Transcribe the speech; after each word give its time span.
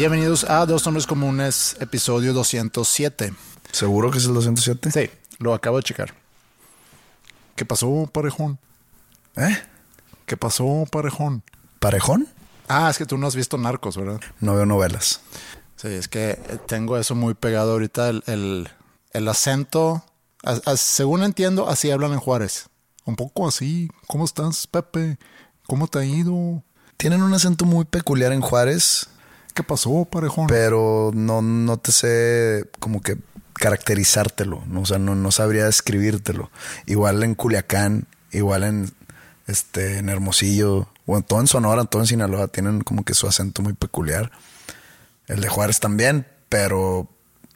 Bienvenidos 0.00 0.44
a 0.44 0.64
Dos 0.64 0.86
Nombres 0.86 1.06
Comunes, 1.06 1.76
episodio 1.78 2.32
207. 2.32 3.34
¿Seguro 3.70 4.10
que 4.10 4.16
es 4.16 4.24
el 4.24 4.32
207? 4.32 4.90
Sí, 4.90 5.10
lo 5.36 5.52
acabo 5.52 5.76
de 5.76 5.82
checar. 5.82 6.14
¿Qué 7.54 7.66
pasó, 7.66 8.08
parejón? 8.10 8.58
¿Eh? 9.36 9.58
¿Qué 10.24 10.38
pasó, 10.38 10.86
parejón? 10.90 11.42
¿Parejón? 11.80 12.28
Ah, 12.66 12.88
es 12.88 12.96
que 12.96 13.04
tú 13.04 13.18
no 13.18 13.26
has 13.26 13.36
visto 13.36 13.58
Narcos, 13.58 13.98
¿verdad? 13.98 14.20
No 14.40 14.54
veo 14.54 14.64
novelas. 14.64 15.20
Sí, 15.76 15.88
es 15.88 16.08
que 16.08 16.38
tengo 16.66 16.96
eso 16.96 17.14
muy 17.14 17.34
pegado 17.34 17.72
ahorita, 17.72 18.08
el, 18.08 18.22
el, 18.26 18.70
el 19.12 19.28
acento. 19.28 20.02
según 20.76 21.24
entiendo, 21.24 21.68
así 21.68 21.90
hablan 21.90 22.14
en 22.14 22.20
Juárez. 22.20 22.70
Un 23.04 23.16
poco 23.16 23.46
así. 23.46 23.90
¿Cómo 24.06 24.24
estás, 24.24 24.66
Pepe? 24.66 25.18
¿Cómo 25.66 25.88
te 25.88 25.98
ha 25.98 26.04
ido? 26.06 26.62
Tienen 26.96 27.22
un 27.22 27.34
acento 27.34 27.66
muy 27.66 27.84
peculiar 27.84 28.32
en 28.32 28.40
Juárez, 28.40 29.10
¿Qué 29.60 29.66
pasó, 29.66 30.06
parejón? 30.06 30.46
pero 30.46 31.10
no, 31.14 31.42
no 31.42 31.76
te 31.76 31.92
sé 31.92 32.64
como 32.78 33.02
que 33.02 33.18
caracterizártelo. 33.52 34.62
¿no? 34.66 34.80
O 34.80 34.86
sea, 34.86 34.98
no, 34.98 35.14
no 35.14 35.30
sabría 35.30 35.66
describírtelo. 35.66 36.50
Igual 36.86 37.22
en 37.22 37.34
Culiacán, 37.34 38.06
igual 38.32 38.64
en, 38.64 38.90
este, 39.46 39.98
en 39.98 40.08
Hermosillo, 40.08 40.88
bueno, 41.04 41.26
todo 41.26 41.40
en 41.40 41.46
Sonora, 41.46 41.84
todo 41.84 42.00
en 42.00 42.06
Sinaloa, 42.06 42.48
tienen 42.48 42.80
como 42.80 43.04
que 43.04 43.12
su 43.12 43.26
acento 43.26 43.60
muy 43.60 43.74
peculiar. 43.74 44.30
El 45.26 45.42
de 45.42 45.48
Juárez 45.48 45.78
también, 45.78 46.26
pero 46.48 47.06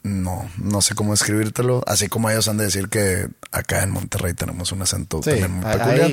no, 0.03 0.47
no 0.57 0.81
sé 0.81 0.93
cómo 0.93 1.11
describírtelo. 1.11 1.83
Así 1.87 2.07
como 2.07 2.29
ellos 2.29 2.47
han 2.47 2.57
de 2.57 2.65
decir 2.65 2.87
que 2.87 3.27
acá 3.51 3.81
en 3.81 3.89
Monterrey 3.89 4.35
tenemos 4.35 4.71
un 4.71 4.83
acento 4.83 5.23
Sí, 5.23 5.31
también 5.31 5.51
muy 5.53 5.65
peculiar. 5.65 6.11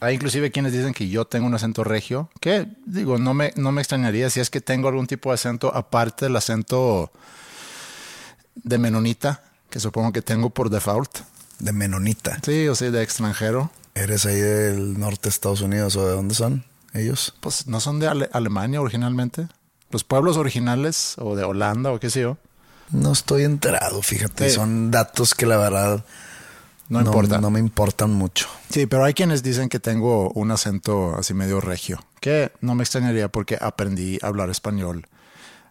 Hay 0.00 0.14
inclusive 0.14 0.50
quienes 0.50 0.72
dicen 0.72 0.92
que 0.94 1.08
yo 1.08 1.24
tengo 1.26 1.46
un 1.46 1.54
acento 1.54 1.84
regio, 1.84 2.30
que 2.40 2.66
digo, 2.84 3.18
no 3.18 3.34
me, 3.34 3.52
no 3.56 3.72
me 3.72 3.80
extrañaría 3.80 4.28
si 4.30 4.40
es 4.40 4.50
que 4.50 4.60
tengo 4.60 4.88
algún 4.88 5.06
tipo 5.06 5.30
de 5.30 5.34
acento 5.34 5.74
aparte 5.74 6.26
del 6.26 6.36
acento 6.36 7.10
de 8.54 8.78
menonita, 8.78 9.42
que 9.70 9.80
supongo 9.80 10.12
que 10.12 10.22
tengo 10.22 10.50
por 10.50 10.70
default. 10.70 11.18
De 11.58 11.72
Menonita. 11.72 12.38
Sí, 12.44 12.68
o 12.68 12.74
sea, 12.74 12.90
de 12.90 13.02
extranjero. 13.02 13.70
¿Eres 13.94 14.26
ahí 14.26 14.36
del 14.36 14.98
norte 15.00 15.22
de 15.24 15.28
Estados 15.30 15.62
Unidos 15.62 15.96
o 15.96 16.06
de 16.06 16.12
dónde 16.12 16.34
son 16.34 16.64
ellos? 16.92 17.34
Pues 17.40 17.66
no 17.66 17.80
son 17.80 17.98
de 17.98 18.08
Ale- 18.08 18.28
Alemania 18.34 18.80
originalmente. 18.82 19.48
Los 19.90 20.04
pueblos 20.04 20.36
originales 20.36 21.14
o 21.16 21.34
de 21.34 21.44
Holanda 21.44 21.92
o 21.92 21.98
qué 21.98 22.10
sé 22.10 22.20
yo. 22.20 22.36
No 22.90 23.12
estoy 23.12 23.44
enterado, 23.44 24.02
fíjate. 24.02 24.50
Sí. 24.50 24.54
Son 24.56 24.90
datos 24.90 25.34
que 25.34 25.46
la 25.46 25.56
verdad 25.56 26.04
No, 26.88 27.00
importa. 27.00 27.40
no 27.40 27.50
me 27.50 27.58
importan 27.58 28.12
mucho. 28.12 28.48
Sí, 28.70 28.86
pero 28.86 29.04
hay 29.04 29.12
quienes 29.14 29.42
dicen 29.42 29.68
que 29.68 29.80
tengo 29.80 30.30
un 30.30 30.50
acento 30.50 31.16
así 31.16 31.34
medio 31.34 31.60
regio, 31.60 32.04
que 32.20 32.52
no 32.60 32.74
me 32.74 32.84
extrañaría 32.84 33.28
porque 33.28 33.58
aprendí 33.60 34.18
a 34.22 34.28
hablar 34.28 34.50
español 34.50 35.08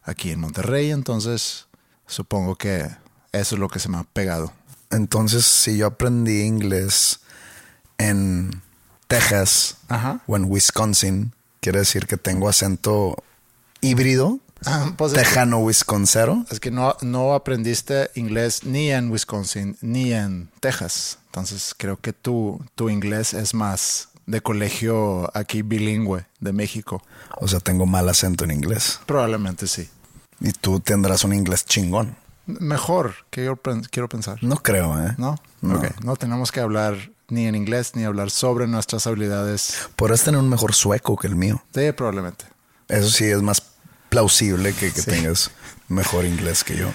aquí 0.04 0.32
en 0.32 0.40
Monterrey, 0.42 0.92
entonces 0.92 1.68
supongo 2.06 2.56
que 2.56 2.88
eso 3.32 3.56
es 3.56 3.60
lo 3.60 3.70
que 3.70 3.80
se 3.80 3.90
me 3.90 3.98
ha 3.98 4.04
pegado. 4.04 4.52
Entonces, 4.92 5.46
si 5.46 5.78
yo 5.78 5.88
aprendí 5.88 6.42
inglés 6.44 7.22
en 7.98 8.62
Texas 9.08 9.78
Ajá. 9.88 10.22
o 10.28 10.36
en 10.36 10.46
Wisconsin, 10.46 11.34
quiere 11.60 11.80
decir 11.80 12.08
que 12.08 12.18
tengo 12.18 12.48
acento 12.50 13.16
híbrido, 13.82 14.40
Pues 14.98 15.12
es 15.14 15.18
que- 15.18 15.24
tejano 15.24 15.60
wisconsero. 15.60 16.46
Es 16.50 16.60
que 16.60 16.72
no, 16.72 16.96
no 17.02 17.34
aprendiste 17.34 18.10
inglés 18.16 18.64
ni 18.64 18.92
en 18.92 19.12
Wisconsin 19.12 19.78
ni 19.82 20.14
en 20.14 20.50
Texas. 20.60 21.20
Entonces 21.28 21.76
creo 21.78 21.98
que 21.98 22.14
tu, 22.14 22.64
tu 22.76 22.90
inglés 22.90 23.34
es 23.34 23.54
más 23.54 24.10
de 24.26 24.42
colegio 24.42 25.30
aquí 25.38 25.62
bilingüe 25.62 26.26
de 26.40 26.54
México. 26.54 27.02
O 27.38 27.48
sea, 27.48 27.60
tengo 27.60 27.86
mal 27.86 28.08
acento 28.10 28.44
en 28.46 28.52
inglés. 28.52 29.00
Probablemente 29.06 29.68
sí. 29.68 29.90
Y 30.40 30.52
tú 30.52 30.80
tendrás 30.80 31.24
un 31.24 31.34
inglés 31.34 31.66
chingón. 31.66 32.16
Mejor 32.48 33.14
que 33.30 33.46
yo 33.46 33.60
quiero 33.92 34.08
pensar. 34.10 34.38
No 34.44 34.58
creo, 34.58 35.00
¿eh? 35.04 35.16
¿No? 35.18 35.36
No. 35.62 35.82
No 36.04 36.16
tenemos 36.16 36.52
que 36.52 36.60
hablar 36.60 36.96
ni 37.28 37.48
en 37.48 37.56
inglés 37.56 37.92
ni 37.96 38.04
hablar 38.04 38.30
sobre 38.30 38.68
nuestras 38.68 39.08
habilidades. 39.08 39.88
Podrás 39.96 40.22
tener 40.24 40.40
un 40.40 40.50
mejor 40.50 40.74
sueco 40.76 41.16
que 41.18 41.28
el 41.28 41.36
mío. 41.36 41.64
Sí, 41.74 41.92
probablemente. 41.92 42.46
Eso 42.88 43.10
sí 43.10 43.26
es 43.26 43.42
más 43.42 43.64
plausible 44.16 44.72
que, 44.74 44.94
que 44.94 45.02
Sí. 45.02 45.12
tengas 45.12 45.52
mejor 45.90 46.24
inglés 46.26 46.64
que 46.64 46.78
yo. 46.78 46.90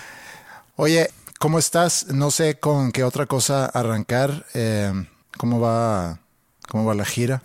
Oye, 0.76 1.10
¿cómo 1.38 1.58
estás? 1.58 2.06
No 2.08 2.31
sé 2.31 2.58
con 2.58 2.92
qué 2.92 3.04
otra 3.04 3.26
cosa 3.26 3.66
arrancar. 3.66 4.47
Eh, 4.54 4.91
¿Cómo 5.36 5.60
va, 5.60 6.19
cómo 6.69 6.86
va 6.86 6.94
la 6.94 7.04
gira? 7.04 7.42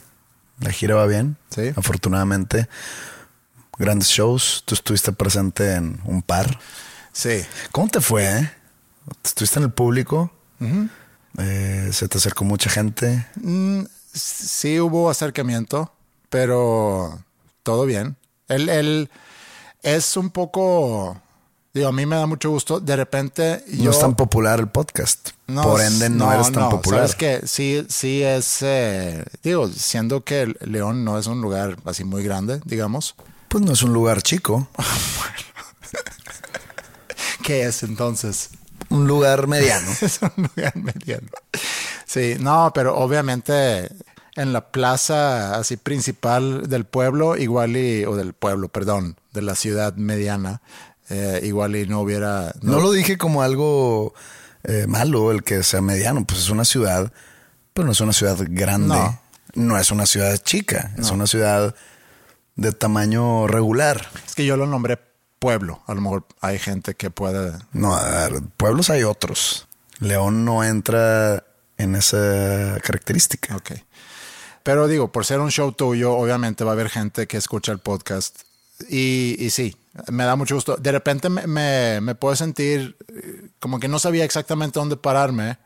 La 0.62 0.72
gira 0.72 0.96
va 0.96 1.06
bien. 1.08 1.36
Sí. 1.54 1.74
Afortunadamente, 1.76 2.70
grandes 3.78 4.08
shows. 4.08 4.64
Tú 4.66 4.76
estuviste 4.76 5.12
presente 5.12 5.74
en 5.74 6.00
un 6.06 6.22
par. 6.22 6.58
Sí. 7.12 7.44
¿Cómo 7.74 7.90
te 7.90 8.00
fue? 8.00 8.24
eh? 8.26 8.52
¿Estuviste 9.26 9.60
en 9.60 9.66
el 9.66 9.72
público? 9.74 10.32
Eh, 11.38 11.90
¿Se 11.92 12.08
te 12.08 12.18
acercó 12.18 12.46
mucha 12.46 12.70
gente? 12.70 13.28
Mm, 13.36 13.82
sí 14.14 14.80
hubo 14.80 15.10
acercamiento, 15.10 15.94
pero 16.30 17.22
todo 17.64 17.86
bien. 17.86 18.16
Él, 18.48 18.70
él 18.70 19.10
es 19.86 20.18
un 20.18 20.32
poco, 20.32 21.16
digo, 21.72 21.88
a 21.88 21.92
mí 21.92 22.08
me 22.08 22.16
da 22.16 22.26
mucho 22.26 22.50
gusto. 22.50 22.80
De 22.80 22.96
repente 22.96 23.64
yo... 23.68 23.86
No 23.86 23.92
es 23.92 24.00
tan 24.00 24.16
popular 24.16 24.60
el 24.60 24.68
podcast. 24.68 25.30
No, 25.46 25.62
Por 25.62 25.82
ende, 25.82 26.10
no, 26.10 26.34
eres 26.34 26.52
tan 26.52 26.72
popular. 26.72 27.02
Sabes 27.02 27.16
que 27.16 27.48
sí, 27.48 27.86
sí 27.88 28.24
es, 28.24 28.64
eh, 28.64 29.24
digo, 29.44 29.68
siendo 29.68 30.24
que 30.24 30.56
León 30.62 31.06
no 31.06 31.20
es 31.20 31.28
un 31.28 31.40
lugar 31.40 31.78
así 31.86 32.04
muy 32.04 32.24
grande, 32.24 32.62
digamos. 32.66 33.14
Pues 33.48 33.64
no 33.64 33.74
es 33.74 33.84
un 33.84 33.94
lugar 33.94 34.24
chico. 34.24 34.68
¿Qué 37.44 37.66
es 37.66 37.84
entonces? 37.84 38.50
Un 38.90 39.08
lugar 39.08 39.46
mediano. 39.46 39.88
es 40.02 40.20
un 40.20 40.50
lugar 40.56 40.76
mediano. 40.78 41.28
Sí, 42.08 42.38
no, 42.40 42.72
pero 42.74 42.98
obviamente 42.98 43.92
en 44.36 44.52
la 44.52 44.72
plaza 44.72 45.56
así 45.56 45.78
principal 45.78 46.68
del 46.68 46.86
pueblo, 46.86 47.38
igual 47.38 47.78
y, 47.78 48.04
o 48.04 48.16
del 48.16 48.34
pueblo, 48.34 48.68
perdón, 48.68 49.16
de 49.36 49.44
la 49.44 49.54
ciudad 49.54 49.94
mediana, 49.96 50.62
eh, 51.10 51.42
igual 51.44 51.76
y 51.76 51.86
no 51.86 52.00
hubiera... 52.00 52.56
No 52.62 52.80
lo 52.80 52.92
dije 52.92 53.20
como 53.20 53.44
algo 53.44 54.16
eh, 54.64 54.88
malo 54.88 55.32
el 55.32 55.44
que 55.44 55.62
sea 55.62 55.82
mediano. 55.82 56.26
Pues 56.26 56.40
es 56.40 56.50
una 56.50 56.66
ciudad, 56.66 57.14
pero 57.74 57.86
no 57.86 57.92
es 57.92 58.02
una 58.02 58.14
ciudad 58.14 58.38
grande. 58.50 58.96
No. 58.96 59.20
No, 59.54 59.78
es 59.78 59.92
una 59.92 60.06
ciudad 60.06 60.36
chica. 60.38 60.94
Es 60.98 61.12
una 61.12 61.28
ciudad 61.28 61.76
de 62.56 62.72
tamaño 62.72 63.48
regular. 63.48 64.10
Es 64.26 64.36
que 64.36 64.46
yo 64.46 64.58
lo 64.58 64.66
nombré 64.66 65.00
pueblo. 65.40 65.82
A 65.86 65.94
lo 65.94 66.02
mejor 66.02 66.26
hay 66.42 66.58
gente 66.58 66.96
que 66.96 67.12
puede... 67.12 67.54
No, 67.72 67.96
a 67.96 68.28
ver, 68.28 68.42
pueblos 68.58 68.90
hay 68.90 69.04
otros. 69.04 69.68
León 70.00 70.44
no 70.44 70.64
entra 70.64 71.46
en 71.78 71.96
esa 71.96 72.80
característica. 72.82 73.56
Ok. 73.56 73.72
Pero 74.64 74.88
digo, 74.88 75.12
por 75.12 75.26
ser 75.26 75.42
un 75.42 75.52
show 75.52 75.72
tuyo, 75.72 76.14
obviamente 76.14 76.64
va 76.64 76.72
a 76.72 76.74
haber 76.74 76.90
gente 76.90 77.28
que 77.28 77.38
escucha 77.38 77.72
el 77.72 77.78
podcast. 77.78 78.42
Y, 78.90 79.36
y 79.40 79.50
sí, 79.50 79.76
me 80.12 80.26
da 80.26 80.36
mucho 80.36 80.56
gusto. 80.56 80.78
De 80.78 80.92
repente 80.92 81.30
me, 81.30 81.48
me, 81.48 82.02
me 82.02 82.16
puedo 82.16 82.36
sentir 82.36 82.98
eh, 83.08 83.50
como 83.60 83.80
que 83.80 83.88
no 83.88 84.00
sabía 84.00 84.26
exactamente 84.26 84.80
dónde 84.80 84.98
pararme, 84.98 85.58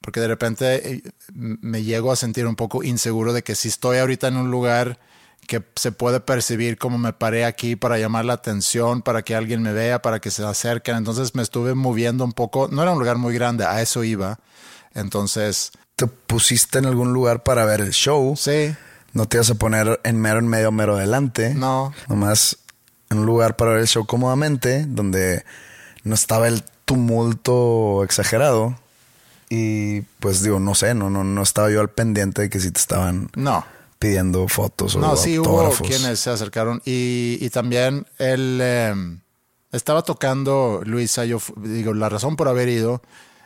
porque 0.00 0.20
de 0.20 0.28
repente 0.28 0.94
eh, 0.94 1.02
me 1.34 1.82
llego 1.82 2.12
a 2.12 2.16
sentir 2.16 2.46
un 2.46 2.56
poco 2.56 2.82
inseguro 2.82 3.32
de 3.32 3.42
que 3.42 3.54
si 3.54 3.68
estoy 3.68 3.98
ahorita 3.98 4.28
en 4.28 4.36
un 4.36 4.50
lugar 4.50 4.98
que 5.46 5.62
se 5.74 5.90
puede 5.90 6.20
percibir 6.20 6.78
como 6.78 6.98
me 6.98 7.12
paré 7.12 7.44
aquí 7.44 7.74
para 7.74 7.98
llamar 7.98 8.24
la 8.24 8.34
atención, 8.34 9.02
para 9.02 9.22
que 9.22 9.34
alguien 9.34 9.60
me 9.62 9.72
vea, 9.72 10.00
para 10.00 10.20
que 10.20 10.30
se 10.30 10.44
acerquen. 10.44 10.96
Entonces 10.96 11.34
me 11.34 11.42
estuve 11.42 11.74
moviendo 11.74 12.24
un 12.24 12.32
poco. 12.32 12.68
No 12.70 12.82
era 12.82 12.92
un 12.92 12.98
lugar 13.00 13.18
muy 13.18 13.34
grande, 13.34 13.64
a 13.64 13.82
eso 13.82 14.04
iba. 14.04 14.38
Entonces, 14.94 15.72
Te 15.96 16.06
pusiste 16.06 16.78
en 16.78 16.86
algún 16.86 17.12
lugar 17.12 17.42
para 17.42 17.64
ver 17.64 17.80
el 17.80 17.92
show. 17.92 18.34
sí, 18.36 18.74
No 19.12 19.26
te 19.26 19.36
ibas 19.36 19.50
a 19.50 19.54
poner 19.54 20.00
en 20.04 20.20
mero, 20.20 20.38
en 20.38 20.48
medio, 20.48 20.72
mero 20.72 20.96
adelante. 20.96 21.54
No. 21.54 21.92
Nomás 22.08 22.58
en 23.10 23.18
un 23.18 23.26
lugar 23.26 23.56
para 23.56 23.72
ver 23.72 23.80
el 23.80 23.86
show 23.88 24.06
cómodamente, 24.06 24.86
donde 24.86 25.44
no 26.04 26.14
estaba 26.14 26.48
el 26.48 26.62
tumulto 26.84 28.02
exagerado. 28.04 28.78
Y 29.50 30.00
pues 30.20 30.42
digo, 30.42 30.58
no 30.60 30.74
sé, 30.74 30.94
no, 30.94 31.10
no, 31.10 31.24
no 31.24 31.42
estaba 31.42 31.70
yo 31.70 31.80
al 31.80 31.90
pendiente 31.90 32.42
de 32.42 32.50
que 32.50 32.58
si 32.58 32.70
te 32.70 32.80
estaban 32.80 33.28
no. 33.36 33.66
pidiendo 33.98 34.48
fotos 34.48 34.96
o 34.96 34.98
No, 35.00 35.14
sí 35.16 35.38
hubo 35.38 35.50
autógrafos. 35.60 35.86
quienes 35.86 36.20
se 36.20 36.30
acercaron. 36.30 36.80
Y, 36.86 37.36
y 37.40 37.50
también 37.50 38.06
él 38.18 38.58
eh, 38.62 38.94
estaba 39.72 40.00
tocando, 40.02 40.80
Luisa, 40.84 41.26
yo 41.26 41.38
digo, 41.56 41.92
la 41.92 42.08
razón 42.08 42.36
por 42.36 42.48
haber 42.48 42.70
ido, 42.70 43.02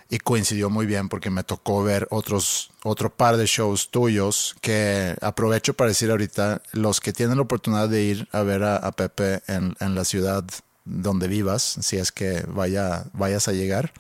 y 0.08 0.18
coincidió 0.18 0.70
muy 0.70 0.86
bien 0.86 1.08
porque 1.08 1.30
me 1.30 1.44
tocó 1.44 1.82
ver 1.82 2.06
otros, 2.10 2.70
otro 2.84 3.14
par 3.14 3.36
de 3.36 3.46
shows 3.46 3.90
tuyos 3.90 4.56
que 4.60 5.16
aprovecho 5.20 5.74
para 5.74 5.88
decir 5.88 6.10
ahorita, 6.10 6.62
los 6.72 7.00
que 7.00 7.12
tienen 7.12 7.36
la 7.36 7.42
oportunidad 7.42 7.88
de 7.88 8.02
ir 8.02 8.28
a 8.32 8.42
ver 8.42 8.62
a, 8.62 8.90
Pepe 8.92 9.42
en, 9.48 9.74
la 9.94 10.04
ciudad 10.04 10.44
donde 10.84 11.28
vivas, 11.28 11.78
si 11.80 11.96
es 11.96 12.12
que 12.12 12.44
vaya, 12.48 13.06
vayas 13.12 13.48
a 13.48 13.52
llegar. 13.52 13.92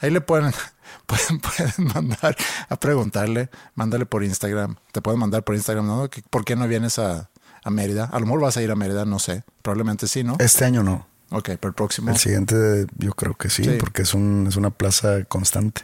Ahí 0.00 0.10
le 0.10 0.20
pueden, 0.20 0.52
pueden, 1.06 1.40
pueden 1.40 1.92
mandar 1.94 2.36
a 2.68 2.76
preguntarle, 2.76 3.50
mándale 3.74 4.06
por 4.06 4.24
Instagram. 4.24 4.76
Te 4.92 5.00
pueden 5.00 5.20
mandar 5.20 5.44
por 5.44 5.54
Instagram, 5.54 5.86
¿no? 5.86 6.08
¿Por 6.30 6.44
qué 6.44 6.56
no 6.56 6.66
vienes 6.66 6.98
a, 6.98 7.30
a 7.62 7.70
Mérida? 7.70 8.04
A 8.04 8.18
lo 8.18 8.26
mejor 8.26 8.40
vas 8.40 8.56
a 8.56 8.62
ir 8.62 8.70
a 8.70 8.76
Mérida, 8.76 9.04
no 9.04 9.18
sé. 9.18 9.44
Probablemente 9.62 10.08
sí, 10.08 10.24
¿no? 10.24 10.36
Este 10.40 10.64
año 10.64 10.82
no. 10.82 11.06
Ok, 11.30 11.50
pero 11.60 11.68
el 11.68 11.74
próximo. 11.74 12.10
El 12.10 12.16
siguiente 12.18 12.86
yo 12.96 13.12
creo 13.12 13.34
que 13.34 13.50
sí, 13.50 13.64
Sí. 13.64 13.76
porque 13.78 14.02
es, 14.02 14.14
un, 14.14 14.46
es 14.48 14.56
una 14.56 14.70
plaza 14.70 15.24
constante. 15.24 15.82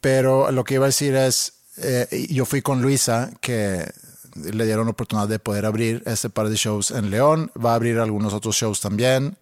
Pero 0.00 0.50
lo 0.50 0.64
que 0.64 0.74
iba 0.74 0.84
a 0.84 0.88
decir 0.88 1.14
es, 1.14 1.54
eh, 1.76 2.26
yo 2.30 2.44
fui 2.46 2.62
con 2.62 2.80
Luisa, 2.82 3.30
que 3.40 3.90
le 4.34 4.64
dieron 4.64 4.86
la 4.86 4.92
oportunidad 4.92 5.28
de 5.28 5.38
poder 5.38 5.66
abrir 5.66 6.02
este 6.06 6.30
par 6.30 6.48
de 6.48 6.56
shows 6.56 6.90
en 6.92 7.10
León, 7.10 7.50
va 7.62 7.72
a 7.72 7.74
abrir 7.74 7.98
algunos 7.98 8.32
otros 8.32 8.56
shows 8.56 8.80
también. 8.80 9.36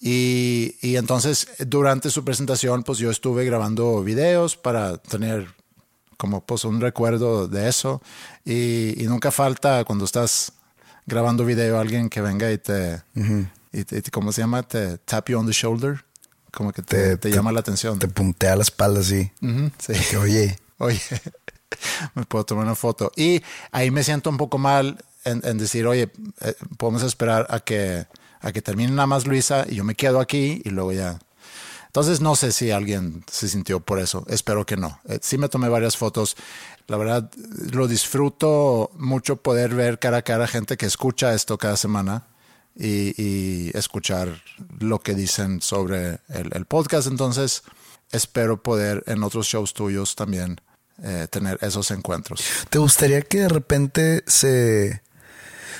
Y, 0.00 0.76
y 0.82 0.96
entonces 0.96 1.46
durante 1.66 2.10
su 2.10 2.24
presentación, 2.24 2.82
pues 2.82 2.98
yo 2.98 3.10
estuve 3.10 3.44
grabando 3.44 4.02
videos 4.02 4.56
para 4.56 4.98
tener 4.98 5.46
como 6.16 6.44
pues 6.44 6.64
un 6.64 6.80
recuerdo 6.80 7.46
de 7.48 7.68
eso. 7.68 8.02
Y, 8.44 9.00
y 9.02 9.06
nunca 9.06 9.30
falta 9.30 9.84
cuando 9.84 10.04
estás 10.04 10.52
grabando 11.06 11.44
video 11.44 11.78
alguien 11.78 12.08
que 12.10 12.20
venga 12.20 12.50
y 12.50 12.58
te, 12.58 13.00
y 13.14 13.20
te- 13.20 13.48
y 13.72 13.84
te- 13.84 14.02
¿cómo 14.10 14.32
se 14.32 14.40
llama? 14.42 14.62
Te 14.62 14.98
tap 14.98 15.28
you 15.28 15.38
on 15.38 15.46
the 15.46 15.52
shoulder. 15.52 16.04
Como 16.50 16.72
que 16.72 16.82
te, 16.82 17.16
Te- 17.16 17.16
te 17.16 17.30
llama 17.30 17.50
la 17.52 17.60
atención. 17.60 17.98
Te 17.98 18.08
puntea 18.08 18.56
la 18.56 18.62
espalda 18.62 19.00
así. 19.00 19.32
Ujú, 19.40 19.70
sí. 19.78 19.92
Que 20.10 20.16
oye, 20.18 20.58
Oye, 20.78 21.00
me 22.14 22.24
puedo 22.24 22.44
tomar 22.44 22.64
una 22.64 22.74
foto. 22.74 23.12
Y 23.16 23.42
ahí 23.70 23.90
me 23.90 24.02
siento 24.04 24.30
un 24.30 24.36
poco 24.36 24.58
mal 24.58 25.02
en, 25.24 25.40
en 25.44 25.58
decir, 25.58 25.86
oye, 25.86 26.10
eh, 26.40 26.54
podemos 26.76 27.02
esperar 27.04 27.46
a 27.50 27.60
que, 27.60 28.06
a 28.40 28.52
que 28.52 28.60
termine 28.62 28.90
nada 28.92 29.06
más 29.06 29.26
Luisa 29.26 29.64
y 29.68 29.76
yo 29.76 29.84
me 29.84 29.94
quedo 29.94 30.20
aquí 30.20 30.60
y 30.64 30.70
luego 30.70 30.92
ya. 30.92 31.18
Entonces 31.86 32.20
no 32.20 32.36
sé 32.36 32.52
si 32.52 32.70
alguien 32.70 33.22
se 33.30 33.48
sintió 33.48 33.80
por 33.80 33.98
eso. 33.98 34.24
Espero 34.28 34.64
que 34.66 34.76
no. 34.76 34.98
Eh, 35.08 35.18
sí 35.22 35.38
me 35.38 35.48
tomé 35.48 35.68
varias 35.68 35.96
fotos. 35.96 36.36
La 36.88 36.96
verdad, 36.96 37.30
lo 37.70 37.86
disfruto 37.86 38.90
mucho 38.96 39.36
poder 39.36 39.74
ver 39.74 39.98
cara 39.98 40.18
a 40.18 40.22
cara 40.22 40.46
gente 40.46 40.76
que 40.76 40.86
escucha 40.86 41.32
esto 41.34 41.58
cada 41.58 41.76
semana 41.76 42.26
y, 42.76 43.14
y 43.22 43.70
escuchar 43.76 44.42
lo 44.78 45.00
que 45.00 45.14
dicen 45.14 45.60
sobre 45.60 46.20
el, 46.28 46.50
el 46.52 46.64
podcast. 46.66 47.06
Entonces, 47.08 47.62
espero 48.10 48.62
poder 48.62 49.02
en 49.06 49.22
otros 49.22 49.46
shows 49.46 49.74
tuyos 49.74 50.16
también 50.16 50.60
eh, 51.02 51.26
tener 51.30 51.58
esos 51.62 51.90
encuentros. 51.90 52.42
¿te 52.70 52.78
gustaría 52.78 53.22
que 53.22 53.40
de 53.40 53.48
repente 53.48 54.22
se, 54.26 55.02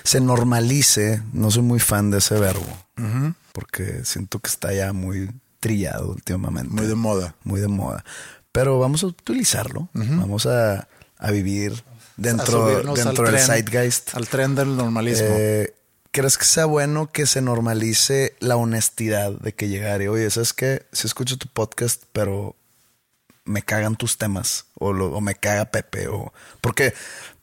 se 0.04 0.20
normalice? 0.20 1.22
No 1.32 1.50
soy 1.50 1.62
muy 1.62 1.80
fan 1.80 2.10
de 2.10 2.18
ese 2.18 2.38
verbo, 2.38 2.66
porque 3.52 4.04
siento 4.04 4.38
que 4.38 4.48
está 4.48 4.72
ya 4.72 4.92
muy 4.92 5.30
trillado 5.60 6.10
últimamente. 6.10 6.72
Muy 6.74 6.86
de 6.86 6.94
moda. 6.94 7.34
Muy 7.44 7.60
de 7.60 7.68
moda. 7.68 8.04
Pero 8.50 8.78
vamos 8.78 9.02
a 9.02 9.06
utilizarlo. 9.06 9.88
Vamos 9.94 10.46
a, 10.46 10.88
a 11.18 11.30
vivir 11.30 11.84
dentro, 12.16 12.66
dentro 12.94 13.24
del 13.24 13.36
tren- 13.36 13.46
zeitgeist. 13.46 14.14
Al 14.14 14.26
tren 14.28 14.54
del 14.54 14.76
normalismo. 14.76 15.26
Eh, 15.30 15.72
¿Crees 16.12 16.36
que 16.38 16.44
sea 16.44 16.66
bueno 16.66 17.10
que 17.10 17.26
se 17.26 17.40
normalice 17.40 18.36
la 18.38 18.56
honestidad 18.56 19.32
de 19.32 19.54
que 19.54 19.68
llegar 19.68 20.02
y, 20.02 20.08
oye, 20.08 20.28
¿sabes 20.30 20.52
qué? 20.52 20.84
Si 20.92 21.06
escucho 21.06 21.38
tu 21.38 21.48
podcast, 21.48 22.02
pero 22.12 22.54
me 23.44 23.62
cagan 23.62 23.96
tus 23.96 24.18
temas 24.18 24.66
o, 24.78 24.92
lo- 24.92 25.16
o 25.16 25.20
me 25.20 25.34
caga 25.34 25.64
Pepe 25.66 26.08
o... 26.08 26.32
Porque 26.60 26.92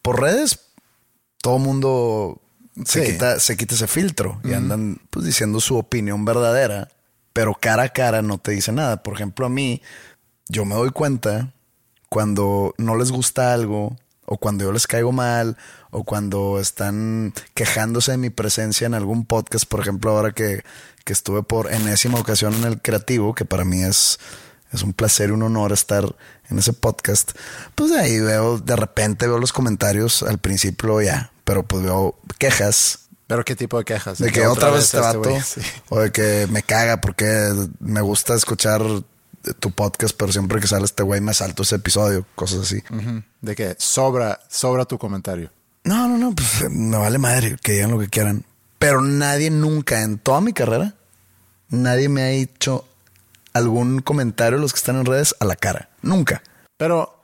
por 0.04 0.21
redes 0.21 0.60
todo 1.42 1.57
mundo 1.57 2.42
se, 2.86 3.06
Sí. 3.06 3.12
quita, 3.13 3.39
se 3.39 3.57
quita 3.57 3.74
ese 3.75 3.88
filtro 3.88 4.39
y 4.44 4.54
andan 4.54 5.01
pues, 5.10 5.25
diciendo 5.25 5.60
su 5.60 5.75
opinión 5.77 6.24
verdadera, 6.24 6.89
pero 7.33 7.56
cara 7.60 7.83
a 7.83 7.89
cara 7.89 8.21
no 8.21 8.38
te 8.38 8.51
dice 8.51 8.71
nada. 8.71 9.01
Por 9.04 9.16
ejemplo, 9.16 9.45
a 9.48 9.50
mí, 9.50 9.81
yo 10.48 10.63
me 10.66 10.75
doy 10.75 10.92
cuenta 10.92 11.51
cuando 12.07 12.74
no 12.77 12.95
les 12.95 13.12
gusta 13.12 13.51
algo 13.54 13.98
o 14.25 14.38
cuando 14.38 14.63
yo 14.63 14.71
les 14.71 14.86
caigo 14.88 15.12
mal 15.12 15.57
o 15.92 16.04
cuando 16.04 16.60
están 16.60 17.34
quejándose 17.54 18.12
de 18.12 18.18
mi 18.18 18.30
presencia 18.30 18.86
en 18.88 18.94
algún 18.94 19.26
podcast, 19.26 19.66
por 19.66 19.80
ejemplo, 19.80 20.12
ahora 20.12 20.32
que, 20.32 20.64
que 21.04 21.14
estuve 21.14 21.44
por 21.44 21.72
enésima 21.72 22.20
ocasión 22.20 22.54
en 22.54 22.66
el 22.66 22.82
creativo, 22.82 23.34
que 23.34 23.46
para 23.46 23.66
mí 23.66 23.84
es, 23.84 24.20
es 24.72 24.84
un 24.84 24.94
placer 24.94 25.30
y 25.30 25.34
un 25.34 25.44
honor 25.44 25.72
estar 25.72 26.16
en 26.50 26.60
ese 26.60 26.74
podcast, 26.74 27.32
pues 27.76 27.92
de 27.92 28.00
ahí 28.00 28.20
veo, 28.20 28.60
de 28.60 28.76
repente 28.76 29.28
veo 29.28 29.40
los 29.40 29.54
comentarios 29.54 30.24
al 30.24 30.38
principio 30.38 31.02
ya, 31.02 31.31
pero 31.44 31.64
pues 31.64 31.84
veo 31.84 32.16
quejas 32.38 33.00
Pero 33.28 33.44
qué 33.46 33.56
tipo 33.56 33.78
de 33.78 33.86
quejas. 33.86 34.19
de 34.19 34.31
que 34.31 34.46
otra 34.48 34.69
vez 34.72 34.86
este 34.86 34.98
este 34.98 35.18
vato? 35.18 35.38
Sí. 35.44 35.62
o 35.90 36.00
de 36.00 36.12
que 36.12 36.48
me 36.52 36.64
caga 36.64 37.02
porque 37.02 37.52
me 37.80 38.02
gusta 38.02 38.36
escuchar 38.36 38.81
tu 39.60 39.72
podcast, 39.72 40.16
pero 40.18 40.31
siempre 40.31 40.60
que 40.60 40.68
sale 40.68 40.86
este 40.86 41.02
güey 41.04 41.22
me 41.22 41.34
salto 41.34 41.64
ese 41.64 41.76
episodio, 41.76 42.26
cosas 42.36 42.60
así. 42.62 42.84
De 43.42 43.56
que 43.56 43.76
sobra, 43.80 44.40
sobra 44.50 44.86
tu 44.86 44.98
comentario. 44.98 45.52
No, 45.83 46.07
no, 46.07 46.18
no, 46.18 46.36
pues 46.36 46.62
eh, 46.62 46.69
me 46.69 46.98
vale 46.98 47.18
madre 47.18 47.57
que 47.62 47.74
digan 47.74 47.92
lo 47.92 48.00
que 48.00 48.09
quieran. 48.09 48.44
Pero 48.78 49.02
nadie 49.02 49.50
nunca 49.50 50.04
en 50.04 50.18
toda 50.19 50.42
mi 50.42 50.54
carrera, 50.54 50.95
nadie 51.69 52.09
me 52.09 52.21
ha 52.21 52.31
hecho 52.31 52.86
algún 53.54 54.00
comentario 54.02 54.57
los 54.59 54.74
que 54.74 54.78
están 54.78 54.98
en 54.98 55.06
redes 55.06 55.36
a 55.40 55.45
la 55.45 55.56
cara. 55.56 55.90
Nunca. 56.02 56.42
Pero 56.78 57.21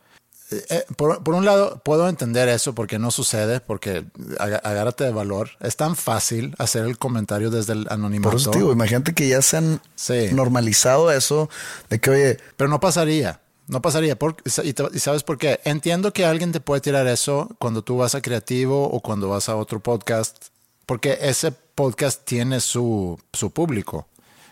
eh, 0.52 0.66
eh, 0.70 0.86
por, 0.98 1.24
por 1.24 1.34
un 1.34 1.46
lado, 1.46 1.82
puedo 1.84 2.10
entender 2.10 2.50
eso 2.50 2.76
porque 2.76 3.00
no 3.00 3.10
sucede, 3.12 3.60
porque 3.62 4.06
agárrate 4.40 5.04
de 5.06 5.12
valor. 5.12 5.52
Es 5.62 5.76
tan 5.78 5.96
fácil 5.96 6.56
hacer 6.58 6.84
el 6.86 6.98
comentario 6.98 7.50
desde 7.52 7.74
el 7.74 7.88
anonimato. 7.90 8.32
Por 8.32 8.40
eso 8.40 8.52
digo, 8.52 8.72
imagínate 8.74 9.14
que 9.14 9.28
ya 9.28 9.42
se 9.42 9.58
han 9.58 9.82
Sí. 9.96 10.30
normalizado 10.34 11.12
eso 11.12 11.50
de 11.90 12.00
que, 12.00 12.10
oye, 12.10 12.38
Pero 12.58 12.70
no 12.70 12.80
pasaría. 12.80 13.40
No 13.68 13.82
pasaría. 13.82 14.18
Por- 14.18 14.36
y, 14.64 14.74
te- 14.74 14.84
y 14.94 15.00
sabes 15.00 15.24
por 15.24 15.38
qué? 15.38 15.60
Entiendo 15.64 16.14
que 16.14 16.26
alguien 16.26 16.52
te 16.52 16.60
puede 16.60 16.82
tirar 16.82 17.08
eso 17.08 17.50
cuando 17.60 17.82
tú 17.84 17.98
vas 17.98 18.14
a 18.16 18.22
creativo 18.22 18.90
o 18.90 19.00
cuando 19.02 19.30
vas 19.30 19.50
a 19.50 19.56
otro 19.56 19.80
podcast, 19.82 20.38
porque 20.86 21.18
ese 21.22 21.52
podcast 21.52 22.24
tiene 22.26 22.60
su, 22.62 23.20
su 23.34 23.52
público. 23.52 24.08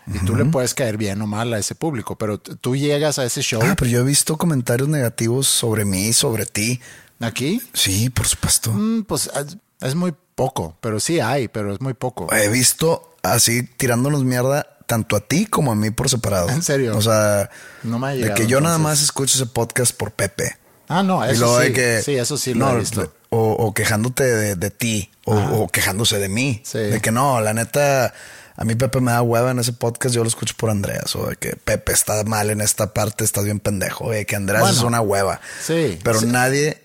Y 0.06 0.18
tú 0.26 0.36
le 0.36 0.44
puedes 0.44 0.74
caer 0.74 0.98
bien 0.98 1.22
o 1.22 1.26
mal 1.26 1.50
a 1.54 1.58
ese 1.58 1.74
público, 1.74 2.16
pero 2.18 2.38
tú 2.38 2.76
llegas 2.76 3.18
a 3.18 3.24
ese 3.24 3.40
show 3.40 3.62
ah, 3.64 3.74
pero 3.78 3.90
yo 3.90 4.00
he 4.00 4.04
visto 4.04 4.36
comentarios 4.36 4.86
negativos 4.90 5.46
sobre 5.48 5.86
mí, 5.86 6.12
sobre 6.12 6.44
ti. 6.44 6.78
aquí, 7.20 7.62
Sí, 7.72 8.10
por 8.10 8.26
supuesto. 8.26 8.70
mm, 8.70 9.04
pues 9.04 9.30
es, 9.34 9.56
es 9.80 9.94
muy 9.94 10.12
poco, 10.34 10.76
pero 10.82 11.00
sí 11.00 11.20
hay, 11.20 11.48
pero 11.48 11.72
es 11.72 11.80
muy 11.80 11.94
poco. 11.94 12.30
He 12.34 12.48
visto 12.50 13.16
así 13.22 13.62
tirándonos 13.62 14.24
mierda 14.24 14.73
tanto 14.86 15.16
a 15.16 15.20
ti 15.20 15.46
como 15.46 15.72
a 15.72 15.74
mí 15.74 15.90
por 15.90 16.08
separado. 16.08 16.48
¿En 16.50 16.62
serio? 16.62 16.96
O 16.96 17.02
sea, 17.02 17.50
No 17.82 17.98
me 17.98 18.08
ha 18.08 18.10
de 18.10 18.34
que 18.34 18.46
yo 18.46 18.60
nada 18.60 18.78
más 18.78 19.02
escucho 19.02 19.36
ese 19.36 19.46
podcast 19.46 19.96
por 19.96 20.12
Pepe. 20.12 20.56
Ah, 20.88 21.02
no, 21.02 21.26
y 21.26 21.30
eso 21.30 21.40
luego 21.40 21.60
sí. 21.60 21.64
de 21.68 21.72
que 21.72 22.02
sí, 22.02 22.14
eso 22.16 22.36
sí 22.36 22.52
lo 22.54 22.66
no, 22.66 22.76
he 22.76 22.80
visto. 22.80 23.12
O, 23.30 23.52
o 23.52 23.72
quejándose 23.74 24.24
de, 24.24 24.54
de 24.56 24.70
ti 24.70 25.10
o, 25.24 25.34
o 25.34 25.68
quejándose 25.68 26.18
de 26.18 26.28
mí. 26.28 26.60
Sí. 26.64 26.78
De 26.78 27.00
que 27.00 27.10
no, 27.10 27.40
la 27.40 27.54
neta, 27.54 28.12
A 28.56 28.64
mí 28.64 28.74
Pepe 28.74 29.00
me 29.00 29.10
da 29.10 29.22
hueva 29.22 29.50
en 29.50 29.58
ese 29.58 29.72
podcast, 29.72 30.14
yo 30.14 30.22
lo 30.22 30.28
escucho 30.28 30.54
por 30.56 30.68
Andreas, 30.70 31.16
o 31.16 31.26
de 31.26 31.36
que 31.36 31.56
Pepe 31.56 31.92
está 31.92 32.22
mal 32.24 32.50
en 32.50 32.60
esta 32.60 32.92
parte, 32.92 33.24
estás 33.24 33.44
bien 33.44 33.58
pendejo, 33.60 34.10
de 34.10 34.26
que 34.26 34.36
Andreas 34.36 34.60
Bueno, 34.62 34.76
es 34.76 34.82
una 34.84 35.00
hueva. 35.00 35.40
sí, 35.60 35.98
Pero 36.04 36.20
sí. 36.20 36.26
nadie, 36.26 36.80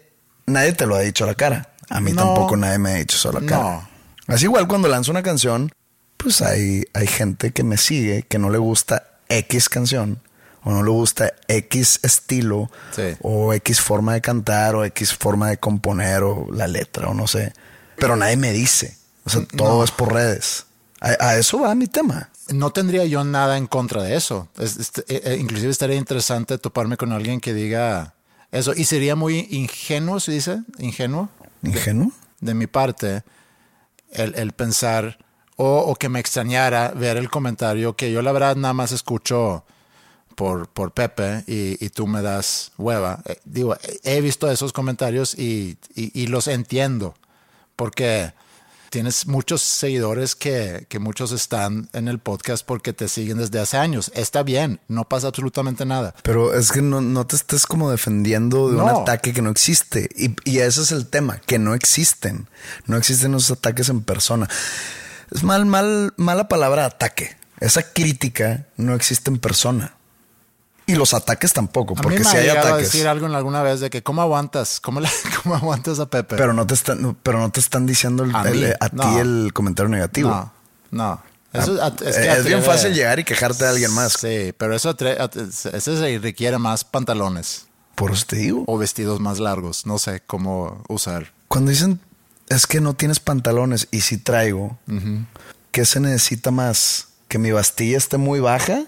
nadie 0.48 0.72
te 0.74 0.86
lo 0.88 0.96
ha 0.96 1.02
dicho 1.02 1.26
a 1.26 1.28
la 1.28 1.36
cara. 1.36 1.74
A 1.90 2.00
mí 2.00 2.14
No. 2.14 2.24
tampoco 2.24 2.56
nadie 2.56 2.80
me 2.80 2.92
ha 2.92 2.96
dicho 2.96 3.18
eso 3.18 3.30
a 3.30 3.34
la 3.34 3.42
cara. 3.46 3.62
No. 3.62 3.90
Así 4.34 4.46
igual 4.46 4.68
cuando 4.68 4.88
lanzo 4.88 5.12
una 5.12 5.24
canción, 5.24 5.72
pues 6.22 6.42
hay, 6.42 6.84
hay 6.94 7.08
gente 7.08 7.52
que 7.52 7.64
me 7.64 7.78
sigue 7.78 8.24
que 8.24 8.38
no 8.40 8.50
le 8.50 8.58
gusta 8.60 9.04
X 9.30 9.70
canción 9.70 10.20
o 10.64 10.72
no 10.72 10.84
le 10.84 10.90
gusta 10.92 11.34
X 11.48 12.00
estilo 12.04 12.70
Sí. 12.96 13.16
o 13.22 13.54
X 13.54 13.80
forma 13.82 14.14
de 14.14 14.22
cantar 14.22 14.76
o 14.76 14.84
X 14.86 15.14
forma 15.16 15.50
de 15.50 15.58
componer 15.58 16.24
o 16.24 16.48
la 16.52 16.68
letra 16.68 17.08
o 17.08 17.14
no 17.14 17.26
sé. 17.28 17.54
Pero 17.96 18.16
nadie 18.16 18.36
me 18.38 18.52
dice. 18.52 18.98
O 19.26 19.30
sea, 19.30 19.46
todo 19.56 19.84
es 19.84 19.92
por 19.92 20.14
redes. 20.14 20.66
A, 21.02 21.10
a 21.26 21.38
eso 21.38 21.60
va 21.62 21.74
mi 21.76 21.88
tema. 21.88 22.30
No 22.50 22.72
tendría 22.72 23.06
yo 23.06 23.24
nada 23.24 23.58
en 23.58 23.68
contra 23.68 24.04
de 24.04 24.16
eso. 24.16 24.50
Es- 24.58 24.78
es- 24.78 24.92
eh, 25.08 25.22
eh, 25.24 25.38
inclusive 25.40 25.72
estaría 25.72 25.96
interesante 25.98 26.58
toparme 26.58 26.98
con 26.98 27.12
alguien 27.14 27.40
que 27.40 27.54
diga 27.54 28.16
eso. 28.52 28.74
Y 28.76 28.86
sería 28.86 29.16
muy 29.16 29.48
ingenuo, 29.52 30.20
se 30.20 30.32
dice, 30.34 30.60
ingenuo 30.80 31.30
¿Ingenuo? 31.64 32.12
de 32.42 32.54
mi 32.54 32.68
parte 32.68 33.24
el, 34.12 34.34
el 34.36 34.52
pensar 34.54 35.20
o, 35.62 35.80
o 35.80 35.96
que 35.96 36.08
me 36.08 36.20
extrañara 36.22 36.94
ver 36.96 37.18
el 37.18 37.30
comentario 37.30 37.94
que 37.98 38.12
yo 38.14 38.22
la 38.22 38.32
verdad 38.32 38.56
nada 38.56 38.74
más 38.74 38.94
escucho 38.94 39.66
por, 40.36 40.70
por 40.70 40.94
Pepe 40.94 41.44
y, 41.48 41.84
y 41.84 41.90
tú 41.90 42.08
me 42.08 42.22
das 42.22 42.72
hueva. 42.78 43.20
Eh, 43.26 43.38
digo, 43.44 43.76
he- 44.04 44.22
visto 44.22 44.50
esos 44.50 44.72
comentarios 44.72 45.38
y, 45.38 45.78
y- 45.96 46.12
y 46.14 46.28
los 46.28 46.48
entiendo 46.48 47.14
porque 47.76 48.34
tienes 48.90 49.28
muchos 49.28 49.62
seguidores 49.62 50.36
que, 50.36 50.86
que 50.88 50.98
muchos 51.00 51.34
están 51.34 51.90
en 51.92 52.08
el 52.08 52.20
podcast 52.20 52.66
porque 52.66 52.94
te 52.94 53.10
siguen 53.10 53.38
desde 53.38 53.60
hace 53.60 53.76
años. 53.76 54.12
Está 54.16 54.44
bien, 54.44 54.80
no 54.88 55.04
pasa 55.10 55.28
absolutamente 55.28 55.86
nada. 55.86 56.16
Pero 56.24 56.54
es 56.54 56.72
que 56.72 56.82
no, 56.82 57.02
no 57.02 57.28
te 57.28 57.36
estés 57.36 57.66
como 57.68 57.92
defendiendo 57.92 58.70
de 58.70 58.78
un 58.78 58.84
ataque 59.02 59.34
que 59.34 59.42
no 59.42 59.50
existe. 59.52 60.10
Y, 60.16 60.36
y 60.50 60.60
ese 60.60 60.82
es 60.84 60.92
el 60.94 61.06
tema, 61.08 61.40
que 61.46 61.60
no 61.60 61.76
existen. 61.76 62.48
No 62.88 62.96
existen 62.96 63.34
esos 63.36 63.52
ataques 63.58 63.90
en 63.90 64.02
persona. 64.02 64.48
Es 65.32 65.44
mal, 65.44 65.66
mal, 65.66 66.14
mala 66.18 66.48
palabra 66.48 66.86
ataque. 66.86 67.36
Esa 67.60 67.84
crítica 67.84 68.66
no 68.78 68.94
existe 68.96 69.30
en 69.30 69.38
persona. 69.40 69.94
Y 70.86 70.96
los 70.96 71.14
ataques 71.14 71.54
tampoco, 71.54 71.94
A 71.98 72.02
porque 72.02 72.18
mí 72.20 72.24
me 72.26 72.30
si 72.32 72.36
ha 72.38 72.40
hay 72.40 72.46
llegado 72.48 72.68
a 72.68 72.72
ataques. 72.72 72.92
decir 72.92 73.08
algo 73.08 73.28
en 73.28 73.36
alguna 73.36 73.62
vez 73.62 73.80
de 73.80 73.92
que 73.92 74.02
cómo 74.02 74.22
aguantas, 74.24 74.80
cómo, 74.80 75.02
cómo 75.44 75.56
aguantas 75.56 76.00
a 76.00 76.08
Pepe. 76.10 76.36
Pero 76.36 76.54
no 76.54 76.66
te 76.66 76.74
están, 76.74 77.16
pero 77.22 77.38
no 77.40 77.52
te 77.52 77.60
están 77.60 77.86
diciendo 77.86 78.24
el- 78.24 78.36
A 78.36 78.42
el- 78.50 78.76
a, 78.80 78.90
no. 78.92 79.04
ti 79.04 79.20
el 79.20 79.52
comentario 79.54 79.90
negativo. 79.90 80.30
No, 80.32 80.52
no. 80.92 81.22
Eso, 81.54 81.78
Ah, 81.82 81.92
es, 82.06 82.16
eh, 82.18 82.22
que 82.22 82.32
es 82.32 82.46
bien 82.46 82.64
fácil 82.64 82.94
llegar 82.94 83.20
y 83.20 83.24
quejarte 83.24 83.64
de 83.64 83.70
alguien 83.72 83.92
más. 83.92 84.14
Sí, 84.14 84.54
pero 84.58 84.76
eso, 84.76 84.96
se 84.98 86.20
requiere 86.22 86.58
más 86.60 86.84
pantalones 86.84 87.66
Por 87.96 88.12
eso 88.12 88.26
te 88.28 88.36
digo. 88.38 88.64
o 88.68 88.78
vestidos 88.78 89.20
más 89.20 89.40
largos. 89.40 89.86
No 89.86 89.98
sé 90.00 90.22
cómo 90.26 90.84
usar. 90.90 91.34
Cuando 91.48 91.72
dicen 91.72 92.00
es 92.50 92.68
que 92.68 92.82
no 92.82 92.94
tienes 92.96 93.20
pantalones 93.20 93.88
y 93.92 94.02
si 94.02 94.18
traigo, 94.18 94.78
¿qué 95.72 95.86
se 95.86 96.00
necesita 96.00 96.52
más? 96.52 97.06
¿Que 97.28 97.38
mi 97.38 97.52
bastilla 97.52 97.96
esté 97.98 98.18
muy 98.18 98.40
baja? 98.40 98.82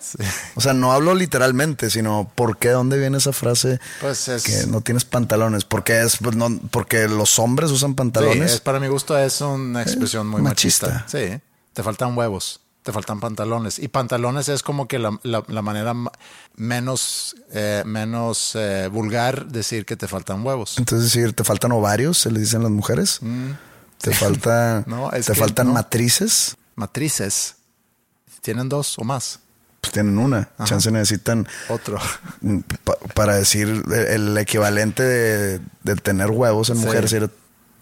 O 0.55 0.61
sea, 0.61 0.73
no 0.73 0.91
hablo 0.91 1.13
literalmente, 1.13 1.91
sino 1.91 2.31
¿por 2.33 2.57
qué? 2.57 2.69
¿Dónde 2.69 2.97
viene 2.97 3.19
esa 3.19 3.33
frase? 3.33 3.79
Pues 3.99 4.27
es- 4.29 4.41
Que 4.43 4.65
no 4.65 4.81
tienes 4.81 5.05
pantalones. 5.05 5.63
Porque 5.63 6.01
es 6.01 6.17
pues, 6.17 6.35
no, 6.35 6.49
porque 6.71 7.07
los 7.07 7.37
hombres 7.37 7.69
usan 7.69 7.91
Sí, 7.91 7.95
pantalones. 7.97 8.53
es, 8.53 8.59
para 8.59 8.79
mi 8.79 8.87
gusto 8.87 9.15
es 9.15 9.41
una 9.41 9.83
expresión 9.83 10.27
muy 10.27 10.41
machista. 10.41 10.87
machista. 10.87 11.19
Sí, 11.19 11.39
te 11.73 11.83
faltan 11.83 12.17
huevos, 12.17 12.61
te 12.83 12.91
faltan 12.91 13.19
pantalones. 13.19 13.77
Y 13.79 13.88
pantalones 13.89 14.50
es 14.50 14.63
como 14.63 14.88
que 14.88 14.97
la, 15.00 15.17
la- 15.23 15.43
la 15.47 15.61
manera 15.61 15.93
ma- 15.93 16.11
menos, 16.55 17.35
eh, 17.51 17.83
menos 17.85 18.53
eh, 18.55 18.89
vulgar 18.91 19.47
decir 19.47 19.85
que 19.85 19.95
te 19.95 20.07
faltan 20.07 20.45
huevos. 20.45 20.77
Entonces, 20.77 21.13
decir, 21.13 21.33
te 21.33 21.43
faltan 21.43 21.71
ovarios, 21.71 22.17
se 22.17 22.31
le 22.31 22.39
dicen 22.39 22.63
las 22.63 22.71
mujeres. 22.71 23.19
Te 24.00 24.13
falta, 24.13 24.83
Mm. 24.85 24.89
No, 24.89 25.11
es 25.11 25.25
te 25.27 25.35
faltan 25.35 25.67
no. 25.67 25.73
matrices. 25.73 26.55
Matrices, 26.75 27.55
tienen 28.41 28.67
dos 28.69 28.97
o 28.97 29.03
más. 29.03 29.39
Pues 29.81 29.93
tienen 29.93 30.17
una. 30.17 30.50
Chance 30.63 30.91
necesitan 30.91 31.47
Otro. 31.69 32.00
pa- 32.83 32.97
para 33.13 33.35
decir 33.35 33.83
el, 33.91 34.38
equivalente 34.38 35.03
de, 35.03 35.59
de 35.83 35.95
tener 35.95 36.29
huevos 36.31 36.69
en 36.69 36.77
Sí. 36.77 36.81
Mm. 36.81 36.85
mujeres, 36.85 37.13
era 37.13 37.29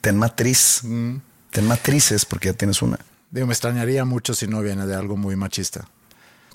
ten 0.02 0.18
matriz. 0.18 0.82
Ten 0.82 1.68
matrices 1.68 2.26
porque 2.26 2.50
ya 2.50 2.54
tienes 2.54 2.82
una. 2.82 3.00
Digo, 3.32 3.48
me 3.48 3.54
extrañaría 3.54 4.06
mucho 4.06 4.34
si 4.34 4.48
no 4.48 4.62
viene 4.62 4.86
de 4.88 4.96
algo 4.96 5.18
muy 5.18 5.36
machista. 5.36 5.88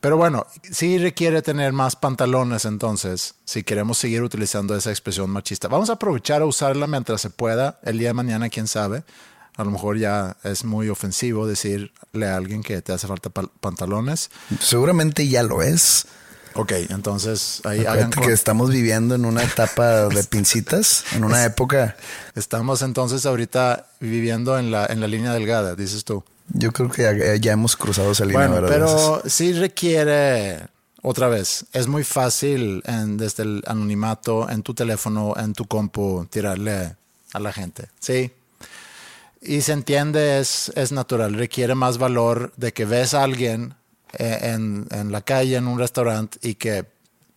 Pero 0.00 0.18
bueno, 0.18 0.46
sí 0.70 0.98
requiere 0.98 1.40
tener 1.40 1.72
más 1.72 1.96
pantalones 1.96 2.66
entonces, 2.66 3.36
si 3.46 3.62
queremos 3.62 3.96
seguir 3.96 4.22
utilizando 4.22 4.76
esa 4.76 4.90
expresión 4.90 5.30
machista. 5.30 5.66
Vamos 5.68 5.88
a 5.88 5.94
aprovechar 5.94 6.42
a 6.42 6.44
usarla 6.44 6.86
mientras 6.86 7.22
se 7.22 7.30
pueda. 7.30 7.78
El 7.82 7.98
día 7.98 8.08
de 8.08 8.14
mañana, 8.14 8.50
quién 8.50 8.66
sabe. 8.66 9.02
A 9.56 9.64
lo 9.64 9.70
mejor 9.70 9.96
ya 9.96 10.36
es 10.42 10.64
muy 10.64 10.90
ofensivo 10.90 11.46
decirle 11.46 12.26
a 12.26 12.36
alguien 12.36 12.62
que 12.62 12.82
te 12.82 12.92
hace 12.92 13.06
falta 13.06 13.30
pantalones. 13.30 14.30
Seguramente 14.60 15.26
ya 15.26 15.42
lo 15.42 15.62
es. 15.62 16.06
Ok, 16.54 16.72
entonces 16.90 17.62
ahí 17.64 17.80
Acuérdate 17.80 18.20
que 18.20 18.32
estamos 18.32 18.70
viviendo 18.70 19.14
en 19.14 19.24
una 19.24 19.42
etapa 19.42 20.08
de 20.08 20.24
pincitas, 20.24 21.04
en 21.14 21.24
una 21.24 21.44
época. 21.44 21.96
Estamos 22.34 22.82
entonces 22.82 23.24
ahorita 23.26 23.86
viviendo 24.00 24.58
en 24.58 24.70
la, 24.70 24.86
en 24.86 25.00
la 25.00 25.06
línea 25.06 25.32
delgada, 25.32 25.74
dices 25.76 26.04
tú. 26.04 26.24
Yo 26.48 26.72
creo 26.72 26.90
que 26.90 27.02
ya, 27.02 27.36
ya 27.36 27.52
hemos 27.52 27.76
cruzado 27.76 28.12
esa 28.12 28.24
línea. 28.24 28.48
Bueno, 28.48 28.66
pero 28.68 29.22
sí 29.26 29.52
requiere, 29.54 30.66
otra 31.02 31.28
vez, 31.28 31.64
es 31.72 31.86
muy 31.86 32.04
fácil 32.04 32.82
en- 32.86 33.16
desde 33.16 33.42
el 33.44 33.62
anonimato, 33.66 34.48
en 34.50 34.62
tu 34.62 34.74
teléfono, 34.74 35.34
en 35.36 35.52
tu 35.54 35.64
compu, 35.66 36.26
tirarle 36.30 36.96
a 37.32 37.40
la 37.40 37.52
gente. 37.52 37.88
Sí. 37.98 38.30
Y 39.40 39.60
se 39.62 39.72
entiende, 39.72 40.38
es, 40.38 40.72
es 40.74 40.92
natural, 40.92 41.34
requiere 41.34 41.74
más 41.74 41.98
valor 41.98 42.52
de 42.56 42.72
que 42.72 42.84
ves 42.84 43.12
a 43.14 43.24
alguien 43.24 43.74
eh, 44.18 44.38
en, 44.54 44.86
en 44.90 45.12
la 45.12 45.20
calle, 45.22 45.56
en 45.56 45.66
un 45.66 45.78
restaurante, 45.78 46.38
y 46.42 46.54
que 46.54 46.86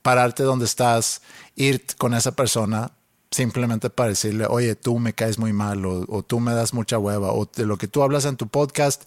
pararte 0.01 0.43
donde 0.43 0.65
estás, 0.65 1.21
ir 1.55 1.85
con 1.97 2.13
esa 2.13 2.31
persona, 2.33 2.91
simplemente 3.31 3.89
para 3.89 4.09
decirle, 4.09 4.45
oye, 4.49 4.75
tú 4.75 4.99
me 4.99 5.13
caes 5.13 5.37
muy 5.37 5.53
mal, 5.53 5.85
o, 5.85 6.05
o 6.07 6.23
tú 6.23 6.39
me 6.39 6.53
das 6.53 6.73
mucha 6.73 6.97
hueva, 6.97 7.31
o 7.31 7.49
de 7.53 7.65
lo 7.65 7.77
que 7.77 7.87
tú 7.87 8.03
hablas 8.03 8.25
en 8.25 8.37
tu 8.37 8.47
podcast, 8.47 9.03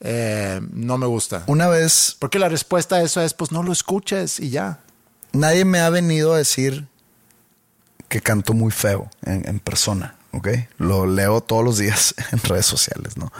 eh, 0.00 0.60
no 0.72 0.96
me 0.98 1.06
gusta. 1.06 1.42
Una 1.46 1.68
vez 1.68 2.16
Porque 2.18 2.38
la 2.38 2.48
respuesta 2.48 2.96
a 2.96 3.02
eso 3.02 3.20
es, 3.20 3.34
pues 3.34 3.50
no 3.50 3.62
lo 3.62 3.72
escuches 3.72 4.38
y 4.38 4.50
ya. 4.50 4.80
nadie 5.32 5.64
me 5.64 5.80
ha 5.80 5.90
venido 5.90 6.34
a 6.34 6.38
decir 6.38 6.86
que 8.08 8.20
canto 8.20 8.54
muy 8.54 8.70
feo 8.70 9.10
en, 9.24 9.46
en 9.46 9.58
persona, 9.58 10.16
¿ok? 10.32 10.48
Lo 10.78 11.06
leo 11.06 11.40
todos 11.40 11.64
los 11.64 11.78
días 11.78 12.14
en 12.32 12.38
redes 12.40 12.66
sociales, 12.66 13.16
¿no? 13.16 13.32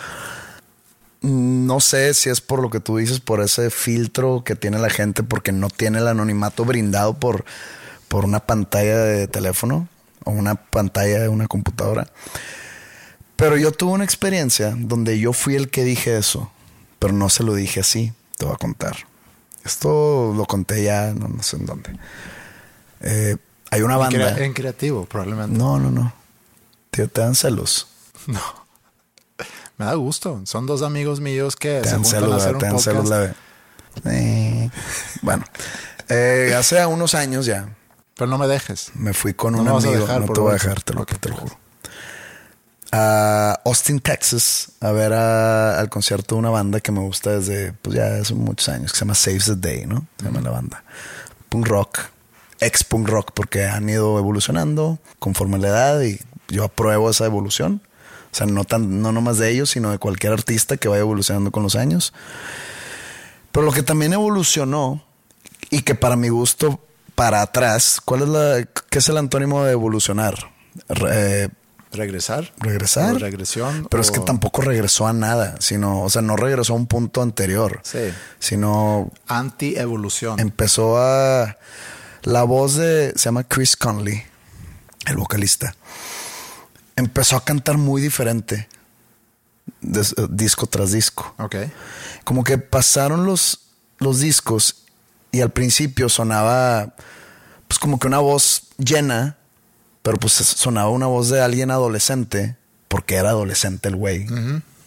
No 1.21 1.81
sé 1.81 2.15
si 2.15 2.29
es 2.31 2.41
por 2.41 2.63
lo 2.63 2.71
que 2.71 2.79
tú 2.79 2.97
dices, 2.97 3.19
por 3.21 3.41
ese 3.41 3.71
filtro 3.71 4.45
que 4.45 4.55
tiene 4.55 4.79
la 4.79 4.91
gente, 4.91 5.23
porque 5.23 5.51
no 5.51 5.69
tiene 5.69 5.99
el 5.99 6.07
anonimato 6.07 6.65
brindado 6.65 7.15
por, 7.15 7.45
por 8.09 8.25
una 8.25 8.41
pantalla 8.41 8.99
de 8.99 9.27
teléfono 9.27 9.89
o 10.25 10.31
una 10.31 10.55
pantalla 10.55 11.21
de 11.21 11.29
una 11.29 11.47
computadora. 11.47 12.09
Pero 13.37 13.57
yo 13.57 13.71
tuve 13.73 13.93
una 13.93 14.05
experiencia 14.05 14.75
donde 14.77 15.19
yo 15.19 15.33
fui 15.33 15.55
el 15.55 15.69
que 15.71 15.85
dije 15.85 16.17
eso, 16.19 16.51
pero 16.99 17.13
no 17.13 17.29
se 17.29 17.43
lo 17.45 17.55
dije 17.55 17.81
así. 17.81 18.13
Te 18.37 18.45
voy 18.45 18.55
a 18.55 18.59
contar. 18.59 18.97
Esto 19.65 20.33
lo 20.37 20.45
conté 20.47 20.83
ya, 20.85 21.13
no, 21.15 21.29
no 21.29 21.43
sé 21.43 21.57
en 21.57 21.67
dónde. 21.67 21.91
Eh, 23.01 23.37
hay 23.71 23.83
una 23.83 23.95
En, 23.95 24.01
banda. 24.01 24.35
crea- 24.35 24.45
en 24.47 24.53
creativo, 24.55 25.05
probablemente. 25.07 25.57
No, 25.57 25.79
no, 25.79 25.91
no. 25.91 26.13
Te, 26.91 27.07
te 27.09 27.21
dan 27.21 27.35
celos. 27.35 27.87
No. 28.27 28.41
Me 29.79 29.85
da 29.87 29.95
gusto. 29.95 30.41
Son 30.45 30.67
dos 30.67 30.83
amigos 30.83 31.21
míos 31.21 31.55
que 31.55 31.81
Te 31.83 31.89
se 31.91 31.95
juntan 31.95 32.11
celos, 32.11 32.33
a 32.33 32.37
hacer 32.37 32.59
te 32.59 32.65
un 32.67 32.71
dan 32.73 32.81
celos 32.81 33.09
podcast. 33.09 33.37
la 34.05 34.13
Eh, 34.13 34.71
bueno, 35.23 35.45
eh, 36.09 36.55
hace 36.59 36.85
unos 36.87 37.15
años 37.15 37.47
ya 37.47 37.69
Pero 38.19 38.29
no 38.31 38.37
me 38.37 38.47
dejes. 38.49 38.91
me 38.95 39.15
fui 39.15 39.33
con 39.33 39.55
No 39.55 39.61
un 39.63 39.69
amigo. 39.69 39.93
dejar 39.93 40.21
no 40.27 40.33
te 40.35 40.41
voy 40.41 40.51
a 40.51 40.55
dejar, 40.55 40.83
te 40.83 40.93
lo, 40.93 41.07
te 41.07 41.29
lo 41.31 41.37
juro. 41.37 41.59
A 42.91 43.61
Austin, 43.67 44.01
Texas, 44.01 44.73
a 44.81 44.93
ver 44.93 45.13
a- 45.13 45.79
al 45.79 45.91
concierto 45.91 46.35
de 46.35 46.39
una 46.41 46.49
banda 46.51 46.81
que 46.81 46.91
me 46.91 47.01
gusta 47.01 47.31
desde, 47.39 47.73
pues 47.75 47.97
ya 47.97 48.17
hace 48.17 48.35
muchos 48.35 48.69
años, 48.71 48.93
que 48.93 48.99
se 48.99 49.05
llama 49.05 49.15
Saves 49.15 49.45
the 49.45 49.57
Day, 49.57 49.87
¿no? 49.87 50.07
Se 50.19 50.25
llama 50.25 50.41
la 50.41 50.51
banda. 50.51 50.85
Punk 51.51 51.67
rock, 51.69 51.99
ex 52.61 52.85
punk 52.85 53.09
rock, 53.09 53.33
porque 53.35 53.67
han 53.67 53.89
ido 53.89 54.19
evolucionando 54.19 54.99
conforme 55.19 55.59
la 55.59 55.69
edad 55.69 56.01
y 56.03 56.19
yo 56.49 56.65
apruebo 56.65 57.11
esa 57.11 57.27
evolución. 57.27 57.83
O 58.33 58.35
sea, 58.37 58.47
no, 58.47 58.65
tan, 58.65 59.03
no 59.03 59.13
nomás 59.13 59.37
de 59.39 59.51
ellos, 59.51 59.71
sino 59.71 59.91
de 59.91 59.99
cualquier 59.99 60.33
artista 60.33 60.77
que 60.79 60.89
vaya 60.89 61.01
evolucionando 61.01 61.51
con 61.51 61.63
los 61.63 61.77
años. 61.77 62.13
Pero 63.53 63.67
lo 63.67 63.73
que 63.73 63.83
también 63.83 64.13
evolucionó 64.15 65.05
y 65.71 65.83
que 65.83 65.95
para 65.95 66.17
mi 66.17 66.31
gusto, 66.31 66.81
para 67.19 67.43
atrás, 67.43 68.01
¿cuál 68.05 68.23
es 68.23 68.29
la, 68.29 68.69
qué 68.91 68.99
es 69.01 69.09
el 69.09 69.17
antónimo 69.17 69.65
de 69.65 69.73
evolucionar? 69.73 70.37
Re- 70.89 71.51
regresar. 71.91 72.53
regresar. 72.59 73.17
O 73.17 73.19
regresión. 73.19 73.89
Pero 73.91 74.01
es 74.01 74.13
que 74.13 74.21
tampoco 74.21 74.63
regresó 74.63 75.09
a 75.09 75.13
nada, 75.13 75.57
sino, 75.59 76.03
o 76.03 76.11
sea, 76.11 76.23
no 76.23 76.37
regresó 76.37 76.75
a 76.75 76.77
un 76.77 76.87
punto 76.87 77.21
anterior. 77.21 77.81
Sí. 77.83 78.13
Sino 78.39 79.11
Anti-evolución. 79.27 80.39
empezó 80.39 80.97
a. 80.99 81.59
La 82.23 82.45
voz 82.45 82.77
de. 82.77 83.13
Se 83.17 83.25
llama 83.25 83.43
Chris 83.45 83.77
Conley, 83.77 84.23
el 85.07 85.17
vocalista. 85.17 85.75
Empezó 86.95 87.37
a 87.37 87.45
cantar 87.45 87.79
muy 87.79 88.01
diferente. 88.01 88.69
des- 89.81 90.15
eh, 90.17 90.27
disco 90.31 90.67
tras 90.69 90.93
disco. 90.93 91.35
Ok. 91.39 91.57
Como 92.25 92.45
que 92.45 92.59
pasaron 92.59 93.25
los, 93.27 93.61
los 93.99 94.21
discos 94.21 94.85
y 95.33 95.41
al 95.41 95.51
principio 95.51 96.09
sonaba. 96.09 96.95
Pues 97.67 97.79
como 97.79 97.99
que 97.99 98.07
una 98.07 98.19
voz 98.19 98.63
llena, 98.79 99.37
pero 100.03 100.17
pues 100.17 100.33
sonaba 100.33 100.89
una 100.91 101.07
voz 101.07 101.29
de 101.29 101.41
alguien 101.43 101.71
adolescente, 101.71 102.57
porque 102.89 103.17
era 103.17 103.31
adolescente 103.31 103.89
el 103.89 103.97
güey. 103.97 104.27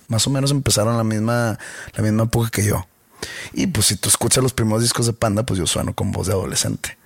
Más 0.07 0.25
o 0.27 0.29
menos 0.29 0.51
empezaron 0.51 0.97
la 0.97 1.03
misma, 1.03 1.57
la 1.93 2.03
misma 2.03 2.23
época 2.23 2.49
que 2.49 2.65
yo. 2.65 2.87
Y 3.53 3.67
pues 3.67 3.85
si 3.85 3.95
tú 3.95 4.09
escuchas 4.09 4.41
los 4.43 4.51
primeros 4.53 4.81
discos 4.81 5.05
de 5.05 5.13
Panda, 5.13 5.43
pues 5.43 5.59
yo 5.59 5.67
sueno 5.67 5.93
con 5.93 6.11
voz 6.11 6.27
de 6.27 6.33
adolescente. 6.33 6.97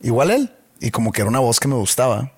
Igual 0.00 0.30
él. 0.30 0.52
Y 0.80 0.90
como 0.90 1.12
que 1.12 1.22
era 1.22 1.30
una 1.30 1.38
voz 1.38 1.58
que 1.60 1.68
me 1.68 1.74
gustaba. 1.76 2.32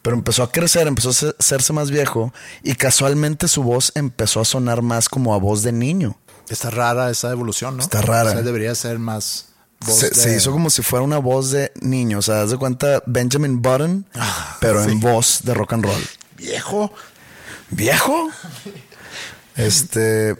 Pero 0.00 0.16
empezó 0.16 0.42
a 0.42 0.50
crecer, 0.52 0.86
empezó 0.86 1.10
a 1.10 1.12
se- 1.12 1.34
hacerse 1.38 1.72
más 1.72 1.90
viejo. 1.90 2.32
Y 2.62 2.74
casualmente 2.76 3.48
su 3.48 3.62
voz 3.62 3.92
empezó 3.94 4.40
a 4.40 4.44
sonar 4.44 4.80
más 4.80 5.08
como 5.08 5.34
a 5.34 5.38
voz 5.38 5.62
de 5.62 5.72
niño. 5.72 6.16
Está 6.48 6.70
rara 6.70 7.10
esa 7.10 7.30
evolución, 7.30 7.76
¿no? 7.76 7.82
Está 7.82 8.00
rara. 8.02 8.30
O 8.30 8.32
sea, 8.32 8.42
debería 8.42 8.74
ser 8.74 8.98
más 8.98 9.46
voz 9.80 9.98
Se, 9.98 10.08
de- 10.10 10.14
se 10.14 10.36
hizo 10.36 10.50
como 10.52 10.70
si 10.70 10.82
fuera 10.82 11.04
una 11.04 11.18
voz 11.18 11.50
de 11.50 11.72
niño. 11.80 12.18
O 12.18 12.22
sea, 12.22 12.42
haz 12.42 12.50
de 12.50 12.56
cuenta 12.56 13.02
Benjamin 13.06 13.60
Button, 13.62 14.06
pero 14.60 14.82
en 14.84 14.98
voz 15.00 15.40
de 15.44 15.54
rock 15.54 15.74
and 15.74 15.84
roll. 15.84 16.02
viejo. 16.36 16.92
¿Viejo? 17.70 18.30
Este. 19.56 20.36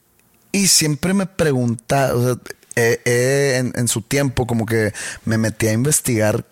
Y 0.53 0.69
siempre 0.69 1.13
me 1.15 1.27
preguntaba, 1.27 2.15
o 2.15 2.25
sea, 2.25 2.37
eh, 2.77 3.01
eh, 3.05 3.55
en, 3.59 3.73
en 3.77 3.89
su 3.89 4.01
tiempo, 4.03 4.47
como 4.47 4.65
que 4.65 4.95
me 5.25 5.37
metí 5.37 5.67
a 5.67 5.73
investigar 5.73 6.45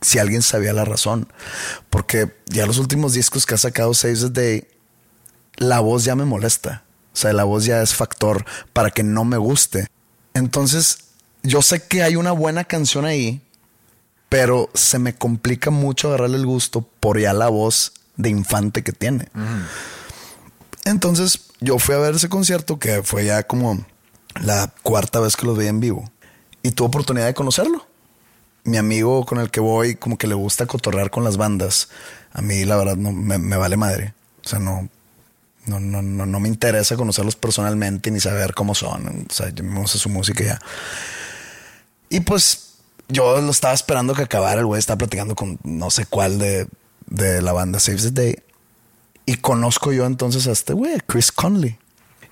si 0.00 0.18
alguien 0.18 0.42
sabía 0.42 0.72
la 0.72 0.84
razón. 0.84 1.26
Porque 1.90 2.36
ya 2.46 2.66
los 2.66 2.78
últimos 2.78 3.14
discos 3.14 3.46
que 3.46 3.54
ha 3.54 3.58
sacado 3.58 3.94
Saves 3.94 4.20
the 4.20 4.30
Day, 4.30 4.68
la 5.56 5.80
voz 5.80 6.04
ya 6.04 6.14
me 6.14 6.24
molesta. 6.24 6.84
O 7.16 7.18
sea, 7.18 7.32
la 7.32 7.44
voz 7.44 7.64
ya 7.64 7.80
es 7.80 7.94
factor 7.94 8.44
para 8.74 8.90
que 8.90 9.02
no 9.02 9.24
me 9.24 9.38
guste. 9.38 9.86
Entonces, 10.34 10.98
yo 11.42 11.62
sé 11.62 11.82
que 11.82 12.02
hay 12.02 12.14
una 12.14 12.32
buena 12.32 12.64
canción 12.64 13.06
ahí, 13.06 13.40
pero 14.28 14.68
se 14.74 14.98
me 14.98 15.14
complica 15.14 15.70
mucho 15.70 16.08
agarrarle 16.08 16.36
el 16.36 16.44
gusto 16.44 16.82
por 17.00 17.18
ya 17.18 17.32
la 17.32 17.48
voz 17.48 17.94
de 18.18 18.28
infante 18.28 18.82
que 18.82 18.92
tiene. 18.92 19.28
Entonces 20.84 21.40
yo 21.58 21.78
fui 21.78 21.94
a 21.94 21.98
ver 21.98 22.16
ese 22.16 22.28
concierto 22.28 22.78
que 22.78 23.02
fue 23.02 23.24
ya 23.24 23.44
como 23.44 23.86
la 24.42 24.74
cuarta 24.82 25.18
vez 25.18 25.36
que 25.36 25.46
lo 25.46 25.54
vi 25.54 25.68
en 25.68 25.80
vivo 25.80 26.10
y 26.62 26.72
tuve 26.72 26.88
oportunidad 26.88 27.24
de 27.24 27.32
conocerlo. 27.32 27.86
Mi 28.64 28.76
amigo 28.76 29.24
con 29.24 29.38
el 29.38 29.50
que 29.50 29.60
voy 29.60 29.94
como 29.94 30.18
que 30.18 30.26
le 30.26 30.34
gusta 30.34 30.66
cotorrear 30.66 31.10
con 31.10 31.24
las 31.24 31.38
bandas. 31.38 31.88
A 32.34 32.42
mí 32.42 32.66
la 32.66 32.76
verdad 32.76 32.96
no 32.96 33.10
me, 33.10 33.38
me 33.38 33.56
vale 33.56 33.78
madre. 33.78 34.12
O 34.44 34.48
sea, 34.48 34.58
no, 34.58 34.90
no, 35.66 35.80
no, 35.80 36.02
no, 36.02 36.26
no 36.26 36.40
me 36.40 36.48
interesa 36.48 36.96
conocerlos 36.96 37.36
personalmente 37.36 38.10
ni 38.10 38.20
saber 38.20 38.54
cómo 38.54 38.74
son. 38.74 39.26
O 39.28 39.32
sea, 39.32 39.50
yo 39.50 39.64
me 39.64 39.80
gusta 39.80 39.98
su 39.98 40.08
música 40.08 40.42
y 40.42 40.46
ya. 40.46 40.58
Y 42.08 42.20
pues 42.20 42.74
yo 43.08 43.40
lo 43.40 43.50
estaba 43.50 43.74
esperando 43.74 44.14
que 44.14 44.22
acabara. 44.22 44.60
El 44.60 44.66
güey 44.66 44.78
estaba 44.78 44.98
platicando 44.98 45.34
con 45.34 45.58
no 45.64 45.90
sé 45.90 46.06
cuál 46.06 46.38
de, 46.38 46.68
de 47.06 47.42
la 47.42 47.52
banda 47.52 47.80
Saves 47.80 48.02
the 48.04 48.10
Day. 48.10 48.36
Y 49.26 49.36
conozco 49.36 49.92
yo 49.92 50.06
entonces 50.06 50.46
a 50.46 50.52
este 50.52 50.72
güey, 50.72 51.00
Chris 51.06 51.32
Conley. 51.32 51.78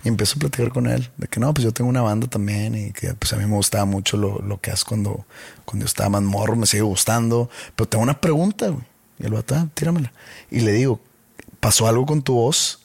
Y 0.05 0.09
empiezo 0.09 0.37
a 0.37 0.41
platicar 0.41 0.71
con 0.71 0.87
él 0.87 1.11
de 1.17 1.27
que 1.29 1.41
no, 1.41 1.53
pues 1.55 1.65
yo 1.65 1.73
tengo 1.73 1.89
una 1.89 2.03
banda 2.03 2.27
también 2.27 2.75
y 2.75 2.93
que 2.93 3.15
pues 3.15 3.33
a 3.33 3.37
mí 3.37 3.47
me 3.47 3.57
gustaba 3.57 3.87
mucho 3.87 4.19
lo, 4.19 4.39
lo 4.41 4.61
que 4.61 4.71
haces 4.71 4.85
cuando, 4.85 5.25
cuando 5.65 5.85
yo 5.85 5.87
estaba 5.89 6.11
más 6.11 6.23
morro, 6.23 6.57
me 6.57 6.67
sigue 6.67 6.83
gustando. 6.83 7.49
Pero 7.75 7.89
tengo 7.89 8.05
una 8.05 8.21
pregunta, 8.21 8.69
güey. 8.69 8.85
Y 9.19 9.27
el 9.27 9.33
vato, 9.33 9.55
"Ah, 9.55 9.67
tíramela. 9.75 10.13
Y 10.51 10.61
le 10.61 10.73
digo, 10.73 11.01
¿pasó 11.59 11.89
algo 11.89 12.05
con 12.05 12.23
tu 12.23 12.35
voz? 12.35 12.81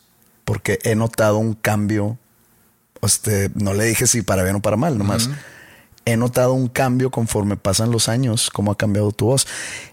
Porque 0.49 0.79
he 0.83 0.95
notado 0.95 1.37
un 1.37 1.53
cambio. 1.53 2.17
Este, 3.03 3.51
no 3.53 3.75
le 3.75 3.85
dije 3.85 4.07
si 4.07 4.23
para 4.23 4.41
bien 4.41 4.55
o 4.55 4.61
para 4.63 4.77
mal, 4.77 4.97
nomás. 4.97 5.29
He 6.05 6.17
notado 6.17 6.53
un 6.53 6.69
cambio 6.69 7.11
conforme 7.11 7.55
pasan 7.55 7.91
los 7.91 8.09
años, 8.09 8.49
cómo 8.51 8.71
ha 8.71 8.75
cambiado 8.77 9.11
tu 9.11 9.25
voz. 9.27 9.45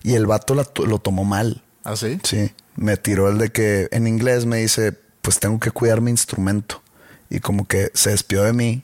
Y 0.03 0.15
el 0.15 0.25
vato 0.27 0.55
la- 0.55 0.67
lo 0.87 0.99
tomó 0.99 1.25
mal. 1.25 1.63
¿Ah, 1.85 1.95
sí? 1.95 2.19
Sí, 2.25 2.51
me 2.75 2.97
tiró 2.97 3.29
el 3.29 3.37
de 3.37 3.51
que 3.53 3.89
en 3.93 4.07
inglés 4.07 4.47
me 4.47 4.57
dice, 4.57 4.93
pues 5.21 5.39
tengo 5.41 5.61
que 5.61 5.71
cuidar 5.73 6.01
mi 6.01 6.11
instrumento. 6.11 6.81
Y 7.29 7.41
como 7.41 7.67
que 7.69 7.91
se 7.93 8.11
despidió 8.11 8.45
de 8.45 8.55
mí 8.55 8.83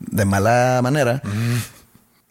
de 0.00 0.24
mala 0.24 0.80
manera. 0.82 1.22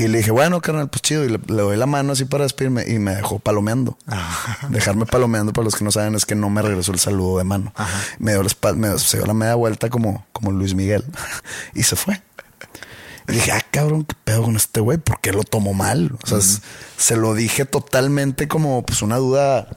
Y 0.04 0.08
le 0.10 0.18
dije, 0.18 0.32
bueno, 0.32 0.60
carnal, 0.60 0.89
pues 0.89 1.02
chido. 1.02 1.24
Y 1.24 1.30
le, 1.30 1.39
le 1.48 1.62
doy 1.62 1.78
la 1.78 1.86
mano 1.86 2.13
así 2.13 2.26
para 2.26 2.44
despedirme 2.44 2.84
y 2.88 3.00
me 3.00 3.16
dejó 3.16 3.39
palomeando. 3.39 3.98
Dejarme 4.70 5.06
palomeando, 5.06 5.54
para 5.54 5.66
los 5.66 5.76
que 5.76 5.84
no 5.86 5.92
saben, 5.92 6.16
es 6.16 6.26
que 6.26 6.36
no 6.36 6.50
me 6.50 6.62
regresó 6.62 6.92
el 6.92 7.00
saludo 7.00 7.38
de 7.38 7.44
mano. 7.44 7.74
Me 8.20 8.34
dio 8.34 8.44
la 8.44 8.74
me- 8.74 8.98
se 9.00 9.18
dio 9.18 9.26
la 9.26 9.34
media 9.34 9.56
vuelta 9.56 9.89
como, 9.89 10.26
como 10.34 10.52
Luis 10.52 10.74
Miguel 10.76 11.04
y 11.74 11.84
se 11.84 11.96
fue. 11.96 12.22
Y 13.28 13.32
dije, 13.34 13.52
ah, 13.54 13.62
cabrón, 13.72 14.04
qué 14.04 14.16
pedo 14.26 14.44
con 14.44 14.56
este 14.58 14.82
güey, 14.82 14.98
¿por 14.98 15.22
qué 15.22 15.32
lo 15.32 15.44
tomó 15.44 15.74
mal? 15.74 16.12
O 16.24 16.28
sea, 16.28 16.39
se 16.98 17.16
lo 17.16 17.34
dije 17.34 17.63
totalmente 17.63 18.50
como 18.50 18.84
pues 18.86 19.02
una 19.02 19.16
duda 19.16 19.70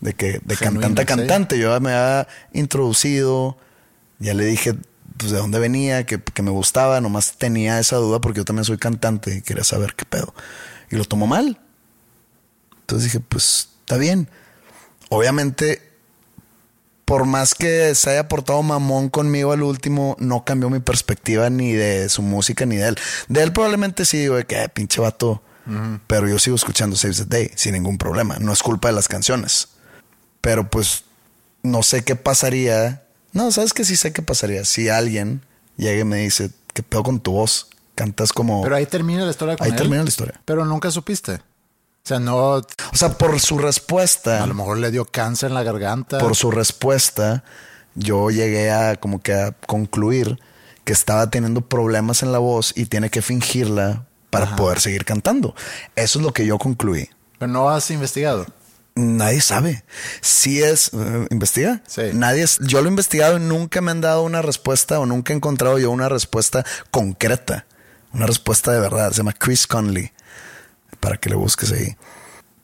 de 0.00 0.12
que 0.12 0.40
de 0.44 0.56
Genuina, 0.56 0.82
cantante 0.88 1.00
a 1.00 1.04
sí. 1.14 1.18
cantante. 1.20 1.58
Yo 1.58 1.72
ya 1.72 1.80
me 1.80 1.94
había 1.94 2.28
introducido, 2.52 3.56
ya 4.18 4.34
le 4.34 4.44
dije 4.44 4.74
pues 5.20 5.32
de 5.32 5.38
dónde 5.38 5.58
venía, 5.58 6.06
que, 6.06 6.18
que 6.18 6.42
me 6.42 6.50
gustaba, 6.50 6.98
nomás 7.02 7.36
tenía 7.36 7.78
esa 7.78 7.96
duda 7.96 8.22
porque 8.22 8.38
yo 8.38 8.44
también 8.46 8.64
soy 8.64 8.78
cantante 8.78 9.36
y 9.36 9.42
quería 9.42 9.64
saber 9.64 9.94
qué 9.94 10.06
pedo. 10.06 10.34
Y 10.90 10.96
lo 10.96 11.04
tomó 11.04 11.26
mal. 11.26 11.60
Entonces 12.80 13.04
dije, 13.12 13.20
pues 13.20 13.68
está 13.80 13.98
bien. 13.98 14.30
Obviamente, 15.10 15.82
por 17.04 17.26
más 17.26 17.54
que 17.54 17.94
se 17.94 18.10
haya 18.10 18.28
portado 18.28 18.62
mamón 18.62 19.10
conmigo 19.10 19.52
al 19.52 19.62
último, 19.62 20.16
no 20.18 20.44
cambió 20.46 20.70
mi 20.70 20.80
perspectiva 20.80 21.50
ni 21.50 21.72
de 21.74 22.08
su 22.08 22.22
música 22.22 22.64
ni 22.64 22.76
de 22.76 22.88
él. 22.88 22.98
De 23.28 23.42
él 23.42 23.52
probablemente 23.52 24.06
sí 24.06 24.18
digo 24.18 24.36
de 24.36 24.46
que 24.46 24.58
"Ah, 24.58 24.68
pinche 24.68 25.00
vato. 25.00 25.42
Pero 26.06 26.26
yo 26.26 26.38
sigo 26.40 26.56
escuchando 26.56 26.96
Saves 26.96 27.18
the 27.18 27.24
Day 27.26 27.50
sin 27.54 27.74
ningún 27.74 27.98
problema. 27.98 28.38
No 28.40 28.52
es 28.52 28.62
culpa 28.62 28.88
de 28.88 28.94
las 28.94 29.06
canciones. 29.06 29.68
Pero 30.40 30.68
pues 30.70 31.04
no 31.62 31.82
sé 31.82 32.02
qué 32.02 32.16
pasaría. 32.16 33.02
No, 33.32 33.50
sabes 33.52 33.72
que 33.72 33.84
sí 33.84 33.96
sé 33.96 34.12
qué 34.12 34.22
pasaría. 34.22 34.64
Si 34.64 34.88
alguien 34.88 35.42
llega 35.76 36.00
y 36.00 36.04
me 36.04 36.18
dice, 36.18 36.50
¿qué 36.74 36.82
pedo 36.82 37.02
con 37.02 37.20
tu 37.20 37.32
voz? 37.32 37.68
Cantas 37.94 38.32
como. 38.32 38.62
Pero 38.62 38.76
ahí 38.76 38.86
termina 38.86 39.24
la 39.24 39.30
historia 39.30 39.56
con 39.56 39.64
Ahí 39.66 39.72
él. 39.72 39.76
termina 39.78 40.02
la 40.02 40.08
historia. 40.08 40.40
Pero 40.44 40.64
nunca 40.64 40.90
supiste. 40.90 41.34
O 41.34 41.40
sea, 42.04 42.18
no. 42.18 42.36
O 42.56 42.62
sea, 42.94 43.16
por 43.18 43.38
su 43.40 43.58
respuesta. 43.58 44.42
A 44.42 44.46
lo 44.46 44.54
mejor 44.54 44.78
le 44.78 44.90
dio 44.90 45.04
cáncer 45.04 45.48
en 45.50 45.54
la 45.54 45.62
garganta. 45.62 46.18
por 46.18 46.34
su 46.34 46.50
respuesta, 46.50 47.44
yo 47.94 48.30
llegué 48.30 48.70
a 48.70 48.96
como 48.96 49.20
que 49.22 49.34
a 49.34 49.52
concluir 49.52 50.38
que 50.84 50.92
estaba 50.94 51.28
teniendo 51.28 51.60
problemas 51.60 52.22
en 52.22 52.32
la 52.32 52.38
voz 52.38 52.72
y 52.74 52.86
tiene 52.86 53.10
que 53.10 53.20
fingirla 53.22 54.06
para 54.30 54.56
poder 54.56 54.80
seguir 54.80 55.04
cantando. 55.04 55.54
Eso 55.94 56.18
es 56.20 56.24
lo 56.24 56.32
que 56.32 56.46
yo 56.46 56.58
concluí. 56.58 57.10
Pero 57.38 57.52
no 57.52 57.68
has 57.68 57.90
investigado. 57.90 58.46
Nadie 59.00 59.40
sabe. 59.40 59.84
Si 60.20 60.62
es, 60.62 60.90
eh, 60.92 61.26
investiga. 61.30 61.82
Sí. 61.86 62.02
Nadie 62.12 62.42
es, 62.42 62.58
yo 62.60 62.80
lo 62.80 62.88
he 62.88 62.90
investigado 62.90 63.36
y 63.36 63.40
nunca 63.40 63.80
me 63.80 63.90
han 63.90 64.00
dado 64.00 64.22
una 64.22 64.42
respuesta 64.42 65.00
o 65.00 65.06
nunca 65.06 65.32
he 65.32 65.36
encontrado 65.36 65.78
yo 65.78 65.90
una 65.90 66.08
respuesta 66.08 66.64
concreta. 66.90 67.66
Una 68.12 68.26
respuesta 68.26 68.72
de 68.72 68.80
verdad. 68.80 69.10
Se 69.12 69.18
llama 69.18 69.32
Chris 69.32 69.66
Conley. 69.66 70.12
Para 71.00 71.16
que 71.16 71.30
le 71.30 71.36
busques 71.36 71.72
ahí. 71.72 71.96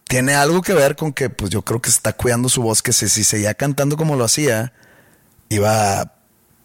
Tiene 0.09 0.35
algo 0.35 0.63
que 0.63 0.75
ver 0.75 0.95
con 0.95 1.13
que, 1.13 1.31
pues 1.31 1.51
yo 1.51 1.63
creo 1.63 1.81
que 1.81 1.89
está 1.89 2.13
cuidando 2.13 2.49
su 2.49 2.63
voz, 2.63 2.83
que 2.83 2.93
si, 2.93 3.09
si 3.09 3.25
seguía 3.25 3.55
cantando 3.55 3.97
como 3.97 4.15
lo 4.15 4.25
hacía, 4.25 4.73
iba 5.49 6.01
a 6.01 6.13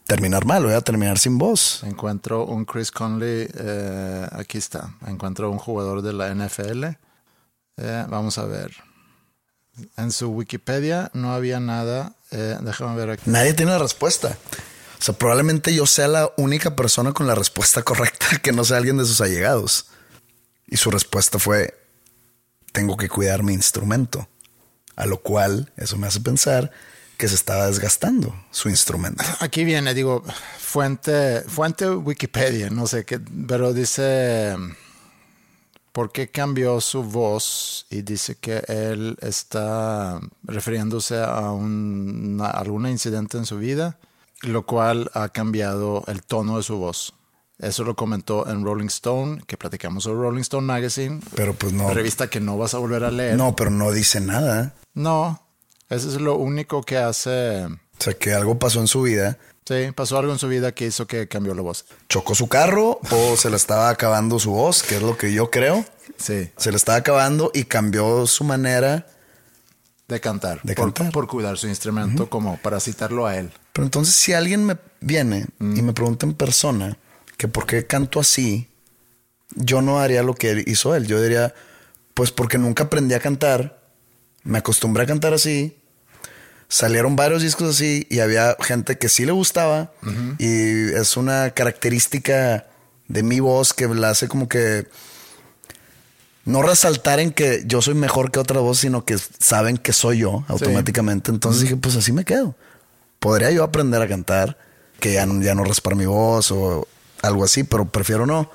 terminar 0.05 0.45
mal, 0.45 0.63
iba 0.63 0.75
a 0.75 0.81
terminar 0.81 1.17
sin 1.17 1.37
voz. 1.37 1.83
Encuentro 1.83 2.45
un 2.45 2.65
Chris 2.65 2.91
Conley. 2.91 3.47
eh, 3.53 4.27
aquí 4.31 4.57
está. 4.57 4.95
Encuentro 5.07 5.49
un 5.49 5.57
jugador 5.57 6.01
de 6.01 6.13
la 6.13 6.33
NFL. 6.35 6.83
Eh, 7.77 8.05
vamos 8.09 8.37
a 8.37 8.45
ver. 8.45 8.71
En 9.97 10.11
su 10.11 10.29
Wikipedia 10.29 11.11
no 11.13 11.33
había 11.33 11.59
nada. 11.59 12.13
Eh, 12.31 12.57
déjame 12.61 12.95
ver 12.95 13.11
aquí. 13.11 13.23
Nadie 13.29 13.53
tiene 13.53 13.71
la 13.71 13.79
respuesta. 13.79 14.37
O 14.99 15.03
sea, 15.03 15.15
probablemente 15.15 15.73
yo 15.73 15.85
sea 15.85 16.07
la 16.07 16.31
única 16.37 16.75
persona 16.75 17.13
con 17.13 17.27
la 17.27 17.35
respuesta 17.35 17.83
correcta 17.83 18.37
que 18.41 18.51
no 18.51 18.63
sea 18.63 18.77
alguien 18.77 18.97
de 18.97 19.05
sus 19.05 19.21
allegados. 19.21 19.87
Y 20.67 20.77
su 20.77 20.91
respuesta 20.91 21.39
fue, 21.39 21.77
tengo 22.71 22.97
que 22.97 23.09
cuidar 23.09 23.43
mi 23.43 23.53
instrumento. 23.53 24.27
A 24.95 25.05
lo 25.05 25.21
cual 25.21 25.71
eso 25.77 25.97
me 25.97 26.07
hace 26.07 26.19
pensar 26.19 26.71
que 27.17 27.27
se 27.27 27.35
estaba 27.35 27.67
desgastando 27.67 28.35
su 28.51 28.69
instrumento. 28.69 29.23
Aquí 29.39 29.63
viene, 29.63 29.93
digo, 29.93 30.23
fuente, 30.59 31.41
fuente 31.41 31.89
Wikipedia, 31.89 32.69
no 32.69 32.87
sé 32.87 33.05
qué, 33.05 33.19
pero 33.19 33.73
dice 33.73 34.55
por 35.91 36.11
qué 36.11 36.29
cambió 36.29 36.79
su 36.81 37.03
voz 37.03 37.85
y 37.89 38.01
dice 38.01 38.35
que 38.35 38.63
él 38.67 39.17
está 39.21 40.19
refiriéndose 40.43 41.21
a 41.21 41.51
un, 41.51 42.39
a 42.41 42.49
algún 42.49 42.87
incidente 42.87 43.37
en 43.37 43.45
su 43.45 43.57
vida, 43.57 43.97
lo 44.41 44.65
cual 44.65 45.11
ha 45.13 45.29
cambiado 45.29 46.03
el 46.07 46.23
tono 46.23 46.57
de 46.57 46.63
su 46.63 46.77
voz. 46.77 47.13
Eso 47.59 47.83
lo 47.83 47.95
comentó 47.95 48.47
en 48.49 48.63
Rolling 48.63 48.87
Stone, 48.87 49.43
que 49.45 49.55
platicamos 49.55 50.05
sobre 50.05 50.21
Rolling 50.21 50.41
Stone 50.41 50.65
Magazine. 50.65 51.19
Pero 51.35 51.53
pues 51.53 51.73
no. 51.73 51.93
Revista 51.93 52.27
que 52.27 52.39
no 52.39 52.57
vas 52.57 52.73
a 52.73 52.79
volver 52.79 53.03
a 53.03 53.11
leer. 53.11 53.37
No, 53.37 53.55
pero 53.55 53.69
no 53.69 53.91
dice 53.91 54.19
nada. 54.19 54.73
No, 54.95 55.43
eso 55.89 56.09
es 56.09 56.19
lo 56.19 56.37
único 56.37 56.81
que 56.81 56.97
hace. 56.97 57.65
O 57.65 57.77
sea, 57.99 58.13
que 58.15 58.33
algo 58.33 58.57
pasó 58.57 58.79
en 58.79 58.87
su 58.87 59.03
vida. 59.03 59.37
Sí, 59.71 59.93
pasó 59.93 60.17
algo 60.17 60.33
en 60.33 60.39
su 60.39 60.49
vida 60.49 60.73
que 60.73 60.87
hizo 60.87 61.07
que 61.07 61.29
cambió 61.29 61.53
la 61.55 61.61
voz. 61.61 61.85
Chocó 62.09 62.35
su 62.35 62.49
carro 62.49 62.99
o 63.09 63.37
se 63.37 63.49
le 63.49 63.55
estaba 63.55 63.89
acabando 63.89 64.37
su 64.37 64.51
voz, 64.51 64.83
que 64.83 64.97
es 64.97 65.01
lo 65.01 65.17
que 65.17 65.31
yo 65.31 65.49
creo. 65.49 65.85
Sí. 66.17 66.51
Se 66.57 66.71
le 66.71 66.75
estaba 66.75 66.97
acabando 66.97 67.51
y 67.53 67.63
cambió 67.63 68.27
su 68.27 68.43
manera 68.43 69.07
de 70.09 70.19
cantar. 70.19 70.59
De 70.63 70.75
por, 70.75 70.93
cantar. 70.93 71.13
por 71.13 71.27
cuidar 71.27 71.57
su 71.57 71.69
instrumento, 71.69 72.29
como 72.29 72.57
para 72.57 72.81
citarlo 72.81 73.25
a 73.25 73.37
él. 73.37 73.49
Pero 73.71 73.85
entonces, 73.85 74.13
si 74.13 74.33
alguien 74.33 74.65
me 74.65 74.77
viene 74.99 75.45
y 75.61 75.81
me 75.81 75.93
pregunta 75.93 76.25
en 76.25 76.33
persona 76.33 76.97
que 77.37 77.47
por 77.47 77.65
qué 77.65 77.87
canto 77.87 78.19
así, 78.19 78.67
yo 79.55 79.81
no 79.81 80.01
haría 80.01 80.21
lo 80.21 80.35
que 80.35 80.65
hizo 80.67 80.95
él. 80.95 81.07
Yo 81.07 81.21
diría, 81.21 81.55
pues 82.13 82.31
porque 82.31 82.57
nunca 82.57 82.83
aprendí 82.83 83.13
a 83.13 83.21
cantar, 83.21 83.81
me 84.43 84.57
acostumbré 84.57 85.03
a 85.03 85.07
cantar 85.07 85.33
así. 85.33 85.80
Salieron 86.71 87.17
varios 87.17 87.41
discos 87.41 87.75
así 87.75 88.07
y 88.09 88.19
había 88.19 88.55
gente 88.61 88.97
que 88.97 89.09
sí 89.09 89.25
le 89.25 89.33
gustaba 89.33 89.91
y 90.39 90.93
es 90.93 91.17
una 91.17 91.49
característica 91.49 92.65
de 93.09 93.23
mi 93.23 93.41
voz 93.41 93.73
que 93.73 93.89
la 93.89 94.11
hace 94.11 94.29
como 94.29 94.47
que 94.47 94.87
no 96.45 96.61
resaltar 96.61 97.19
en 97.19 97.31
que 97.33 97.63
yo 97.65 97.81
soy 97.81 97.93
mejor 97.93 98.31
que 98.31 98.39
otra 98.39 98.61
voz, 98.61 98.77
sino 98.79 99.03
que 99.03 99.17
saben 99.17 99.75
que 99.75 99.91
soy 99.91 100.19
yo 100.19 100.45
automáticamente. 100.47 101.29
Entonces 101.29 101.63
dije, 101.63 101.75
pues 101.75 101.97
así 101.97 102.13
me 102.13 102.23
quedo. 102.23 102.55
Podría 103.19 103.51
yo 103.51 103.65
aprender 103.65 104.01
a 104.01 104.07
cantar, 104.07 104.57
que 105.01 105.11
ya 105.11 105.25
no, 105.25 105.43
ya 105.43 105.53
no 105.53 105.65
raspar 105.65 105.97
mi 105.97 106.05
voz 106.05 106.53
o 106.53 106.87
algo 107.21 107.43
así, 107.43 107.65
pero 107.65 107.83
prefiero 107.83 108.25
no. 108.25 108.49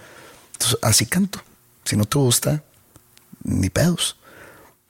Entonces, 0.52 0.78
así 0.80 1.04
canto. 1.04 1.42
Si 1.84 1.98
no 1.98 2.06
te 2.06 2.18
gusta, 2.18 2.62
ni 3.42 3.68
pedos. 3.68 4.16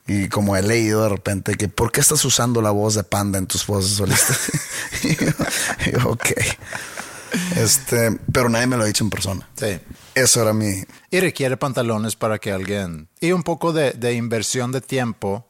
Y 0.07 0.29
como 0.29 0.55
he 0.55 0.63
leído 0.63 1.03
de 1.03 1.09
repente 1.09 1.55
que, 1.55 1.67
¿por 1.67 1.91
qué 1.91 1.99
estás 1.99 2.23
usando 2.23 2.61
la 2.61 2.71
voz 2.71 2.95
de 2.95 3.03
panda 3.03 3.37
en 3.37 3.47
tus 3.47 3.67
voces 3.67 3.91
solistas? 3.91 4.51
y 5.03 5.15
yo, 5.15 5.31
y 5.85 5.91
yo, 5.91 6.09
ok. 6.09 6.27
Este, 7.57 8.17
pero 8.31 8.49
nadie 8.49 8.67
me 8.67 8.77
lo 8.77 8.83
ha 8.83 8.87
dicho 8.87 9.03
en 9.03 9.09
persona. 9.09 9.49
Sí. 9.55 9.79
Eso 10.15 10.41
era 10.41 10.53
mi. 10.53 10.83
Y 11.11 11.19
requiere 11.19 11.57
pantalones 11.57 12.15
para 12.15 12.39
que 12.39 12.51
alguien. 12.51 13.09
Y 13.19 13.33
un 13.33 13.43
poco 13.43 13.73
de, 13.73 13.91
de 13.91 14.13
inversión 14.13 14.71
de 14.71 14.81
tiempo 14.81 15.45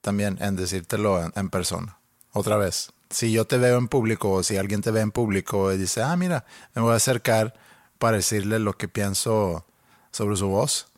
también 0.00 0.38
en 0.40 0.56
decírtelo 0.56 1.22
en, 1.22 1.32
en, 1.36 1.50
persona. 1.50 1.98
Otra 2.32 2.56
vez. 2.56 2.92
Si 3.10 3.32
yo 3.32 3.46
te 3.46 3.58
veo 3.58 3.78
en 3.78 3.88
público 3.88 4.30
o 4.30 4.42
si 4.42 4.56
alguien 4.56 4.80
te 4.80 4.90
ve 4.90 5.00
en 5.00 5.12
público 5.12 5.72
y 5.72 5.78
dice, 5.78 6.02
ah, 6.02 6.16
mira, 6.16 6.44
me 6.74 6.82
voy 6.82 6.92
a 6.92 6.96
acercar 6.96 7.54
para 7.98 8.16
decirle 8.16 8.58
lo 8.58 8.76
que 8.76 8.88
pienso 8.88 9.64
sobre 10.10 10.36
su 10.36 10.48
voz. 10.48 10.88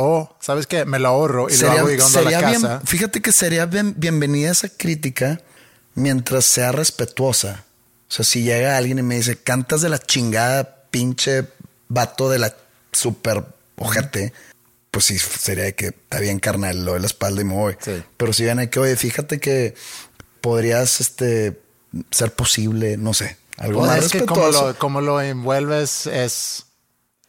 O, 0.00 0.32
¿sabes 0.38 0.68
qué? 0.68 0.84
Me 0.84 1.00
lo 1.00 1.08
ahorro 1.08 1.48
y 1.48 1.54
sería, 1.54 1.74
lo 1.74 1.78
hago 1.80 1.88
llegando 1.88 2.18
a 2.20 2.22
la 2.22 2.38
bien, 2.38 2.62
casa. 2.62 2.80
fíjate 2.84 3.20
que 3.20 3.32
sería 3.32 3.66
bien, 3.66 3.94
bienvenida 3.96 4.52
esa 4.52 4.68
crítica 4.68 5.40
mientras 5.96 6.44
sea 6.44 6.70
respetuosa. 6.70 7.64
O 8.08 8.12
sea, 8.12 8.24
si 8.24 8.44
llega 8.44 8.76
alguien 8.76 9.00
y 9.00 9.02
me 9.02 9.16
dice, 9.16 9.36
cantas 9.36 9.82
de 9.82 9.88
la 9.88 9.98
chingada, 9.98 10.84
pinche 10.92 11.48
vato 11.88 12.30
de 12.30 12.38
la 12.38 12.54
super 12.92 13.44
ojete, 13.76 14.32
pues 14.92 15.06
sí, 15.06 15.18
sería 15.18 15.72
que 15.72 15.86
está 15.86 16.20
bien 16.20 16.38
carnal, 16.38 16.84
lo 16.84 16.94
de 16.94 17.00
la 17.00 17.06
espalda 17.06 17.40
y 17.40 17.44
me 17.44 17.54
voy. 17.54 17.76
Sí. 17.80 18.00
Pero 18.16 18.32
si 18.32 18.44
viene 18.44 18.70
que, 18.70 18.78
oye, 18.78 18.94
fíjate 18.94 19.40
que 19.40 19.74
podrías 20.40 21.00
este, 21.00 21.60
ser 22.12 22.32
posible, 22.34 22.96
no 22.98 23.14
sé, 23.14 23.36
algo 23.56 23.80
Pues 23.80 23.90
más 23.90 24.04
es 24.04 24.12
que 24.12 24.24
como 24.24 24.42
respetuoso. 24.42 24.68
lo, 24.68 24.78
como 24.78 25.00
lo 25.00 25.20
envuelves 25.20 26.06
es... 26.06 26.66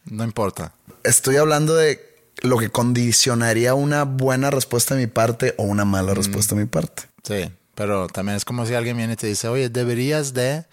No 0.04 0.22
importa. 0.22 0.72
Estoy 1.02 1.36
hablando 1.36 1.74
de 1.74 2.09
lo 2.42 2.58
que 2.58 2.70
condicionaría 2.70 3.74
una 3.74 4.04
buena 4.04 4.50
respuesta 4.50 4.94
de 4.94 5.02
mi 5.02 5.06
parte 5.06 5.54
o 5.58 5.64
una 5.64 5.84
mala 5.84 6.14
respuesta 6.14 6.54
de 6.54 6.62
mi 6.62 6.66
parte. 6.66 7.04
Sí, 7.22 7.50
pero 7.74 8.08
también 8.08 8.36
es 8.36 8.44
como 8.44 8.66
si 8.66 8.74
alguien 8.74 8.96
viene 8.96 9.14
y 9.14 9.16
te 9.16 9.26
dice, 9.26 9.48
oye, 9.48 9.68
deberías 9.68 10.34
de... 10.34 10.64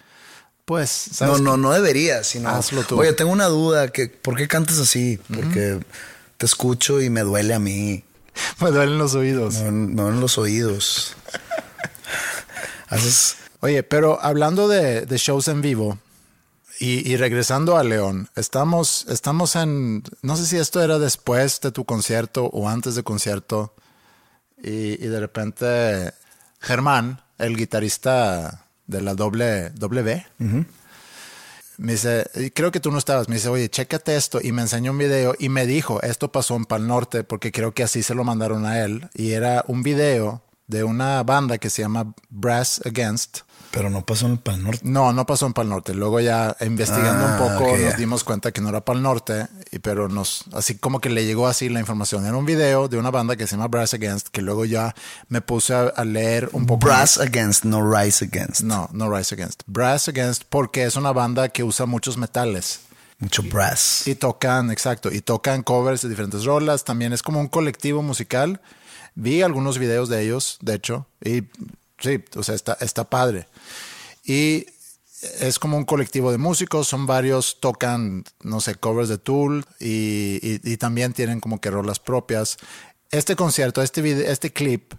Pues, 0.65 1.07
No, 1.11 1.15
¿sabes 1.15 1.41
no, 1.41 1.55
no 1.55 1.71
debería, 1.71 2.25
sino. 2.25 2.49
Hazlo 2.49 2.83
tú. 2.83 2.99
Oye, 2.99 3.13
tengo 3.13 3.31
una 3.31 3.45
duda, 3.45 3.87
que 3.87 4.07
¿por 4.09 4.35
qué 4.35 4.49
cantas 4.49 4.79
así? 4.79 5.17
Porque 5.33 5.79
te 6.35 6.45
escucho 6.45 7.01
y 7.01 7.09
me 7.09 7.21
duele 7.21 7.53
a 7.53 7.59
mí. 7.59 8.03
Me 8.61 8.69
duelen 8.69 8.97
los 8.97 9.15
oídos. 9.15 9.55
No, 9.61 9.71
no 9.71 10.09
en 10.09 10.19
los 10.19 10.37
oídos. 10.37 11.15
Haces. 12.89 13.37
Oye, 13.61 13.81
pero 13.83 14.21
hablando 14.21 14.67
de, 14.67 15.05
de 15.05 15.17
shows 15.17 15.47
en 15.47 15.61
vivo 15.61 15.97
y, 16.79 17.11
y 17.11 17.17
regresando 17.17 17.77
a 17.77 17.83
León, 17.83 18.29
estamos, 18.35 19.05
estamos 19.09 19.55
en, 19.55 20.03
no 20.21 20.35
sé 20.35 20.45
si 20.45 20.57
esto 20.57 20.81
era 20.81 20.99
después 20.99 21.59
de 21.61 21.71
tu 21.71 21.85
concierto 21.85 22.45
o 22.45 22.69
antes 22.69 22.95
de 22.95 23.03
concierto 23.03 23.73
y, 24.61 25.03
y 25.03 25.07
de 25.07 25.19
repente 25.19 26.13
Germán, 26.59 27.21
el 27.37 27.55
guitarrista 27.55 28.65
de 28.85 29.01
la 29.01 29.13
doble 29.13 29.69
W, 29.71 30.25
me 31.77 31.91
dice, 31.91 32.27
y 32.35 32.49
creo 32.49 32.71
que 32.71 32.79
tú 32.79 32.91
no 32.91 32.97
estabas, 32.97 33.29
me 33.29 33.35
dice, 33.35 33.49
oye, 33.49 33.69
chécate 33.69 34.15
esto 34.15 34.39
y 34.41 34.51
me 34.51 34.63
enseñó 34.63 34.91
un 34.91 34.97
video 34.97 35.35
y 35.37 35.49
me 35.49 35.67
dijo, 35.67 36.01
esto 36.01 36.31
pasó 36.31 36.55
en 36.55 36.65
Pal 36.65 36.87
Norte 36.87 37.23
porque 37.23 37.51
creo 37.51 37.73
que 37.73 37.83
así 37.83 38.01
se 38.01 38.15
lo 38.15 38.23
mandaron 38.23 38.65
a 38.65 38.83
él 38.83 39.09
y 39.13 39.33
era 39.33 39.63
un 39.67 39.83
video 39.83 40.41
de 40.65 40.83
una 40.83 41.21
banda 41.23 41.59
que 41.59 41.69
se 41.69 41.83
llama 41.83 42.13
Brass 42.29 42.81
Against. 42.85 43.41
Pero 43.71 43.89
no 43.89 44.05
pasó 44.05 44.25
en 44.25 44.33
el 44.33 44.39
Pal 44.39 44.63
Norte. 44.63 44.81
No, 44.83 45.13
no 45.13 45.25
pasó 45.25 45.45
en 45.45 45.53
Pal 45.53 45.69
Norte. 45.69 45.93
Luego 45.93 46.19
ya 46.19 46.55
investigando 46.61 47.25
Ah, 47.27 47.31
un 47.33 47.37
poco 47.37 47.71
ok, 47.71 47.79
nos 47.79 47.97
dimos 47.97 48.23
cuenta 48.23 48.51
que 48.51 48.61
no 48.61 48.69
era 48.69 48.81
Pal 48.81 49.01
Norte, 49.01 49.47
y, 49.71 49.79
pero 49.79 50.07
nos, 50.07 50.45
así 50.53 50.75
como 50.75 50.99
que 51.01 51.09
le 51.09 51.25
llegó 51.25 51.47
así 51.47 51.69
la 51.69 51.79
información. 51.79 52.25
Era 52.25 52.35
un 52.37 52.45
video 52.45 52.87
de 52.87 52.97
una 52.97 53.11
banda 53.11 53.35
que 53.35 53.45
se 53.45 53.55
llama 53.55 53.67
Brass 53.67 53.93
Against, 53.93 54.29
que 54.29 54.41
luego 54.41 54.65
ya 54.65 54.95
me 55.29 55.41
puse 55.41 55.73
a, 55.73 55.81
a 55.81 56.05
leer 56.05 56.49
un 56.53 56.65
poco. 56.65 56.85
Brass 56.85 57.19
against, 57.19 57.65
no 57.65 57.81
rise 57.81 58.25
against. 58.25 58.61
No, 58.61 58.89
no 58.93 59.15
Rise 59.15 59.35
Against. 59.35 59.63
Brass 59.67 60.07
Against 60.07 60.43
porque 60.49 60.85
es 60.85 60.95
una 60.95 61.11
banda 61.11 61.49
que 61.49 61.63
usa 61.63 61.85
muchos 61.85 62.17
metales. 62.17 62.81
Mucho 63.19 63.41
brass. 63.43 64.07
Y 64.07 64.15
tocan, 64.15 64.69
exacto, 64.71 65.11
y 65.11 65.21
tocan 65.21 65.63
covers 65.63 66.01
de 66.03 66.09
diferentes 66.09 66.45
rolas. 66.45 66.83
También 66.83 67.13
es 67.13 67.23
como 67.23 67.39
un 67.39 67.47
colectivo 67.47 68.01
musical. 68.03 68.61
Vi 69.15 69.41
algunos 69.41 69.79
videos 69.79 70.07
de 70.09 70.21
ellos, 70.23 70.59
de 70.61 70.75
hecho, 70.75 71.07
y 71.23 71.43
sí, 71.99 72.23
o 72.35 72.43
sea, 72.43 72.55
está, 72.55 72.77
está 72.81 73.09
padre. 73.09 73.47
Y 74.23 74.65
es 75.39 75.57
como 75.59 75.77
un 75.77 75.85
colectivo 75.85 76.31
de 76.31 76.37
músicos, 76.37 76.87
son 76.87 77.05
varios, 77.07 77.59
tocan, 77.59 78.23
no 78.43 78.61
sé, 78.61 78.75
covers 78.75 79.09
de 79.09 79.17
Tool 79.17 79.65
y, 79.79 80.39
y- 80.41 80.59
y 80.63 80.77
también 80.77 81.13
tienen 81.13 81.39
como 81.39 81.59
que 81.59 81.71
rolas 81.71 81.99
propias. 81.99 82.57
Este 83.09 83.35
concierto, 83.35 83.81
este, 83.81 84.01
vide- 84.01 84.29
este 84.31 84.51
clip 84.53 84.93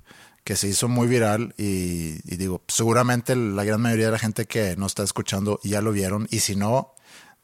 que 0.44 0.56
se 0.56 0.66
hizo 0.66 0.88
muy 0.88 1.06
viral 1.08 1.54
y, 1.58 2.16
y 2.24 2.37
digo, 2.37 2.62
seguramente 2.68 3.37
la 3.37 3.64
gran 3.64 3.80
mayoría 3.82 4.06
de 4.06 4.12
la 4.12 4.18
gente 4.18 4.46
que 4.46 4.76
nos 4.76 4.92
está 4.92 5.02
escuchando 5.02 5.61
ya 5.62 5.82
lo 5.82 5.92
vieron 5.92 6.26
y 6.30 6.40
si 6.40 6.56
no, 6.56 6.94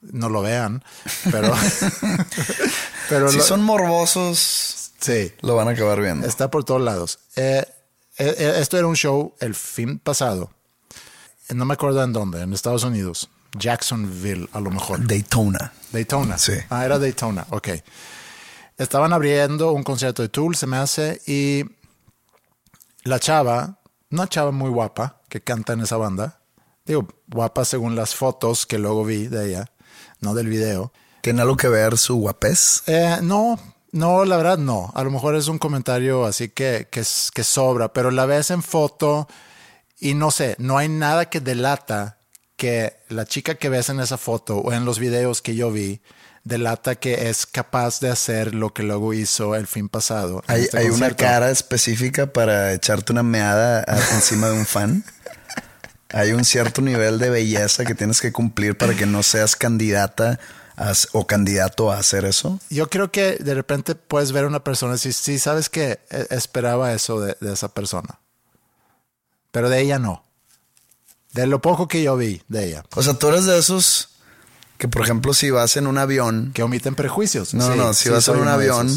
no 0.00 0.28
lo 0.30 0.40
vean, 0.42 0.82
pero... 1.30 1.52
pero 3.08 3.28
Si 3.30 3.38
lo- 3.38 3.44
son 3.44 3.62
morbosos, 3.62 4.92
sí, 4.98 5.32
lo 5.42 5.54
van 5.54 5.68
a 5.68 5.72
acabar 5.72 6.00
viendo. 6.00 6.26
Está 6.26 6.50
por 6.50 6.64
todos 6.64 6.80
lados. 6.80 7.18
Eh, 7.36 7.64
esto 8.16 8.78
era 8.78 8.86
un 8.86 8.96
show 8.96 9.34
el 9.40 9.54
fin 9.54 9.98
pasado. 9.98 10.50
No 11.50 11.64
me 11.64 11.74
acuerdo 11.74 12.02
en 12.02 12.12
dónde, 12.12 12.42
en 12.42 12.52
Estados 12.52 12.84
Unidos. 12.84 13.28
Jacksonville, 13.56 14.48
a 14.52 14.60
lo 14.60 14.70
mejor. 14.70 15.06
Daytona. 15.06 15.72
Daytona. 15.92 16.38
Sí. 16.38 16.54
Ah, 16.70 16.84
era 16.84 16.98
Daytona, 16.98 17.46
ok. 17.50 17.68
Estaban 18.76 19.12
abriendo 19.12 19.72
un 19.72 19.84
concierto 19.84 20.22
de 20.22 20.28
Tool, 20.28 20.56
se 20.56 20.66
me 20.66 20.76
hace, 20.76 21.20
y 21.26 21.64
la 23.04 23.20
chava, 23.20 23.78
una 24.10 24.28
chava 24.28 24.50
muy 24.50 24.70
guapa 24.70 25.20
que 25.28 25.42
canta 25.42 25.74
en 25.74 25.80
esa 25.82 25.96
banda, 25.96 26.40
digo, 26.84 27.06
guapa 27.28 27.64
según 27.64 27.94
las 27.94 28.14
fotos 28.14 28.66
que 28.66 28.78
luego 28.78 29.04
vi 29.04 29.28
de 29.28 29.48
ella, 29.48 29.70
no 30.20 30.34
del 30.34 30.48
video. 30.48 30.92
¿Tiene 31.20 31.42
algo 31.42 31.56
que 31.56 31.68
ver 31.68 31.96
su 31.98 32.16
guapés? 32.16 32.82
Eh, 32.86 33.18
no, 33.22 33.58
no, 33.94 34.24
la 34.24 34.36
verdad 34.36 34.58
no. 34.58 34.90
A 34.96 35.04
lo 35.04 35.12
mejor 35.12 35.36
es 35.36 35.46
un 35.46 35.58
comentario 35.58 36.24
así 36.24 36.48
que, 36.48 36.88
que, 36.90 37.04
sobra, 37.04 37.92
pero 37.92 38.10
la 38.10 38.26
ves 38.26 38.50
en 38.50 38.60
foto 38.60 39.28
y 40.00 40.14
no 40.14 40.32
sé, 40.32 40.56
no 40.58 40.78
hay 40.78 40.88
nada 40.88 41.30
que 41.30 41.40
delata 41.40 42.18
que 42.56 42.96
la 43.08 43.24
chica 43.24 43.54
que 43.54 43.68
ves 43.68 43.90
en 43.90 44.00
esa 44.00 44.18
foto 44.18 44.56
o 44.58 44.72
en 44.72 44.84
los 44.84 44.98
videos 44.98 45.42
que 45.42 45.54
yo 45.54 45.70
vi 45.70 46.00
delata 46.42 46.96
que 46.96 47.30
es 47.30 47.46
capaz 47.46 48.00
de 48.00 48.10
hacer 48.10 48.52
lo 48.52 48.74
que 48.74 48.82
luego 48.82 49.14
hizo 49.14 49.54
el 49.54 49.68
fin 49.68 49.88
pasado. 49.88 50.42
¿Hay, 50.48 50.62
este 50.62 50.78
hay 50.78 50.86
una 50.88 51.10
cara 51.10 51.52
específica 51.52 52.32
para 52.32 52.72
echarte 52.72 53.12
una 53.12 53.22
meada 53.22 53.84
encima 54.12 54.48
de 54.48 54.58
un 54.58 54.66
fan? 54.66 55.04
¿Hay 56.08 56.32
un 56.32 56.44
cierto 56.44 56.82
nivel 56.82 57.20
de 57.20 57.30
belleza 57.30 57.84
que 57.84 57.94
tienes 57.94 58.20
que 58.20 58.32
cumplir 58.32 58.76
para 58.76 58.94
que 58.94 59.06
no 59.06 59.22
seas 59.22 59.54
candidata 59.54 60.40
a- 60.76 60.92
o 61.12 61.26
candidato 61.26 61.90
a 61.92 61.98
hacer 61.98 62.24
eso? 62.24 62.58
Yo 62.70 62.88
creo 62.88 63.10
que 63.12 63.36
de 63.36 63.54
repente 63.54 63.94
puedes 63.94 64.32
ver 64.32 64.44
a 64.44 64.48
una 64.48 64.64
persona 64.64 64.92
y 64.92 64.96
decir, 64.96 65.12
sí, 65.12 65.38
sabes 65.38 65.68
que 65.68 66.00
esperaba 66.30 66.92
eso 66.92 67.20
de, 67.20 67.36
de 67.40 67.52
esa 67.52 67.68
persona. 67.68 68.18
Pero 69.50 69.68
de 69.68 69.80
ella 69.80 69.98
no. 69.98 70.24
De 71.32 71.46
lo 71.46 71.60
poco 71.60 71.88
que 71.88 72.02
yo 72.02 72.16
vi 72.16 72.42
de 72.48 72.66
ella. 72.66 72.84
O 72.94 73.02
sea, 73.02 73.14
tú 73.14 73.28
eres 73.28 73.44
de 73.44 73.58
esos 73.58 74.10
que, 74.78 74.86
por 74.88 75.02
ejemplo, 75.02 75.34
si 75.34 75.50
vas 75.50 75.76
en 75.76 75.86
un 75.86 75.98
avión. 75.98 76.52
Que 76.54 76.62
omiten 76.62 76.94
prejuicios. 76.94 77.54
No, 77.54 77.72
Sí, 77.72 77.78
no, 77.78 77.94
si 77.94 78.04
sí, 78.04 78.08
vas 78.10 78.28
en 78.28 78.36
un 78.36 78.48
avión 78.48 78.88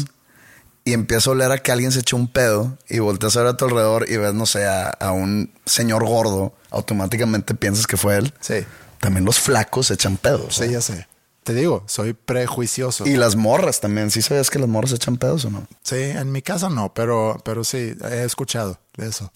y 0.84 0.92
empieza 0.92 1.30
a 1.30 1.32
oler 1.32 1.50
a 1.52 1.58
que 1.58 1.70
alguien 1.72 1.92
se 1.92 2.00
echó 2.00 2.16
un 2.16 2.28
pedo 2.28 2.78
y 2.88 3.00
volteas 3.00 3.36
a 3.36 3.40
ver 3.40 3.48
a 3.48 3.56
tu 3.56 3.64
alrededor 3.66 4.08
y 4.08 4.16
ves, 4.16 4.34
no 4.34 4.46
sé, 4.46 4.66
a, 4.66 4.88
a 4.88 5.10
un 5.12 5.52
señor 5.66 6.04
gordo, 6.06 6.54
automáticamente 6.70 7.54
piensas 7.54 7.86
que 7.86 7.96
fue 7.96 8.16
él. 8.16 8.32
Sí, 8.40 8.64
También 9.00 9.24
los 9.24 9.38
flacos 9.40 9.90
echan 9.90 10.16
pedos. 10.16 10.54
sí, 10.56 10.70
ya 10.70 10.80
sé. 10.80 11.07
Te 11.48 11.54
digo, 11.54 11.82
soy 11.86 12.12
prejuicioso. 12.12 13.06
Y 13.06 13.16
las 13.16 13.34
morras 13.34 13.80
también. 13.80 14.10
¿Sí 14.10 14.20
sabías 14.20 14.50
que 14.50 14.58
las 14.58 14.68
morras 14.68 14.92
echan 14.92 15.16
pedos 15.16 15.46
o 15.46 15.50
no? 15.50 15.66
Sí, 15.82 15.96
en 15.96 16.30
mi 16.30 16.42
casa 16.42 16.68
no, 16.68 16.92
pero, 16.92 17.40
pero 17.42 17.64
sí, 17.64 17.96
he 18.04 18.22
escuchado 18.24 18.78
de 18.98 19.08
eso. 19.08 19.32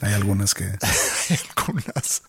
Hay 0.00 0.14
algunas 0.14 0.52
que... 0.52 0.64
Hay 1.30 1.38
algunas. 1.56 2.22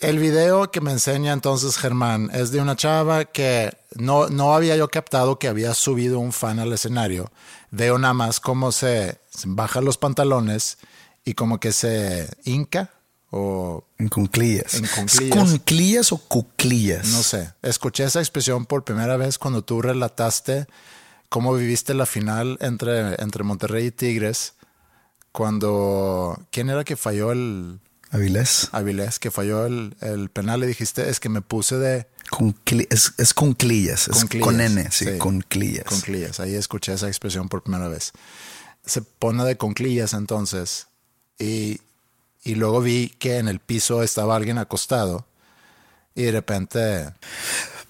El 0.00 0.18
video 0.18 0.72
que 0.72 0.80
me 0.80 0.90
enseña 0.90 1.32
entonces 1.32 1.76
Germán 1.76 2.32
es 2.34 2.50
de 2.50 2.60
una 2.60 2.74
chava 2.74 3.26
que 3.26 3.70
no, 3.94 4.28
no 4.28 4.56
había 4.56 4.74
yo 4.74 4.88
captado 4.88 5.38
que 5.38 5.46
había 5.46 5.72
subido 5.74 6.18
un 6.18 6.32
fan 6.32 6.58
al 6.58 6.72
escenario. 6.72 7.30
Veo 7.70 7.96
nada 7.96 8.14
más 8.14 8.40
cómo 8.40 8.72
se, 8.72 9.20
se 9.30 9.44
baja 9.46 9.80
los 9.80 9.98
pantalones 9.98 10.78
y 11.24 11.34
como 11.34 11.60
que 11.60 11.70
se 11.70 12.28
hinca 12.42 12.90
o 13.30 13.84
En 13.98 14.08
cunclillas. 14.08 14.74
En 14.74 14.84
¿Es 14.84 14.90
cunclillas. 14.92 15.38
cunclillas 15.50 16.12
o 16.12 16.18
cuclillas? 16.18 17.06
no 17.08 17.22
sé. 17.22 17.52
Escuché 17.62 18.04
esa 18.04 18.20
expresión 18.20 18.66
por 18.66 18.84
primera 18.84 19.16
vez 19.16 19.38
cuando 19.38 19.62
tú 19.62 19.80
relataste 19.82 20.66
cómo 21.28 21.54
viviste 21.54 21.94
la 21.94 22.06
final 22.06 22.58
entre, 22.60 23.14
entre 23.22 23.44
Monterrey 23.44 23.86
y 23.86 23.90
Tigres. 23.92 24.54
Cuando... 25.32 26.44
¿Quién 26.50 26.70
era 26.70 26.84
que 26.84 26.96
falló 26.96 27.32
el... 27.32 27.80
Avilés. 28.10 28.68
Avilés, 28.72 29.20
que 29.20 29.30
falló 29.30 29.64
el, 29.66 29.94
el 30.00 30.28
penal, 30.30 30.58
le 30.58 30.66
dijiste, 30.66 31.08
es 31.08 31.20
que 31.20 31.28
me 31.28 31.40
puse 31.42 31.76
de 31.76 32.08
Cuncli- 32.28 32.88
es, 32.90 33.12
es 33.18 33.32
cunclillas. 33.34 34.08
Es 34.08 34.18
Cunclillas, 34.18 34.44
con 34.46 34.60
N, 34.60 34.88
sí, 34.90 35.04
sí. 35.04 35.18
cunclillas. 35.18 35.84
conclillas. 35.84 36.40
Ahí 36.40 36.56
escuché 36.56 36.92
esa 36.92 37.06
expresión 37.06 37.48
por 37.48 37.62
primera 37.62 37.86
vez. 37.86 38.10
Se 38.84 39.00
pone 39.02 39.44
de 39.44 39.56
conclillas 39.56 40.12
entonces 40.14 40.88
y, 41.38 41.80
y 42.42 42.54
luego 42.54 42.80
vi 42.80 43.08
que 43.18 43.38
en 43.38 43.48
el 43.48 43.60
piso 43.60 44.02
estaba 44.02 44.36
alguien 44.36 44.58
acostado 44.58 45.26
y 46.14 46.22
de 46.24 46.32
repente, 46.32 47.10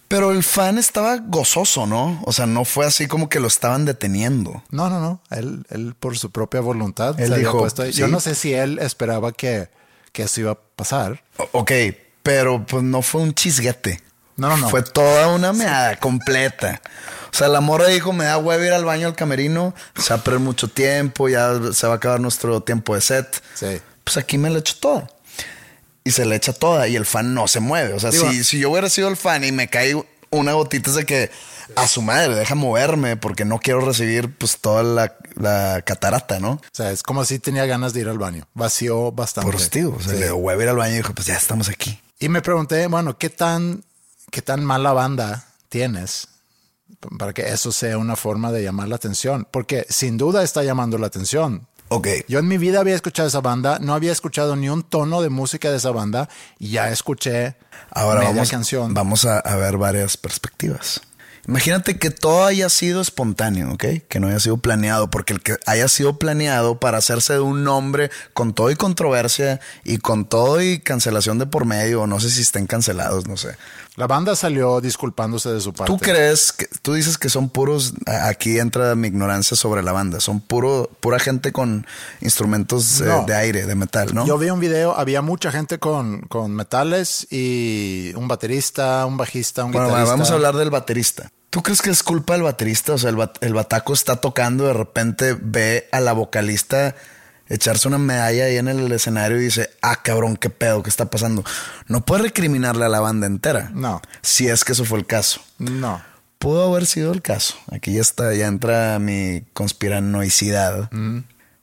Pero 0.09 0.33
el 0.33 0.43
fan 0.43 0.77
estaba 0.79 1.17
gozoso, 1.19 1.87
¿no? 1.87 2.21
O 2.27 2.33
sea, 2.33 2.47
no 2.47 2.65
fue 2.65 2.85
así 2.87 3.07
como 3.07 3.29
que 3.29 3.39
lo 3.41 3.47
estaban 3.47 3.85
deteniendo. 3.85 4.63
no, 4.71 4.91
no, 4.91 5.01
no, 5.01 5.21
él, 5.31 5.65
él 5.71 5.95
por 5.99 6.19
su 6.19 6.31
propia 6.31 6.61
voluntad 6.61 7.19
Él 7.21 7.29
se 7.29 7.35
había 7.35 7.47
dijo, 7.47 7.59
puesto. 7.59 7.87
Yo 7.87 8.09
no 8.09 8.19
sé 8.21 8.35
si 8.35 8.53
él 8.53 8.79
esperaba 8.81 9.33
que, 9.33 9.69
que 10.13 10.25
eso 10.25 10.41
iba 10.41 10.51
a 10.53 10.59
pasar. 10.77 11.23
O- 11.39 11.49
ok, 11.61 11.73
pero 12.23 12.67
pues 12.67 12.83
no 12.83 13.03
fue 13.03 13.23
un 13.23 13.35
chisguete. 13.35 14.03
No, 14.37 14.49
no, 14.49 14.57
no. 14.57 14.69
Fue 14.71 14.83
toda 14.83 15.29
una 15.29 15.53
meada 15.53 15.97
completa. 15.99 16.81
O 17.33 17.37
sea, 17.37 17.47
la 17.49 17.61
morra 17.61 17.87
dijo, 17.89 18.13
me 18.13 18.25
da 18.25 18.39
huevo 18.39 18.65
ir 18.65 18.73
al 18.73 18.85
baño 18.85 19.07
al 19.07 19.15
camerino, 19.15 19.75
se 19.97 20.13
va 20.13 20.21
a 20.21 20.25
perder 20.25 20.41
mucho 20.41 20.67
tiempo, 20.69 21.29
ya 21.29 21.53
se 21.73 21.87
va 21.87 21.93
a 21.93 21.97
acabar 21.97 22.19
nuestro 22.21 22.61
tiempo 22.63 22.95
de 22.97 23.01
set. 23.03 23.43
Sí. 23.55 23.81
Pues 24.05 24.17
aquí 24.17 24.39
me 24.39 24.51
la 24.51 24.59
echo 24.59 24.75
toda. 24.81 25.09
Y 26.05 26.13
se 26.13 26.25
la 26.25 26.35
echa 26.35 26.53
toda 26.53 26.89
y 26.89 26.97
el 26.97 27.07
fan 27.07 27.35
no 27.35 27.47
se 27.47 27.61
mueve. 27.61 27.93
O 27.95 28.01
sea, 28.01 28.11
Digo- 28.11 28.31
si, 28.31 28.43
si 28.45 28.59
yo 28.59 28.71
hubiera 28.71 28.89
sido 28.89 29.09
el 29.09 29.17
fan 29.17 29.45
y 29.45 29.53
me 29.53 29.69
cae 29.69 29.95
una 30.31 30.53
gotita 30.55 30.91
es 30.91 30.97
de 30.97 31.05
que 31.07 31.31
a 31.77 31.87
su 31.87 32.03
madre, 32.03 32.35
deja 32.35 32.55
moverme 32.55 33.17
porque 33.17 33.45
no 33.45 33.59
quiero 33.59 33.81
recibir 33.81 34.35
pues 34.37 34.59
toda 34.59 34.83
la, 34.83 35.17
la 35.35 35.83
catarata, 35.85 36.41
¿no? 36.41 36.53
O 36.53 36.61
sea, 36.73 36.91
es 36.91 37.03
como 37.03 37.25
si 37.25 37.39
tenía 37.39 37.67
ganas 37.67 37.93
de 37.93 38.01
ir 38.01 38.09
al 38.09 38.19
baño. 38.19 38.47
Vació 38.55 39.13
bastante. 39.13 39.51
Por 39.53 39.61
tío. 39.69 39.95
O 39.97 40.01
sea, 40.01 40.13
Sí. 40.15 40.19
le 40.19 40.27
dio 40.27 40.37
huevo 40.37 40.63
ir 40.63 40.69
al 40.69 40.77
baño 40.77 40.95
y 40.95 40.97
dijo, 40.99 41.13
pues 41.15 41.27
ya 41.27 41.37
estamos 41.37 41.69
aquí. 41.69 42.01
Y 42.19 42.29
me 42.29 42.43
pregunté, 42.43 42.87
bueno, 42.87 43.19
¿qué 43.19 43.31
tan, 43.31 43.85
qué 44.31 44.43
tan 44.43 44.65
mala 44.65 44.93
banda 44.93 45.47
tienes 45.69 46.29
para 47.19 47.33
que 47.33 47.49
eso 47.49 47.71
sea 47.73 47.99
una 47.99 48.17
forma 48.17 48.51
de 48.53 48.63
llamar 48.63 48.89
la 48.89 48.97
atención? 48.97 49.47
Porque 49.51 49.87
sin 49.91 50.17
duda 50.17 50.43
está 50.43 50.63
llamando 50.65 50.97
la 50.99 51.07
atención. 51.09 51.67
Ok. 51.93 52.07
Yo 52.29 52.39
en 52.39 52.47
mi 52.47 52.57
vida 52.57 52.79
había 52.79 52.95
escuchado 52.95 53.27
esa 53.27 53.41
banda, 53.41 53.81
no 53.81 53.95
había 53.95 54.13
escuchado 54.13 54.55
ni 54.55 54.69
un 54.69 54.85
tono 54.85 55.23
de 55.23 55.29
música 55.29 55.73
de 55.73 55.79
esa 55.79 55.91
banda 55.91 56.29
y 56.59 56.71
ya 56.71 56.89
escuché 56.91 57.57
Ahora 57.91 58.21
media 58.21 58.35
vamos, 58.35 58.51
canción. 58.51 58.95
vamos 58.95 59.25
a, 59.25 59.41
a 59.41 59.57
ver 59.57 59.77
varias 59.77 60.17
perspectivas. 60.17 61.01
Imagínate 61.49 61.99
que 61.99 62.11
todo 62.11 62.45
haya 62.45 62.69
sido 62.69 63.01
espontáneo, 63.01 63.73
¿ok? 63.73 63.85
Que 64.09 64.21
no 64.21 64.29
haya 64.29 64.39
sido 64.39 64.59
planeado, 64.59 65.11
porque 65.11 65.33
el 65.33 65.41
que 65.41 65.57
haya 65.67 65.89
sido 65.89 66.17
planeado 66.17 66.79
para 66.79 66.99
hacerse 66.99 67.33
de 67.33 67.41
un 67.41 67.65
nombre 67.65 68.11
con 68.35 68.53
todo 68.55 68.71
y 68.71 68.77
controversia 68.77 69.59
y 69.83 69.99
con 69.99 70.27
todo 70.27 70.63
y 70.63 70.79
cancelación 70.79 71.39
de 71.39 71.47
por 71.47 71.65
medio, 71.65 72.03
o 72.03 72.07
no 72.07 72.21
sé 72.21 72.31
si 72.31 72.43
estén 72.43 72.69
cancelados, 72.69 73.27
no 73.27 73.37
sé. 73.37 73.57
La 74.01 74.07
banda 74.07 74.35
salió 74.35 74.81
disculpándose 74.81 75.51
de 75.53 75.61
su 75.61 75.75
parte. 75.75 75.93
¿Tú 75.93 75.99
crees 75.99 76.53
que 76.53 76.67
tú 76.81 76.95
dices 76.95 77.19
que 77.19 77.29
son 77.29 77.51
puros? 77.51 77.93
Aquí 78.07 78.59
entra 78.59 78.95
mi 78.95 79.09
ignorancia 79.09 79.59
sobre 79.59 79.83
la 79.83 79.93
banda. 79.93 80.21
Son 80.21 80.41
puro, 80.41 80.89
pura 81.01 81.19
gente 81.19 81.53
con 81.53 81.87
instrumentos 82.23 83.03
eh, 83.03 83.05
de 83.27 83.35
aire, 83.35 83.67
de 83.67 83.75
metal, 83.75 84.15
¿no? 84.15 84.27
Yo 84.27 84.39
vi 84.39 84.49
un 84.49 84.59
video, 84.59 84.97
había 84.97 85.21
mucha 85.21 85.53
gente 85.53 85.79
con, 85.79 86.23
con 86.23 86.53
metales 86.55 87.27
y 87.31 88.13
un 88.17 88.27
baterista, 88.27 89.05
un 89.05 89.19
bajista, 89.19 89.65
un 89.65 89.73
Bueno, 89.73 89.89
guitarrista. 89.89 90.13
vamos 90.13 90.31
a 90.31 90.35
hablar 90.35 90.57
del 90.57 90.71
baterista. 90.71 91.31
¿Tú 91.51 91.63
crees 91.63 91.83
que 91.83 91.91
es 91.91 92.03
culpa 92.03 92.33
del 92.33 92.45
baterista? 92.45 92.95
O 92.95 92.99
sea, 92.99 93.11
el, 93.11 93.17
bat- 93.17 93.37
el 93.43 93.53
bataco 93.53 93.93
está 93.93 94.17
tocando, 94.17 94.65
de 94.67 94.73
repente 94.73 95.37
ve 95.39 95.89
a 95.93 96.01
la 96.01 96.15
vocalista 96.15 96.95
echarse 97.51 97.87
una 97.89 97.99
medalla 97.99 98.45
ahí 98.45 98.57
en 98.57 98.69
el 98.69 98.91
escenario 98.93 99.39
y 99.39 99.45
dice, 99.45 99.69
ah, 99.83 100.01
cabrón, 100.03 100.37
qué 100.39 100.49
pedo, 100.49 100.83
qué 100.83 100.89
está 100.89 101.11
pasando. 101.11 101.45
No 101.89 102.03
puede 102.07 102.23
recriminarle 102.23 102.87
a 102.87 102.89
la 102.89 103.01
banda 103.01 103.27
entera. 103.27 103.71
No. 103.75 104.01
Si 104.23 104.49
es 104.49 104.65
que 104.65 104.73
eso 104.73 104.87
fue 104.87 104.99
el 104.99 105.07
caso. 105.07 105.43
No. 105.59 106.01
Pudo 106.39 106.71
haber 106.73 106.87
sido 106.87 107.13
el 107.13 107.21
caso. 107.21 107.57
Aquí 107.71 107.93
ya 107.93 108.01
está, 108.01 108.33
ya 108.35 108.47
entra 108.47 108.99
mi 108.99 109.43
conspiranoicidad. 110.01 110.89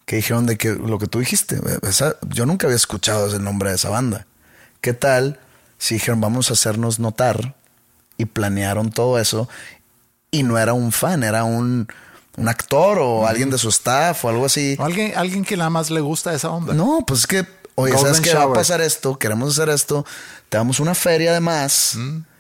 Que 0.06 0.18
dijeron 0.18 0.46
de 0.46 0.58
que 0.58 0.70
lo 0.74 1.00
que 1.00 1.08
tú 1.08 1.20
dijiste, 1.20 1.60
esa- 1.84 2.16
yo 2.30 2.46
nunca 2.46 2.68
había 2.68 2.78
escuchado 2.78 3.28
ese 3.28 3.40
nombre 3.40 3.70
de 3.70 3.76
esa 3.76 3.90
banda. 3.90 4.26
¿Qué 4.82 4.94
tal 4.94 5.40
si 5.78 5.96
dijeron 5.96 6.22
vamos 6.22 6.50
a 6.50 6.54
hacernos 6.54 7.00
notar 7.00 7.56
y 8.18 8.26
planearon 8.26 8.90
todo 8.92 9.20
eso 9.20 9.50
y 10.32 10.44
no 10.44 10.58
era 10.58 10.74
un 10.74 10.92
fan, 10.92 11.24
era 11.24 11.44
un, 11.44 11.88
un 12.38 12.48
actor 12.48 13.00
o 13.00 13.28
alguien 13.28 13.50
de 13.50 13.58
su 13.58 13.68
staff 13.70 14.24
o 14.24 14.30
algo 14.30 14.46
así? 14.46 14.76
O 14.80 14.86
Alguien, 14.86 15.14
alguien 15.18 15.44
que 15.44 15.58
nada 15.58 15.70
más 15.70 15.90
le 15.90 16.00
gusta 16.00 16.34
esa 16.34 16.50
onda. 16.50 16.74
No, 16.74 17.04
pues 17.06 17.22
es 17.22 17.28
que, 17.28 17.46
oye, 17.76 17.94
Golden 17.94 18.16
¿sabes 18.16 18.22
qué 18.22 18.34
va 18.34 18.44
a 18.44 18.54
pasar 18.54 18.80
esto? 18.82 19.18
Queremos 19.20 19.54
hacer 19.54 19.70
esto, 19.70 20.06
te 20.50 20.58
damos 20.58 20.80
una 20.80 20.96
feria 20.96 21.32
además 21.32 21.98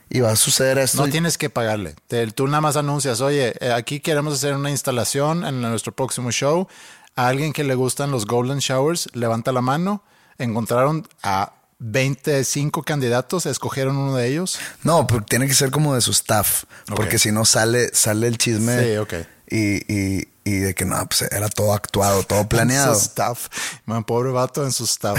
y 0.09 0.19
va 0.21 0.31
a 0.31 0.35
suceder 0.35 0.77
esto. 0.77 1.01
No 1.01 1.07
y- 1.07 1.11
tienes 1.11 1.37
que 1.37 1.49
pagarle. 1.49 1.95
Te- 2.07 2.27
tú 2.27 2.47
nada 2.47 2.61
más 2.61 2.77
anuncias, 2.77 3.19
oye, 3.21 3.53
eh, 3.59 3.73
aquí 3.73 3.99
queremos 3.99 4.33
hacer 4.35 4.53
una 4.55 4.69
instalación 4.71 5.45
en 5.45 5.61
nuestro 5.61 5.91
próximo 5.93 6.31
show. 6.31 6.67
A 7.15 7.27
alguien 7.27 7.51
que 7.51 7.63
le 7.63 7.73
gustan 7.75 8.11
los 8.11 8.25
Golden 8.27 8.59
Showers, 8.59 9.09
levanta 9.13 9.51
la 9.51 9.61
mano. 9.61 10.03
Encontraron 10.37 11.07
a 11.23 11.53
25 11.79 12.83
candidatos, 12.83 13.45
escogieron 13.47 13.97
uno 13.97 14.15
de 14.15 14.27
ellos. 14.27 14.59
No, 14.83 15.07
pero 15.07 15.23
tiene 15.23 15.47
que 15.47 15.53
ser 15.55 15.71
como 15.71 15.95
de 15.95 16.01
su 16.01 16.11
staff. 16.11 16.65
Porque 16.95 17.17
si 17.17 17.31
no 17.31 17.43
sale, 17.45 17.89
sale 17.93 18.27
el 18.27 18.37
chisme. 18.37 18.83
Sí, 18.83 18.97
ok. 18.97 19.13
Y, 19.49 19.93
y, 19.93 20.27
y 20.43 20.59
de 20.59 20.75
que 20.75 20.85
no, 20.85 20.97
pues 21.07 21.21
era 21.23 21.49
todo 21.49 21.73
actuado, 21.73 22.23
todo 22.23 22.47
planeado. 22.49 22.93
En 22.93 22.99
su 22.99 23.05
staff. 23.05 23.47
Man, 23.85 24.03
pobre 24.03 24.31
vato 24.31 24.63
en 24.63 24.71
su 24.71 24.85
staff. 24.85 25.17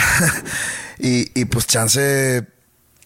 y, 0.99 1.39
y 1.39 1.45
pues 1.47 1.67
chance 1.67 2.47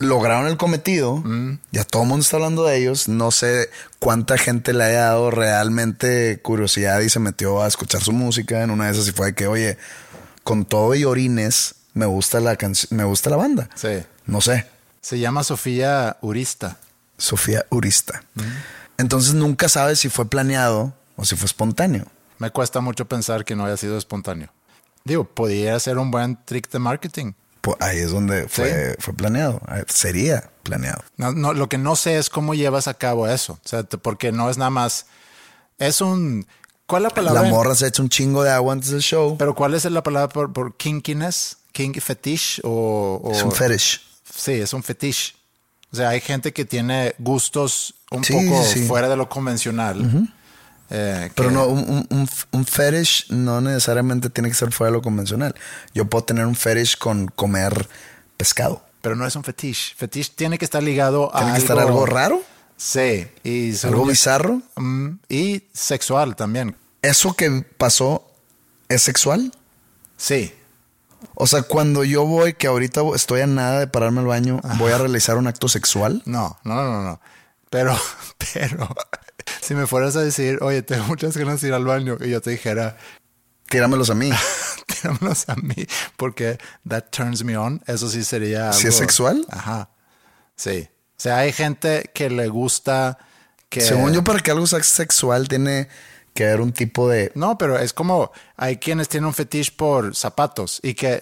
lograron 0.02 0.46
el 0.46 0.56
cometido. 0.56 1.16
Mm. 1.16 1.58
Ya 1.70 1.84
todo 1.84 2.02
el 2.02 2.08
mundo 2.08 2.22
está 2.22 2.36
hablando 2.36 2.64
de 2.64 2.76
ellos. 2.76 3.08
No 3.08 3.30
sé 3.30 3.70
cuánta 3.98 4.36
gente 4.36 4.72
le 4.72 4.84
haya 4.84 5.04
dado 5.06 5.30
realmente 5.30 6.40
curiosidad 6.42 7.00
y 7.00 7.08
se 7.08 7.20
metió 7.20 7.62
a 7.62 7.68
escuchar 7.68 8.02
su 8.02 8.12
música. 8.12 8.62
En 8.62 8.70
una 8.70 8.86
de 8.86 8.92
esas 8.92 9.08
y 9.08 9.12
fue 9.12 9.26
de 9.26 9.34
que, 9.34 9.46
oye, 9.46 9.78
con 10.42 10.64
todo 10.64 10.94
y 10.94 11.04
orines, 11.04 11.76
me 11.94 12.06
gusta 12.06 12.40
la 12.40 12.56
canción, 12.56 12.96
me 12.96 13.04
gusta 13.04 13.30
la 13.30 13.36
banda. 13.36 13.68
Sí. 13.74 14.02
No 14.26 14.40
sé. 14.40 14.66
Se 15.00 15.18
llama 15.18 15.44
Sofía 15.44 16.16
Urista. 16.20 16.78
Sofía 17.18 17.64
Urista. 17.70 18.24
Entonces 18.98 19.34
nunca 19.34 19.68
sabes 19.68 20.00
si 20.00 20.08
fue 20.08 20.28
planeado 20.28 20.94
o 21.16 21.24
si 21.24 21.36
fue 21.36 21.46
espontáneo. 21.46 22.06
Me 22.38 22.50
cuesta 22.50 22.80
mucho 22.80 23.06
pensar 23.06 23.44
que 23.44 23.54
no 23.54 23.64
haya 23.64 23.76
sido 23.76 23.96
espontáneo. 23.98 24.48
Digo, 25.04 25.24
podría 25.24 25.78
ser 25.80 25.98
un 25.98 26.10
buen 26.10 26.38
trick 26.44 26.70
de 26.70 26.78
marketing. 26.78 27.32
Pues 27.60 27.76
ahí 27.80 27.98
es 27.98 28.10
donde 28.10 28.48
fue, 28.48 28.96
fue 28.98 29.14
planeado. 29.14 29.60
Eh, 29.72 29.84
Sería 29.88 30.50
planeado. 30.64 31.02
No, 31.16 31.32
no, 31.32 31.52
lo 31.54 31.68
que 31.68 31.78
no 31.78 31.94
sé 31.94 32.18
es 32.18 32.28
cómo 32.30 32.54
llevas 32.54 32.88
a 32.88 32.94
cabo 32.94 33.28
eso. 33.28 33.54
O 33.64 33.68
sea, 33.68 33.84
porque 33.84 34.32
no 34.32 34.50
es 34.50 34.58
nada 34.58 34.70
más. 34.70 35.06
Es 35.78 36.00
un. 36.00 36.46
¿Cuál 36.86 37.02
es 37.02 37.10
la 37.10 37.14
palabra? 37.14 37.42
La 37.42 37.48
morra 37.48 37.74
se 37.76 37.84
ha 37.84 37.88
hecho 37.88 38.02
un 38.02 38.08
chingo 38.08 38.42
de 38.42 38.50
agua 38.50 38.72
antes 38.72 38.90
del 38.90 39.00
show. 39.02 39.36
Pero 39.38 39.54
¿cuál 39.54 39.74
es 39.74 39.84
la 39.84 40.02
palabra 40.02 40.28
por, 40.28 40.52
por 40.52 40.76
kinkiness? 40.76 41.58
Kink 41.72 42.00
fetish 42.00 42.60
o, 42.64 43.20
o- 43.22 43.32
es 43.32 43.42
un 43.42 43.52
fetish. 43.52 44.02
Sí, 44.34 44.52
es 44.52 44.72
un 44.72 44.82
fetish. 44.82 45.36
O 45.92 45.96
sea, 45.96 46.08
hay 46.10 46.20
gente 46.20 46.52
que 46.52 46.64
tiene 46.64 47.14
gustos 47.18 47.94
un 48.10 48.24
Sí, 48.24 48.32
poco 48.34 48.62
sí, 48.64 48.80
sí. 48.80 48.86
fuera 48.86 49.08
de 49.08 49.16
lo 49.16 49.28
convencional. 49.28 50.28
Eh, 50.94 51.30
Pero 51.34 51.48
que- 51.48 51.54
no, 51.54 51.66
un, 51.66 52.06
un, 52.10 52.28
un, 52.52 52.64
fetish 52.66 53.30
no 53.30 53.60
necesariamente 53.60 54.28
tiene 54.30 54.48
que 54.50 54.54
ser 54.54 54.72
fuera 54.72 54.90
de 54.90 54.98
lo 54.98 55.02
convencional. 55.02 55.54
Yo 55.94 56.04
puedo 56.04 56.24
tener 56.24 56.44
un 56.46 56.54
fetish 56.54 56.98
con 56.98 57.26
comer 57.28 57.88
pescado. 58.36 58.84
pero 59.00 59.16
no 59.16 59.26
es 59.26 59.34
un 59.34 59.42
fetiche. 59.42 59.94
Fetiche 59.96 60.32
tiene 60.36 60.58
que 60.58 60.64
estar 60.64 60.82
ligado 60.82 61.34
a 61.34 61.38
Tiene 61.38 61.52
que 61.52 61.56
algo, 61.56 61.72
estar 61.72 61.78
algo 61.78 62.06
raro, 62.06 62.42
Sí. 62.76 63.28
Y 63.44 63.74
algo 63.86 64.04
bizarro. 64.06 64.60
Mm, 64.76 65.10
y 65.28 65.64
sexual 65.72 66.34
también. 66.36 66.76
¿Eso 67.00 67.34
que 67.34 67.64
pasó 67.78 68.28
es 68.88 69.02
sexual? 69.02 69.52
Sí. 70.16 70.52
O 71.34 71.46
sea, 71.46 71.62
cuando 71.62 72.02
yo 72.04 72.24
voy, 72.26 72.54
que 72.54 72.66
ahorita 72.66 73.02
estoy 73.14 73.40
a 73.42 73.46
nada 73.46 73.78
de 73.80 73.86
pararme 73.86 74.20
al 74.20 74.26
baño, 74.26 74.60
voy 74.78 74.90
a 74.92 74.98
realizar 74.98 75.36
un 75.36 75.46
acto 75.46 75.68
sexual. 75.68 76.22
No, 76.26 76.58
no, 76.64 76.74
no, 76.82 77.02
no. 77.02 77.20
Pero, 77.70 77.96
pero, 78.52 78.88
si 79.60 79.74
me 79.74 79.86
fueras 79.86 80.16
a 80.16 80.22
decir, 80.22 80.58
oye, 80.62 80.82
tengo 80.82 81.04
muchas 81.04 81.36
ganas 81.36 81.60
de 81.60 81.68
ir 81.68 81.74
al 81.74 81.84
baño, 81.84 82.16
y 82.20 82.30
yo 82.30 82.40
te 82.40 82.50
dijera, 82.50 82.96
Tíramelos 83.68 84.10
a 84.10 84.14
mí. 84.14 84.30
tíramelos 84.86 85.48
a 85.48 85.56
mí, 85.56 85.86
porque 86.16 86.58
that 86.88 87.04
turns 87.10 87.42
me 87.44 87.56
on, 87.56 87.82
eso 87.86 88.08
sí 88.08 88.22
sería. 88.24 88.72
¿Sí 88.72 88.86
es 88.88 88.94
algo- 88.94 88.98
sexual? 88.98 89.46
Ajá. 89.50 89.90
Sí. 90.56 90.88
O 90.90 91.22
sea, 91.22 91.38
hay 91.38 91.52
gente 91.52 92.10
que 92.14 92.28
le 92.28 92.48
gusta 92.48 93.16
que. 93.68 93.80
Según 93.80 94.12
yo, 94.12 94.22
para 94.24 94.40
que 94.40 94.50
algo 94.50 94.66
sea 94.66 94.82
sexual 94.82 95.48
tiene 95.48 95.88
que 96.34 96.44
haber 96.46 96.62
un 96.62 96.72
tipo 96.72 97.08
de... 97.10 97.30
No, 97.34 97.58
pero 97.58 97.78
es 97.78 97.92
como 97.92 98.32
hay 98.56 98.78
quienes 98.78 99.08
tienen 99.10 99.26
un 99.26 99.34
fetiche 99.34 99.70
por 99.76 100.16
zapatos 100.16 100.80
y 100.82 100.94
que, 100.94 101.20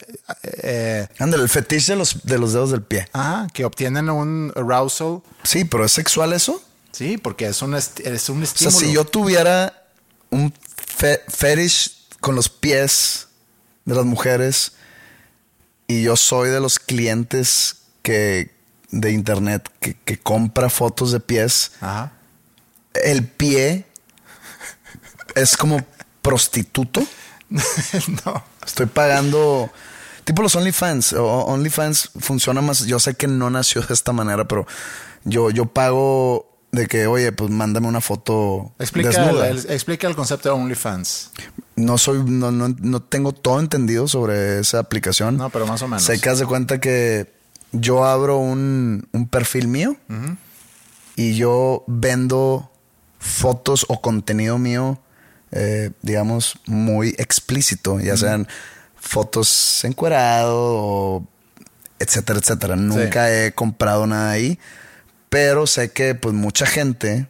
eh, 0.62 1.08
Ándale, 1.18 1.42
el 1.42 1.48
fetiche 1.48 1.92
de 1.92 1.98
los, 1.98 2.22
de 2.24 2.38
los 2.38 2.52
dedos 2.52 2.70
del 2.70 2.82
pie. 2.82 3.08
ajá, 3.12 3.48
que 3.52 3.64
obtienen 3.64 4.08
un 4.08 4.52
arousal. 4.54 5.20
Sí, 5.42 5.64
pero 5.64 5.84
¿es 5.84 5.90
sexual 5.92 6.32
eso? 6.32 6.62
Sí, 6.92 7.16
porque 7.18 7.46
es 7.46 7.62
un, 7.62 7.74
es 7.74 8.28
un 8.28 8.42
O 8.42 8.46
sea, 8.46 8.68
estímulo. 8.68 8.78
si 8.78 8.92
yo 8.92 9.04
tuviera 9.04 9.84
un 10.30 10.52
fe- 10.76 11.22
fetish 11.28 12.06
con 12.20 12.34
los 12.34 12.48
pies 12.48 13.28
de 13.84 13.94
las 13.94 14.04
mujeres 14.04 14.72
y 15.86 16.02
yo 16.02 16.16
soy 16.16 16.50
de 16.50 16.60
los 16.60 16.78
clientes 16.78 17.76
que 18.02 18.50
de 18.90 19.12
internet 19.12 19.68
que, 19.80 19.94
que 20.04 20.18
compra 20.18 20.68
fotos 20.68 21.12
de 21.12 21.20
pies, 21.20 21.72
Ajá. 21.80 22.12
el 22.94 23.26
pie 23.26 23.86
es 25.36 25.56
como 25.56 25.84
prostituto. 26.22 27.02
no. 28.24 28.44
Estoy 28.66 28.86
pagando. 28.86 29.70
Tipo 30.24 30.42
los 30.42 30.54
OnlyFans. 30.54 31.14
OnlyFans 31.14 32.10
funciona 32.20 32.60
más. 32.60 32.84
Yo 32.86 32.98
sé 33.00 33.14
que 33.14 33.26
no 33.26 33.48
nació 33.50 33.82
de 33.82 33.94
esta 33.94 34.12
manera, 34.12 34.46
pero 34.46 34.66
yo, 35.24 35.50
yo 35.50 35.66
pago 35.66 36.49
de 36.72 36.86
que, 36.86 37.06
oye, 37.06 37.32
pues 37.32 37.50
mándame 37.50 37.88
una 37.88 38.00
foto 38.00 38.72
Explica 38.78 39.08
el, 39.10 39.16
desnuda. 39.16 39.48
el- 39.48 39.70
explica 39.70 40.06
el 40.06 40.14
concepto 40.14 40.48
de 40.50 40.54
OnlyFans. 40.54 41.30
No 41.76 41.98
soy, 41.98 42.22
no, 42.24 42.52
no, 42.52 42.68
no 42.78 43.00
tengo 43.02 43.32
todo 43.32 43.58
entendido 43.58 44.06
sobre 44.06 44.60
esa 44.60 44.78
aplicación. 44.78 45.36
No, 45.36 45.50
pero 45.50 45.66
más 45.66 45.82
o 45.82 45.88
menos. 45.88 46.02
Sé 46.04 46.20
que 46.20 46.28
haz 46.28 46.38
de 46.38 46.46
cuenta 46.46 46.78
que 46.80 47.32
yo 47.72 48.04
abro 48.04 48.38
un, 48.38 49.08
un 49.12 49.28
perfil 49.28 49.66
mío 49.68 49.96
y 51.16 51.34
yo 51.34 51.84
vendo 51.86 52.70
fotos 53.18 53.84
o 53.88 54.00
contenido 54.00 54.58
mío, 54.58 55.00
eh, 55.52 55.90
digamos, 56.02 56.58
muy 56.66 57.14
explícito, 57.18 57.98
ya 58.00 58.16
sean 58.16 58.46
fotos 58.96 59.82
encuerado 59.84 60.54
o 60.56 61.26
etcétera, 61.98 62.38
etcétera. 62.38 62.76
Nunca 62.76 63.30
he 63.34 63.52
comprado 63.52 64.06
nada 64.06 64.30
ahí, 64.30 64.58
pero 65.30 65.66
sé 65.66 65.92
que 65.92 66.14
pues 66.14 66.34
mucha 66.34 66.66
gente 66.66 67.26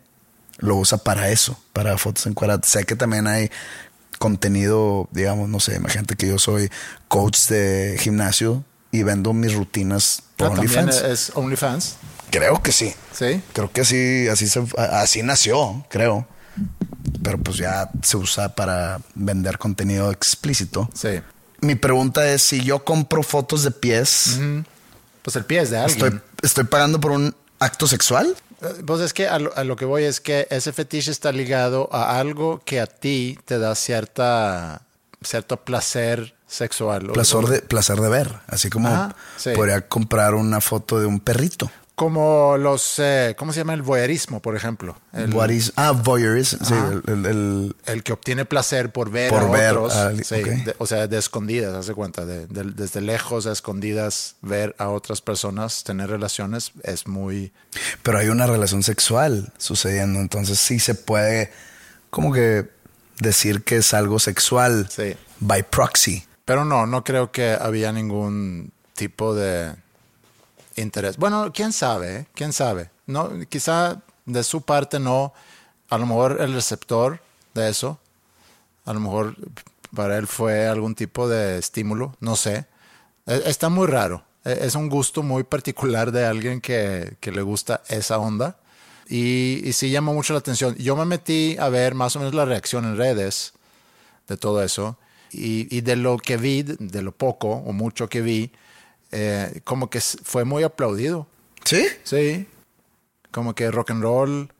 lo 0.59 0.77
usa 0.77 0.99
para 0.99 1.29
eso, 1.31 1.59
para 1.73 1.97
fotos 1.99 2.27
encueradas. 2.27 2.67
Sé 2.67 2.85
que 2.85 2.97
también 2.97 3.27
hay 3.29 3.51
contenido, 4.19 5.09
digamos, 5.13 5.49
no 5.49 5.61
sé, 5.61 5.77
imagínate 5.77 6.17
que 6.17 6.27
yo 6.29 6.39
soy 6.39 6.71
coach 7.09 7.39
de 7.49 7.97
gimnasio 7.99 8.65
y 8.91 9.03
vendo 9.03 9.33
mis 9.33 9.55
rutinas 9.55 10.23
por 10.37 10.49
Ah, 10.49 10.51
OnlyFans. 10.53 10.97
es 11.03 11.33
OnlyFans. 11.35 11.97
Creo 12.31 12.63
que 12.63 12.73
sí. 12.73 12.93
Sí. 13.13 13.43
Creo 13.53 13.73
que 13.73 13.81
así, 13.83 14.29
así, 14.29 14.49
se, 14.49 14.63
así 14.77 15.23
nació, 15.23 15.87
creo. 15.89 16.27
Pero 17.23 17.39
pues 17.39 17.57
ya 17.57 17.91
se 18.03 18.17
usa 18.17 18.55
para 18.55 19.01
vender 19.15 19.59
contenido 19.59 20.11
explícito. 20.11 20.91
Sí. 20.95 21.21
Mi 21.61 21.75
pregunta 21.75 22.31
es, 22.31 22.43
si 22.43 22.63
yo 22.63 22.85
compro 22.85 23.23
fotos 23.23 23.63
de 23.63 23.71
pies, 23.71 24.39
Pues 25.23 25.37
el 25.37 25.45
pie 25.45 25.61
es 25.63 25.71
de 25.71 25.79
alguien. 25.79 26.05
¿estoy, 26.07 26.21
¿estoy 26.43 26.65
pagando 26.65 27.01
por 27.01 27.11
un 27.13 27.35
acto 27.61 27.87
sexual? 27.87 28.35
Eh, 28.63 28.83
Pues 28.85 29.01
es 29.01 29.13
que 29.13 29.29
a 29.29 29.39
lo, 29.39 29.57
a 29.57 29.63
lo 29.65 29.77
que 29.77 29.85
voy 29.85 30.03
es 30.05 30.21
que 30.21 30.47
ese 30.51 30.73
fetiche 30.73 31.11
está 31.11 31.31
ligado 31.33 31.89
a 31.93 32.19
algo 32.19 32.61
que 32.65 32.81
a 32.81 32.87
ti 32.87 33.39
te 33.45 33.59
da 33.59 33.75
cierta 33.75 34.83
cierto 35.23 35.59
placer 35.59 36.35
sexual. 36.47 37.09
Placer 37.13 37.45
de, 37.45 37.63
placer 37.63 38.01
de 38.01 38.09
ver. 38.09 38.41
Así 38.49 38.71
como 38.71 38.89
Ajá, 38.89 39.15
sí. 39.37 39.51
podría 39.55 39.87
comprar 39.87 40.35
una 40.35 40.61
foto 40.61 40.99
de 40.99 41.07
un 41.07 41.21
perrito. 41.21 41.71
Como 42.01 42.57
los, 42.57 42.95
eh, 42.99 43.35
¿cómo 43.37 43.53
se 43.53 43.59
llama? 43.61 43.75
El 43.75 43.83
voyeurismo, 43.83 44.41
por 44.41 44.57
ejemplo. 44.57 44.97
El, 45.13 45.35
What 45.35 45.51
is- 45.51 45.75
ah, 45.77 45.91
voyeurism. 45.91 46.65
Sí, 46.65 46.73
el- 47.07 47.27
el- 47.27 47.77
el, 47.85 48.03
que 48.03 48.15
obtiene 48.15 48.47
placer 48.47 48.91
por 48.91 49.11
ver 49.11 49.29
Por 49.29 49.43
a 49.43 49.49
ver 49.51 49.77
otros. 49.77 49.95
a- 49.95 50.17
sí, 50.17 50.37
de- 50.43 50.75
o 50.79 50.87
sea, 50.87 51.07
de 51.07 51.19
escondidas, 51.19 51.75
hace 51.75 51.93
cuenta. 51.93 52.25
De, 52.25 52.47
de- 52.47 52.73
desde 52.73 53.03
lejos, 53.03 53.45
a 53.47 53.53
escondidas, 53.53 54.37
ver 54.41 54.75
a 54.79 54.89
otras 54.89 55.21
personas, 55.21 55.85
tener 55.85 56.09
relaciones, 56.09 56.73
es 56.85 57.07
muy... 57.07 57.53
Pero 58.03 58.17
hay 58.17 58.29
una 58.29 58.47
relación 58.47 58.83
sexual 58.83 59.53
sucediendo, 59.59 60.21
entonces 60.21 60.59
sí 60.59 60.79
se 60.81 60.95
puede 60.95 61.53
como 62.09 62.33
que 62.33 62.67
decir 63.19 63.63
que 63.63 63.77
es 63.77 63.93
algo 63.93 64.19
sexual 64.21 64.89
Sí. 64.89 65.17
by 65.41 65.65
proxy. 65.65 66.25
Pero 66.47 66.65
no, 66.65 66.87
no 66.87 67.05
creo 67.05 67.31
que 67.31 67.51
había 67.61 67.93
ningún 67.93 68.73
tipo 68.95 69.35
de 69.35 69.75
interés. 70.77 71.17
Bueno, 71.17 71.53
quién 71.53 71.73
sabe, 71.73 72.17
¿eh? 72.17 72.27
quién 72.35 72.53
sabe. 72.53 72.91
No, 73.07 73.31
quizá 73.49 74.01
de 74.27 74.43
su 74.45 74.63
parte 74.63 74.99
no. 74.99 75.33
A 75.89 75.99
lo 75.99 76.07
mejor 76.07 76.39
el 76.41 76.55
receptor 76.55 77.21
de 77.55 77.69
eso, 77.69 77.99
a 78.85 78.93
lo 78.93 79.01
mejor 79.01 79.35
para 79.95 80.17
él 80.19 80.27
fue 80.29 80.69
algún 80.69 80.95
tipo 80.95 81.29
de 81.29 81.59
estímulo, 81.59 82.15
no 82.21 82.37
sé. 82.37 82.67
E- 83.27 83.43
Está 83.47 83.69
muy 83.69 83.87
raro. 83.89 84.23
E- 84.45 84.59
Es 84.63 84.75
un 84.77 84.89
gusto 84.89 85.23
muy 85.25 85.43
particular 85.43 86.13
de 86.13 86.25
alguien 86.27 86.61
que, 86.61 87.17
que 87.21 87.33
le 87.33 87.43
gusta 87.43 87.83
esa 87.89 88.19
onda. 88.19 88.57
Y, 89.09 89.61
y 89.69 89.73
sí 89.73 89.91
llama 89.91 90.13
mucho 90.13 90.33
la 90.33 90.39
atención. 90.39 90.77
Yo 90.77 90.95
me 90.95 91.05
metí 91.05 91.57
a 91.59 91.69
ver 91.69 91.95
más 91.97 92.15
o 92.15 92.21
menos 92.21 92.35
la 92.35 92.45
reacción 92.45 92.85
en 92.85 92.97
redes 92.97 93.53
de 94.29 94.37
todo 94.37 94.63
eso. 94.63 94.97
Y 95.33 95.81
de 95.83 95.95
lo 95.97 96.19
que 96.19 96.37
vi, 96.37 96.63
de 96.63 97.03
lo 97.03 97.13
poco 97.13 97.51
o 97.51 97.73
mucho 97.73 98.09
que 98.09 98.21
vi, 98.21 98.51
eh, 99.13 99.61
como 99.65 99.91
que 99.91 100.01
fue 100.01 100.45
muy 100.45 100.63
aplaudido. 100.63 101.27
¿Sí? 101.65 101.87
Sí. 102.05 102.47
Como 103.31 103.55
que 103.55 103.71
rock 103.71 103.91
and 103.91 104.03
roll, 104.03 104.53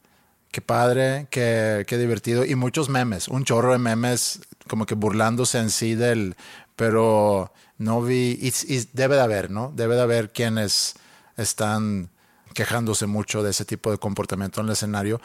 qué 0.51 0.61
padre, 0.61 1.27
qué, 1.31 1.85
qué 1.87 1.99
divertido. 1.99 2.45
Y 2.45 2.55
muchos 2.55 2.89
memes, 2.89 3.29
un 3.29 3.45
chorro 3.45 3.73
de 3.73 3.79
memes, 3.79 4.41
como 4.69 4.87
que 4.87 4.95
burlándose 4.95 5.59
en 5.59 5.71
sí 5.71 5.95
del. 5.95 6.37
Pero 6.77 7.53
no 7.79 8.03
vi. 8.03 8.39
Y, 8.41 8.53
y 8.73 8.89
debe 8.93 9.17
de 9.17 9.23
haber, 9.23 9.51
¿no? 9.51 9.73
Debe 9.75 9.97
de 9.97 10.03
haber 10.03 10.33
quienes 10.33 10.95
están 11.37 12.11
quejándose 12.55 13.07
mucho 13.07 13.43
de 13.43 13.51
ese 13.51 13.65
tipo 13.65 13.91
de 13.91 13.99
comportamiento 13.99 14.61
en 14.61 14.67
el 14.67 14.73
escenario. 14.73 15.21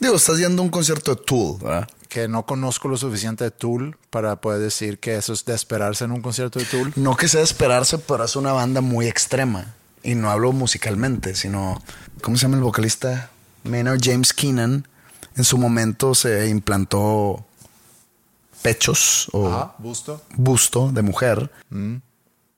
Digo, 0.00 0.16
estás 0.16 0.38
yendo 0.38 0.62
a 0.62 0.64
un 0.64 0.70
concierto 0.70 1.14
de 1.14 1.22
Tool, 1.22 1.58
¿verdad? 1.62 1.88
Que 2.14 2.28
no 2.28 2.46
conozco 2.46 2.86
lo 2.86 2.96
suficiente 2.96 3.42
de 3.42 3.50
Tool 3.50 3.96
para 4.10 4.36
poder 4.40 4.60
decir 4.60 5.00
que 5.00 5.16
eso 5.16 5.32
es 5.32 5.44
de 5.46 5.52
esperarse 5.52 6.04
en 6.04 6.12
un 6.12 6.22
concierto 6.22 6.60
de 6.60 6.64
Tool. 6.64 6.92
No 6.94 7.16
que 7.16 7.26
sea 7.26 7.40
de 7.40 7.44
esperarse, 7.44 7.98
pero 7.98 8.22
es 8.22 8.36
una 8.36 8.52
banda 8.52 8.80
muy 8.80 9.08
extrema. 9.08 9.74
Y 10.04 10.14
no 10.14 10.30
hablo 10.30 10.52
musicalmente, 10.52 11.34
sino... 11.34 11.82
¿Cómo 12.22 12.36
se 12.36 12.42
llama 12.42 12.56
el 12.56 12.62
vocalista? 12.62 13.30
Maynard 13.64 13.98
James 14.00 14.32
Keenan. 14.32 14.86
En 15.36 15.42
su 15.42 15.58
momento 15.58 16.14
se 16.14 16.48
implantó 16.48 17.44
pechos 18.62 19.28
o 19.32 19.48
Ajá, 19.48 19.74
busto. 19.78 20.22
busto 20.36 20.92
de 20.92 21.02
mujer. 21.02 21.50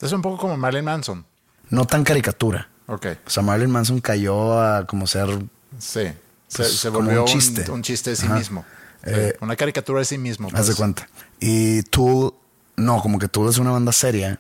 Es 0.03 0.13
un 0.13 0.21
poco 0.21 0.37
como 0.37 0.59
Marilyn 0.59 0.85
Manson. 0.85 1.25
No 1.71 1.87
tan 1.87 2.05
caricatura. 2.05 2.69
Ok. 2.89 3.07
O 3.27 3.31
sea, 3.31 3.43
Marilyn 3.43 3.71
Manson 3.71 4.01
cayó 4.03 4.61
a 4.61 4.87
como 4.87 5.07
ser... 5.07 5.31
Sí. 5.79 6.03
Se, 6.47 6.59
Pues, 6.59 6.77
se 6.79 6.91
volvió 6.91 7.23
un 7.23 7.27
chiste. 7.27 7.71
Un, 7.71 7.83
chiste 7.83 8.11
de 8.11 8.17
sí 8.17 8.27
Ajá. 8.27 8.35
mismo. 8.37 8.67
Sí, 9.07 9.13
Eh, 9.15 9.37
Una 9.41 9.57
caricatura 9.57 10.01
de 10.01 10.05
sí 10.05 10.19
mismo. 10.19 10.49
Haz 10.49 10.67
de 10.67 10.73
pues. 10.73 10.77
cuenta. 10.77 11.09
Y 11.41 11.83
Tool, 11.85 12.35
no, 12.77 13.01
como 13.01 13.19
que 13.19 13.29
Tool 13.29 13.49
es 13.49 13.59
una 13.59 13.71
banda 13.71 13.93
seria. 13.93 14.39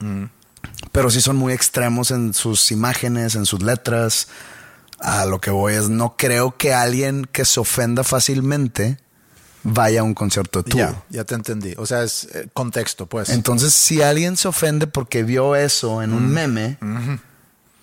Pero 0.93 1.11
sí 1.11 1.21
son 1.21 1.37
muy 1.37 1.53
extremos 1.53 2.11
en 2.11 2.35
sus 2.35 2.71
imágenes, 2.73 3.35
en 3.35 3.47
sus 3.47 3.63
letras. 3.63 4.29
A 4.99 5.25
lo 5.27 5.41
que 5.41 5.51
voy 5.51 5.75
es, 5.75 5.89
no 5.89 6.17
creo 6.17 6.57
que 6.57 6.73
alguien 6.75 7.27
que 7.31 7.45
se 7.45 7.61
ofenda 7.61 8.03
fácilmente 8.03 8.99
vaya 9.63 10.01
a 10.01 10.03
un 10.05 10.15
concierto 10.15 10.63
de 10.63 10.71
Tool. 10.71 10.81
Ya, 10.81 11.05
ya 11.11 11.25
te 11.25 11.35
entendí. 11.35 11.75
O 11.77 11.87
sea, 11.87 12.03
es 12.03 12.25
eh, 12.35 12.49
contexto, 12.53 13.07
pues. 13.07 13.29
Entonces, 13.31 13.75
si 13.75 14.01
alguien 14.03 14.37
se 14.37 14.49
ofende 14.49 14.87
porque 14.87 15.23
vio 15.23 15.55
eso 15.55 16.03
en 16.03 16.13
un 16.13 16.29
meme, 16.29 16.79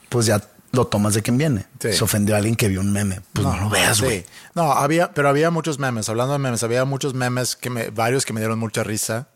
pues 0.10 0.26
ya 0.26 0.42
lo 0.74 0.88
tomas 0.88 1.14
de 1.14 1.22
quien 1.22 1.38
viene. 1.38 1.68
Sí. 1.80 1.94
Se 1.94 2.04
ofendió 2.04 2.36
a 2.36 2.40
alguien 2.40 2.56
que 2.56 2.68
vio 2.68 2.82
un 2.82 2.92
meme. 2.92 3.22
Pues 3.32 3.46
no, 3.46 3.56
lo 3.56 3.70
veas, 3.70 3.98
sí. 3.98 4.04
güey. 4.04 4.26
No, 4.56 4.74
había, 4.74 5.14
pero 5.14 5.30
había 5.30 5.52
muchos 5.52 5.78
memes. 5.80 6.10
Hablando 6.10 6.34
de 6.34 6.40
memes, 6.40 6.64
había 6.64 6.84
muchos 6.84 7.14
memes 7.14 7.56
que 7.56 7.70
me, 7.70 7.92
varios 7.92 8.26
que 8.26 8.34
me 8.34 8.42
dieron 8.42 8.58
mucha 8.58 8.84
risa, 8.84 9.30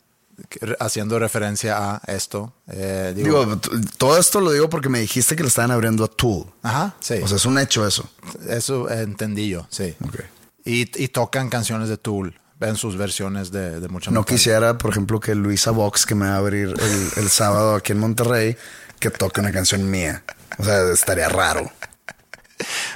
haciendo 0.80 1.20
referencia 1.20 1.78
a 1.78 2.02
esto. 2.08 2.54
Eh, 2.68 3.14
digo, 3.16 3.60
todo 3.98 4.18
esto 4.18 4.42
lo 4.42 4.52
digo 4.52 4.68
porque 4.70 4.90
me 4.90 5.00
dijiste 5.00 5.36
que 5.36 5.44
le 5.44 5.50
estaban 5.50 5.70
abriendo 5.72 6.04
a 6.04 6.08
Tool. 6.08 6.48
ajá, 6.64 6.96
sí. 7.00 7.20
O 7.24 7.28
sea, 7.28 7.38
es 7.38 7.46
un 7.46 7.60
hecho 7.60 7.88
eso. 7.88 8.10
eso 8.50 8.90
entendí 8.90 9.50
yo, 9.50 9.68
sí. 9.70 9.96
Ok. 10.04 10.22
Y, 10.66 11.04
y 11.04 11.08
tocan 11.10 11.50
canciones 11.50 11.88
de 11.88 11.98
Tool 11.98 12.40
en 12.60 12.76
sus 12.76 12.98
versiones 12.98 13.52
de, 13.52 13.80
de 13.80 13.88
mucha 13.90 14.10
No 14.10 14.26
quisiera, 14.26 14.78
por 14.80 14.90
ejemplo, 14.90 15.20
que 15.20 15.36
Luisa 15.36 15.70
Vox, 15.70 16.08
que 16.08 16.16
me 16.16 16.28
va 16.28 16.34
a 16.34 16.38
abrir 16.38 16.74
el, 16.80 17.10
el 17.24 17.30
sábado 17.30 17.76
aquí 17.76 17.92
en 17.92 18.00
Monterrey, 18.00 18.58
que 19.00 19.12
toque 19.12 19.40
una 19.40 19.52
canción 19.52 19.90
mía. 19.90 20.24
O 20.58 20.64
sea, 20.64 20.92
estaría 20.92 21.30
raro. 21.30 21.72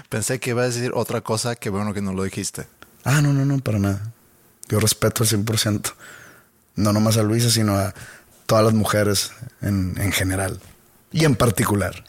Pensé 0.09 0.39
que 0.39 0.51
iba 0.51 0.63
a 0.63 0.65
decir 0.65 0.91
otra 0.93 1.21
cosa, 1.21 1.55
que 1.55 1.69
bueno 1.69 1.93
que 1.93 2.01
no 2.01 2.13
lo 2.13 2.23
dijiste. 2.23 2.65
Ah, 3.03 3.21
no, 3.21 3.33
no, 3.33 3.45
no, 3.45 3.59
para 3.59 3.79
nada. 3.79 4.11
Yo 4.67 4.79
respeto 4.79 5.23
al 5.23 5.29
100%. 5.29 5.93
No 6.75 6.93
nomás 6.93 7.17
a 7.17 7.23
Luisa, 7.23 7.49
sino 7.49 7.75
a 7.77 7.93
todas 8.45 8.65
las 8.65 8.73
mujeres 8.73 9.31
en, 9.61 9.95
en 9.99 10.11
general. 10.11 10.59
Y 11.11 11.25
en 11.25 11.35
particular. 11.35 12.03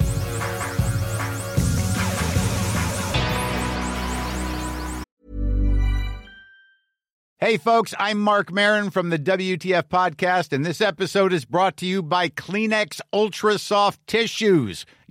Hey, 7.44 7.56
folks, 7.56 7.92
I'm 7.98 8.20
Mark 8.20 8.52
Marin 8.52 8.90
from 8.90 9.10
the 9.10 9.18
WTF 9.18 9.88
Podcast, 9.88 10.52
and 10.52 10.64
this 10.64 10.80
episode 10.80 11.32
is 11.32 11.44
brought 11.44 11.76
to 11.78 11.86
you 11.86 12.00
by 12.00 12.28
Kleenex 12.28 13.00
Ultra 13.12 13.58
Soft 13.58 13.98
Tissues, 14.06 14.86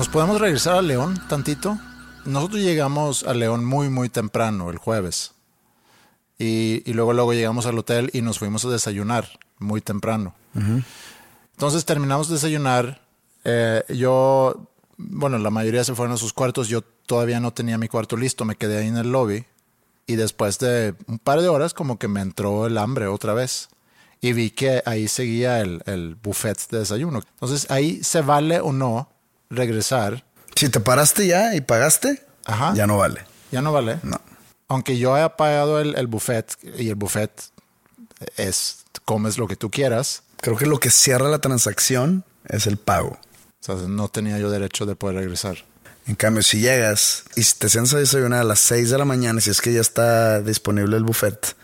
¿Nos 0.00 0.08
podemos 0.08 0.40
regresar 0.40 0.78
a 0.78 0.80
León 0.80 1.20
tantito? 1.28 1.78
Nosotros 2.24 2.62
llegamos 2.62 3.22
a 3.24 3.34
León 3.34 3.66
muy, 3.66 3.90
muy 3.90 4.08
temprano, 4.08 4.70
el 4.70 4.78
jueves. 4.78 5.32
Y, 6.38 6.82
y 6.86 6.94
luego, 6.94 7.12
luego 7.12 7.34
llegamos 7.34 7.66
al 7.66 7.76
hotel 7.76 8.08
y 8.14 8.22
nos 8.22 8.38
fuimos 8.38 8.64
a 8.64 8.70
desayunar 8.70 9.28
muy 9.58 9.82
temprano. 9.82 10.34
Entonces 11.52 11.84
terminamos 11.84 12.28
de 12.28 12.36
desayunar. 12.36 13.02
eh, 13.44 13.84
yo, 13.90 14.68
bueno, 14.96 15.36
la 15.36 15.50
mayoría 15.50 15.84
se 15.84 15.94
fueron 15.94 16.14
a 16.14 16.16
sus 16.16 16.32
cuartos. 16.32 16.68
Yo 16.68 16.80
todavía 16.80 17.38
no 17.38 17.52
tenía 17.52 17.76
mi 17.76 17.88
cuarto 17.88 18.16
listo. 18.16 18.46
Me 18.46 18.56
quedé 18.56 18.78
ahí 18.78 18.88
en 18.88 18.96
el 18.96 19.12
lobby. 19.12 19.44
Y 20.06 20.16
después 20.16 20.58
de 20.60 20.94
un 21.08 21.18
par 21.18 21.42
de 21.42 21.48
horas, 21.50 21.74
como 21.74 21.98
que 21.98 22.08
me 22.08 22.22
entró 22.22 22.66
el 22.66 22.78
hambre 22.78 23.06
otra 23.06 23.34
vez. 23.34 23.68
Y 24.22 24.32
vi 24.32 24.50
que 24.50 24.82
ahí 24.86 25.08
seguía 25.08 25.60
el, 25.60 25.82
el 25.84 26.14
buffet 26.14 26.70
de 26.70 26.78
desayuno. 26.78 27.20
Entonces, 27.34 27.70
ahí 27.70 28.02
se 28.02 28.22
vale 28.22 28.60
o 28.60 28.72
no 28.72 29.10
regresar. 29.50 30.24
Si 30.56 30.68
te 30.68 30.80
paraste 30.80 31.26
ya 31.26 31.54
y 31.54 31.60
pagaste, 31.60 32.22
Ajá. 32.44 32.72
ya 32.74 32.86
no 32.86 32.96
vale. 32.98 33.22
Ya 33.50 33.60
no 33.62 33.72
vale. 33.72 33.98
No. 34.02 34.20
Aunque 34.68 34.98
yo 34.98 35.14
haya 35.14 35.36
pagado 35.36 35.80
el, 35.80 35.96
el 35.96 36.06
buffet 36.06 36.56
y 36.78 36.88
el 36.88 36.94
buffet 36.94 37.30
es 38.36 38.84
comes 39.04 39.38
lo 39.38 39.48
que 39.48 39.56
tú 39.56 39.70
quieras. 39.70 40.22
Creo 40.40 40.56
que 40.56 40.66
lo 40.66 40.78
que 40.78 40.90
cierra 40.90 41.28
la 41.28 41.40
transacción 41.40 42.24
es 42.48 42.66
el 42.66 42.76
pago. 42.76 43.18
O 43.60 43.62
sea, 43.62 43.74
no 43.74 44.08
tenía 44.08 44.38
yo 44.38 44.50
derecho 44.50 44.86
de 44.86 44.96
poder 44.96 45.16
regresar. 45.16 45.58
En 46.06 46.14
cambio, 46.14 46.42
si 46.42 46.60
llegas 46.60 47.24
y 47.36 47.42
te 47.42 47.68
sientas 47.68 47.94
a 47.94 47.98
desayunar 47.98 48.40
a 48.40 48.44
las 48.44 48.60
6 48.60 48.90
de 48.90 48.98
la 48.98 49.04
mañana, 49.04 49.40
si 49.40 49.50
es 49.50 49.60
que 49.60 49.72
ya 49.72 49.80
está 49.80 50.40
disponible 50.40 50.96
el 50.96 51.04
buffet, 51.04 51.54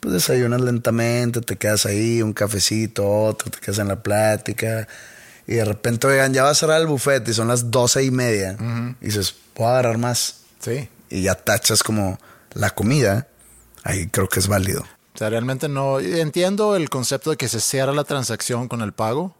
pues 0.00 0.14
desayunas 0.14 0.60
lentamente, 0.60 1.40
te 1.40 1.56
quedas 1.56 1.84
ahí, 1.84 2.22
un 2.22 2.32
cafecito, 2.32 3.08
otro, 3.08 3.50
te 3.50 3.58
quedas 3.58 3.78
en 3.78 3.88
la 3.88 4.02
plática. 4.02 4.86
Y 5.46 5.54
de 5.54 5.64
repente, 5.64 6.06
oigan, 6.06 6.32
ya 6.34 6.42
va 6.42 6.50
a 6.50 6.54
cerrar 6.54 6.80
el 6.80 6.86
buffet 6.86 7.26
y 7.28 7.32
son 7.34 7.48
las 7.48 7.70
doce 7.70 8.02
y 8.04 8.10
media. 8.10 8.56
Y 9.00 9.06
dices, 9.06 9.34
puedo 9.54 9.70
agarrar 9.70 9.98
más. 9.98 10.40
Sí. 10.60 10.88
Y 11.08 11.22
ya 11.22 11.34
tachas 11.36 11.82
como 11.82 12.18
la 12.54 12.70
comida. 12.70 13.28
Ahí 13.84 14.08
creo 14.08 14.28
que 14.28 14.40
es 14.40 14.48
válido. 14.48 14.80
O 15.14 15.18
sea, 15.18 15.30
realmente 15.30 15.68
no. 15.68 16.00
Entiendo 16.00 16.74
el 16.76 16.90
concepto 16.90 17.30
de 17.30 17.36
que 17.36 17.48
se 17.48 17.60
cierra 17.60 17.92
la 17.92 18.02
transacción 18.04 18.66
con 18.68 18.80
el 18.82 18.92
pago. 18.92 19.36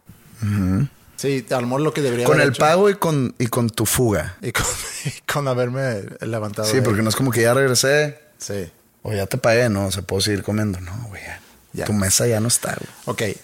Sí, 1.17 1.45
a 1.49 1.55
lo 1.59 1.67
mejor 1.67 1.81
lo 1.81 1.93
que 1.93 2.01
debería 2.01 2.25
Con 2.25 2.35
haber 2.35 2.47
el 2.47 2.53
hecho- 2.53 2.59
pago 2.59 2.89
y 2.89 2.95
con, 2.95 3.33
y 3.39 3.47
con 3.47 3.69
tu 3.69 3.85
fuga. 3.85 4.37
Y 4.41 4.51
con, 4.51 4.65
y 5.05 5.21
con 5.31 5.47
haberme 5.47 6.03
levantado. 6.21 6.67
Sí, 6.69 6.79
porque 6.81 7.01
no 7.01 7.09
es 7.09 7.15
como 7.15 7.31
que 7.31 7.41
ya 7.41 7.53
regresé 7.53 8.19
Sí. 8.37 8.69
o 9.01 9.11
ya 9.13 9.25
te 9.25 9.37
pagué, 9.37 9.67
no, 9.69 9.87
o 9.87 9.91
sea, 9.91 10.03
puedo 10.03 10.21
seguir 10.21 10.43
comiendo. 10.43 10.79
No, 10.79 10.93
güey. 11.09 11.21
Ya. 11.73 11.85
Tu 11.85 11.93
mesa 11.93 12.27
ya 12.27 12.39
no 12.39 12.47
está, 12.47 12.75
güey. 12.75 12.89
Ok. 13.31 13.37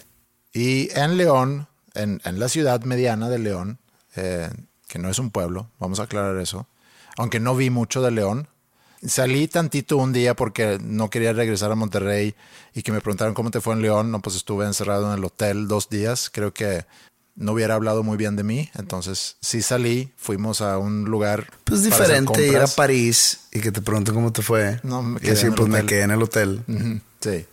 Y 0.53 0.89
en 0.97 1.17
León, 1.17 1.67
en, 1.93 2.21
en 2.25 2.39
la 2.39 2.49
ciudad 2.49 2.81
mediana 2.83 3.29
de 3.29 3.39
León, 3.39 3.79
eh, 4.15 4.49
que 4.87 4.99
no 4.99 5.09
es 5.09 5.19
un 5.19 5.31
pueblo, 5.31 5.69
vamos 5.79 5.99
a 5.99 6.03
aclarar 6.03 6.37
eso, 6.37 6.67
aunque 7.17 7.39
no 7.39 7.55
vi 7.55 7.69
mucho 7.69 8.01
de 8.01 8.11
León, 8.11 8.47
salí 9.05 9.47
tantito 9.47 9.97
un 9.97 10.13
día 10.13 10.35
porque 10.35 10.79
no 10.81 11.09
quería 11.09 11.33
regresar 11.33 11.71
a 11.71 11.75
Monterrey 11.75 12.35
y 12.73 12.83
que 12.83 12.91
me 12.91 13.01
preguntaron 13.01 13.33
cómo 13.33 13.51
te 13.51 13.61
fue 13.61 13.73
en 13.73 13.81
León, 13.81 14.11
no, 14.11 14.21
pues 14.21 14.35
estuve 14.35 14.65
encerrado 14.65 15.11
en 15.11 15.19
el 15.19 15.25
hotel 15.25 15.67
dos 15.67 15.89
días, 15.89 16.29
creo 16.31 16.53
que 16.53 16.85
no 17.35 17.53
hubiera 17.53 17.73
hablado 17.75 18.03
muy 18.03 18.17
bien 18.17 18.35
de 18.35 18.43
mí, 18.43 18.69
entonces 18.75 19.37
sí 19.41 19.61
salí, 19.61 20.11
fuimos 20.17 20.61
a 20.61 20.77
un 20.77 21.05
lugar. 21.05 21.51
Pues 21.63 21.83
diferente 21.83 22.47
ir 22.47 22.57
a. 22.57 22.67
París 22.67 23.47
y 23.51 23.59
que 23.59 23.71
te 23.71 23.81
pregunten 23.81 24.13
cómo 24.13 24.31
te 24.31 24.41
fue. 24.41 24.79
No, 24.83 25.01
me 25.01 25.17
y 25.17 25.21
quedé 25.21 25.29
en 25.29 25.35
decir, 25.35 25.49
el 25.49 25.55
pues 25.55 25.69
me 25.69 25.85
quedé 25.85 26.01
en 26.03 26.11
el 26.11 26.21
hotel. 26.21 26.63
Sí. 27.19 27.45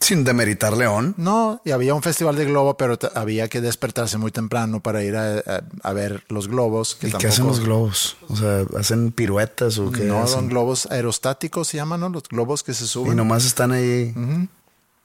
Sin 0.00 0.22
demeritar 0.24 0.76
León. 0.76 1.14
No, 1.16 1.62
y 1.64 1.70
había 1.70 1.94
un 1.94 2.02
festival 2.02 2.36
de 2.36 2.44
globo, 2.44 2.76
pero 2.76 2.98
había 3.14 3.48
que 3.48 3.60
despertarse 3.62 4.18
muy 4.18 4.30
temprano 4.30 4.82
para 4.82 5.02
ir 5.02 5.16
a, 5.16 5.38
a- 5.38 5.62
a 5.82 5.92
ver 5.94 6.24
los 6.28 6.48
globos. 6.48 6.94
Que 6.94 7.08
¿Y 7.08 7.12
qué 7.12 7.28
hacen 7.28 7.46
los 7.46 7.60
globos? 7.60 8.16
O 8.28 8.36
sea, 8.36 8.64
¿hacen 8.78 9.12
piruetas 9.12 9.78
o 9.78 9.90
qué 9.90 10.04
No, 10.04 10.18
hacen? 10.22 10.34
son 10.40 10.48
globos 10.48 10.86
aerostáticos, 10.90 11.68
se 11.68 11.78
llaman, 11.78 12.00
¿no? 12.00 12.10
Los 12.10 12.24
globos 12.24 12.62
que 12.62 12.74
se 12.74 12.84
Y 12.84 12.88
suben. 12.88 13.16
nomás 13.16 13.46
están 13.46 13.72
ahí. 13.72 14.14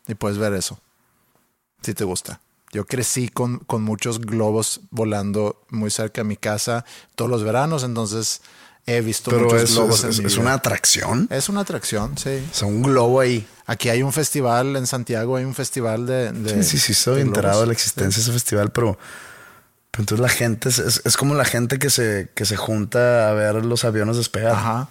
Y 0.08 0.16
puedes 0.16 0.38
ver 0.38 0.54
eso. 0.54 0.80
Si 1.82 1.94
te 1.94 2.04
gusta. 2.04 2.42
Yo 2.74 2.86
crecí 2.86 3.30
con, 3.30 3.60
con 3.60 3.82
muchos 3.84 4.20
globos 4.20 4.82
volando 4.92 5.64
muy 5.70 5.90
cerca 5.92 6.22
de 6.22 6.26
mi 6.28 6.36
casa 6.38 6.84
todos 7.16 7.32
los 7.32 7.44
veranos, 7.44 7.84
entonces 7.84 8.42
he 8.90 9.02
visto 9.02 9.32
Pero 9.32 9.46
muchos 9.46 9.64
es, 9.64 9.72
globos 9.76 10.04
es- 10.04 10.20
en 10.20 10.42
una 10.42 10.54
atracción. 10.54 11.28
Es 11.30 11.50
una 11.50 11.62
atracción, 11.62 12.18
sí. 12.18 12.44
O 12.52 12.56
sea, 12.56 12.68
un 12.68 12.82
globo 12.82 13.20
ahí. 13.22 13.48
Aquí 13.66 13.90
hay 13.90 14.02
un 14.04 14.12
festival 14.14 14.76
en 14.76 14.88
Santiago, 14.88 15.36
hay 15.36 15.46
un 15.46 15.54
festival 15.56 16.06
de... 16.08 16.32
de- 16.32 16.64
Sí, 16.64 16.72
sí, 16.72 16.80
sí, 16.80 16.92
estoy 16.94 17.16
de 17.18 17.22
enterado 17.22 17.62
de 17.62 17.68
la 17.68 17.74
existencia 17.74 18.18
de 18.18 18.24
ese 18.24 18.32
festival, 18.32 18.72
pero, 18.72 18.98
pero 19.92 20.02
entonces 20.02 20.20
la 20.22 20.30
gente 20.30 20.70
es, 20.70 20.80
es- 20.80 21.02
es 21.06 21.18
como 21.18 21.36
la 21.36 21.46
gente 21.46 21.78
que 21.80 21.90
se, 21.90 22.30
que 22.34 22.46
se 22.46 22.56
junta 22.58 23.30
a 23.30 23.34
ver 23.34 23.64
los 23.66 23.86
aviones 23.86 24.18
despegar. 24.18 24.54
Ajá. 24.54 24.90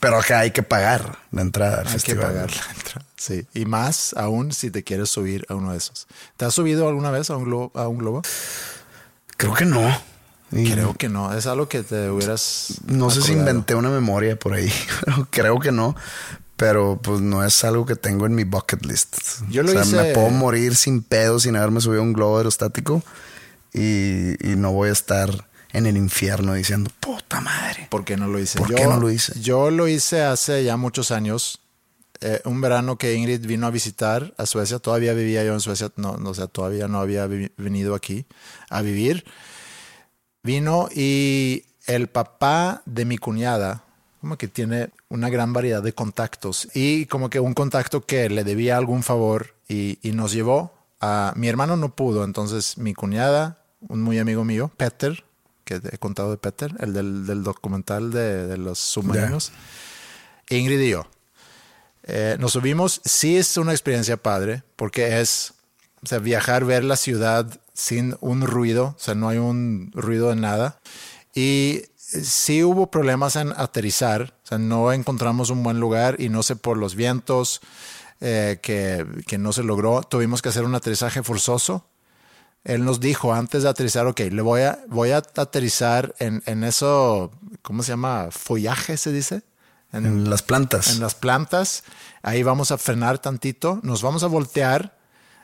Pero 0.00 0.18
acá 0.18 0.40
hay 0.40 0.50
que 0.50 0.62
pagar 0.62 1.18
la 1.30 1.40
entrada 1.42 1.80
al 1.80 1.86
Hay 1.86 1.92
festival. 1.94 2.18
que 2.26 2.32
pagar 2.32 2.50
la 2.50 2.72
entrada. 2.76 3.06
Sí. 3.16 3.46
Y 3.54 3.64
más 3.64 4.12
aún 4.18 4.52
si 4.52 4.70
te 4.70 4.84
quieres 4.84 5.08
subir 5.08 5.46
a 5.48 5.54
uno 5.54 5.72
de 5.72 5.78
esos. 5.78 6.06
¿Te 6.36 6.44
has 6.44 6.52
subido 6.54 6.88
alguna 6.88 7.10
vez 7.10 7.30
a 7.30 7.36
un 7.36 7.44
globo? 7.44 7.72
A 7.74 7.88
un 7.88 7.96
globo? 7.98 8.20
Creo 9.38 9.54
que 9.54 9.64
no. 9.64 9.80
Y 10.54 10.70
Creo 10.70 10.94
que 10.94 11.08
no. 11.08 11.32
Es 11.34 11.46
algo 11.46 11.68
que 11.68 11.82
te 11.82 12.08
hubieras. 12.10 12.80
no 12.86 13.10
sé 13.10 13.16
si 13.22 13.32
acordado. 13.32 13.40
inventé 13.50 13.74
una 13.74 13.90
memoria 13.90 14.38
por 14.38 14.54
ahí. 14.54 14.72
creo 15.30 15.58
que 15.58 15.72
no. 15.72 15.96
Pero 16.56 17.00
pues 17.02 17.20
no 17.20 17.44
es 17.44 17.64
algo 17.64 17.84
que 17.84 17.96
tengo 17.96 18.26
en 18.26 18.34
mi 18.36 18.44
bucket 18.44 18.86
list. 18.86 19.16
Yo 19.50 19.62
lo 19.64 19.70
o 19.70 19.72
sea, 19.72 19.82
hice- 19.82 19.96
me 19.96 20.12
puedo 20.14 20.30
morir 20.30 20.76
sin 20.76 21.02
pedo, 21.02 21.40
sin 21.40 21.56
haberme 21.56 21.80
subido 21.80 22.00
a 22.00 22.04
un 22.04 22.12
globo 22.12 22.38
aerostático 22.38 23.02
y, 23.72 24.34
y 24.52 24.56
no 24.56 24.72
voy 24.72 24.90
a 24.90 24.92
estar 24.92 25.48
en 25.72 25.86
el 25.86 25.96
infierno 25.96 26.54
diciendo, 26.54 26.90
puta 27.00 27.40
madre. 27.40 27.88
¿Por 27.90 28.04
qué 28.04 28.16
no 28.16 28.28
lo 28.28 28.38
hice? 28.38 28.58
¿Por 28.58 28.70
yo, 28.70 28.76
qué 28.76 28.84
no 28.86 28.98
lo 29.00 29.10
hice? 29.10 29.32
Yo 29.40 29.70
lo 29.70 29.88
hice 29.88 30.22
hace 30.22 30.62
ya 30.62 30.76
muchos 30.76 31.10
años. 31.10 31.60
Eh, 32.20 32.40
un 32.44 32.60
verano 32.60 32.96
que 32.96 33.14
Ingrid 33.14 33.44
vino 33.44 33.66
a 33.66 33.70
visitar 33.70 34.32
a 34.38 34.46
Suecia. 34.46 34.78
Todavía 34.78 35.12
vivía 35.14 35.42
yo 35.44 35.52
en 35.52 35.60
Suecia. 35.60 35.90
No, 35.96 36.16
no 36.16 36.30
o 36.30 36.34
sea, 36.34 36.46
todavía 36.46 36.86
no 36.86 37.00
había 37.00 37.26
venido 37.26 37.96
aquí 37.96 38.24
a 38.70 38.80
vivir. 38.82 39.24
Vino 40.44 40.88
y 40.94 41.64
el 41.86 42.06
papá 42.08 42.82
de 42.84 43.04
mi 43.04 43.18
cuñada, 43.18 43.82
como 44.20 44.38
que 44.38 44.46
tiene 44.46 44.90
una 45.08 45.30
gran 45.30 45.52
variedad 45.52 45.82
de 45.82 45.94
contactos 45.94 46.68
y 46.74 47.06
como 47.06 47.30
que 47.30 47.40
un 47.40 47.54
contacto 47.54 48.06
que 48.06 48.28
le 48.28 48.44
debía 48.44 48.76
algún 48.76 49.02
favor 49.02 49.54
y, 49.68 49.98
y 50.06 50.12
nos 50.12 50.32
llevó 50.32 50.72
a... 51.00 51.32
Mi 51.34 51.48
hermano 51.48 51.76
no 51.76 51.96
pudo, 51.96 52.24
entonces 52.24 52.78
mi 52.78 52.92
cuñada, 52.94 53.58
un 53.88 54.02
muy 54.02 54.18
amigo 54.18 54.44
mío, 54.44 54.70
Peter, 54.76 55.24
que 55.64 55.80
te 55.80 55.94
he 55.94 55.98
contado 55.98 56.30
de 56.30 56.36
Peter, 56.36 56.74
el 56.78 56.92
del, 56.92 57.26
del 57.26 57.42
documental 57.42 58.12
de, 58.12 58.46
de 58.46 58.58
los 58.58 58.78
submarinos, 58.78 59.50
Ingrid 60.50 60.80
y 60.80 60.90
yo. 60.90 61.06
Eh, 62.02 62.36
nos 62.38 62.52
subimos, 62.52 63.00
sí 63.04 63.38
es 63.38 63.56
una 63.56 63.72
experiencia 63.72 64.18
padre, 64.18 64.62
porque 64.76 65.20
es, 65.20 65.54
o 66.02 66.06
sea, 66.06 66.18
viajar, 66.18 66.66
ver 66.66 66.84
la 66.84 66.96
ciudad 66.96 67.60
sin 67.74 68.16
un 68.20 68.42
ruido, 68.42 68.94
o 68.96 68.98
sea, 68.98 69.14
no 69.14 69.28
hay 69.28 69.38
un 69.38 69.90
ruido 69.92 70.30
de 70.30 70.36
nada. 70.36 70.80
Y 71.34 71.82
sí 71.96 72.62
hubo 72.62 72.90
problemas 72.90 73.36
en 73.36 73.52
aterrizar, 73.56 74.34
o 74.44 74.46
sea, 74.46 74.58
no 74.58 74.92
encontramos 74.92 75.50
un 75.50 75.62
buen 75.62 75.80
lugar 75.80 76.16
y 76.20 76.28
no 76.28 76.42
sé 76.42 76.56
por 76.56 76.78
los 76.78 76.94
vientos 76.94 77.60
eh, 78.20 78.60
que, 78.62 79.04
que 79.26 79.38
no 79.38 79.52
se 79.52 79.64
logró, 79.64 80.02
tuvimos 80.02 80.40
que 80.40 80.48
hacer 80.48 80.64
un 80.64 80.74
aterrizaje 80.74 81.22
forzoso. 81.22 81.88
Él 82.62 82.84
nos 82.84 83.00
dijo 83.00 83.34
antes 83.34 83.64
de 83.64 83.68
aterrizar, 83.68 84.06
ok, 84.06 84.20
le 84.20 84.40
voy 84.40 84.62
a, 84.62 84.78
voy 84.88 85.10
a 85.10 85.18
aterrizar 85.18 86.14
en, 86.18 86.42
en 86.46 86.64
eso, 86.64 87.30
¿cómo 87.60 87.82
se 87.82 87.90
llama? 87.92 88.28
Follaje 88.30 88.96
se 88.96 89.12
dice. 89.12 89.42
En, 89.92 90.06
En 90.06 90.30
las 90.30 90.42
plantas. 90.42 90.94
en 90.94 91.00
las 91.00 91.14
plantas. 91.14 91.84
Ahí 92.22 92.42
vamos 92.42 92.70
a 92.70 92.78
frenar 92.78 93.18
tantito, 93.18 93.80
nos 93.82 94.02
vamos 94.02 94.22
a 94.22 94.28
voltear 94.28 94.96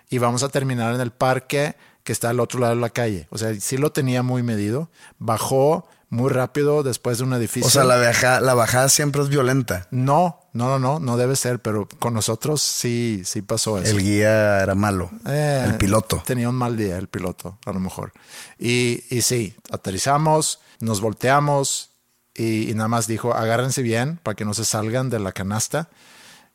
y 0.08 0.18
vamos 0.18 0.42
a 0.42 0.48
terminar 0.48 0.94
en 0.94 1.00
el 1.00 1.10
parque 1.10 1.76
que 2.04 2.12
está 2.12 2.30
al 2.30 2.40
otro 2.40 2.60
lado 2.60 2.74
de 2.74 2.80
la 2.80 2.90
calle. 2.90 3.26
O 3.30 3.38
sea, 3.38 3.54
sí 3.60 3.76
lo 3.76 3.92
tenía 3.92 4.22
muy 4.22 4.42
medido. 4.42 4.90
Bajó 5.18 5.86
muy 6.08 6.28
rápido 6.30 6.82
después 6.82 7.18
de 7.18 7.24
un 7.24 7.32
edificio. 7.34 7.68
O 7.68 7.70
sea, 7.70 7.84
la, 7.84 7.96
baja- 7.96 8.40
la 8.40 8.54
bajada 8.54 8.88
siempre 8.88 9.22
es 9.22 9.28
violenta. 9.28 9.86
No, 9.92 10.40
no, 10.52 10.68
no, 10.68 10.78
no, 10.78 10.98
no 10.98 11.16
debe 11.16 11.36
ser, 11.36 11.60
pero 11.60 11.86
con 12.00 12.14
nosotros 12.14 12.60
sí, 12.62 13.22
sí 13.24 13.42
pasó 13.42 13.78
eso. 13.78 13.92
El 13.96 14.02
guía 14.02 14.60
era 14.60 14.74
malo. 14.74 15.10
Eh, 15.26 15.64
el 15.66 15.76
piloto. 15.76 16.22
Tenía 16.26 16.48
un 16.48 16.56
mal 16.56 16.76
día 16.76 16.98
el 16.98 17.06
piloto, 17.06 17.58
a 17.64 17.72
lo 17.72 17.78
mejor. 17.78 18.12
Y, 18.58 19.04
y 19.08 19.22
sí, 19.22 19.54
aterrizamos, 19.70 20.60
nos 20.80 21.00
volteamos 21.00 21.90
y, 22.34 22.68
y 22.70 22.74
nada 22.74 22.88
más 22.88 23.06
dijo, 23.06 23.32
agárrense 23.32 23.82
bien 23.82 24.18
para 24.22 24.34
que 24.34 24.44
no 24.44 24.54
se 24.54 24.64
salgan 24.64 25.10
de 25.10 25.20
la 25.20 25.30
canasta. 25.30 25.90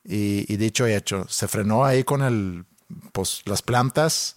Y, 0.04 0.52
y 0.54 0.58
dicho 0.58 0.88
y 0.88 0.94
hecho, 0.94 1.26
se 1.30 1.48
frenó 1.48 1.86
ahí 1.86 2.04
con 2.04 2.22
el, 2.22 2.66
pues, 3.14 3.42
las 3.46 3.62
plantas 3.62 4.36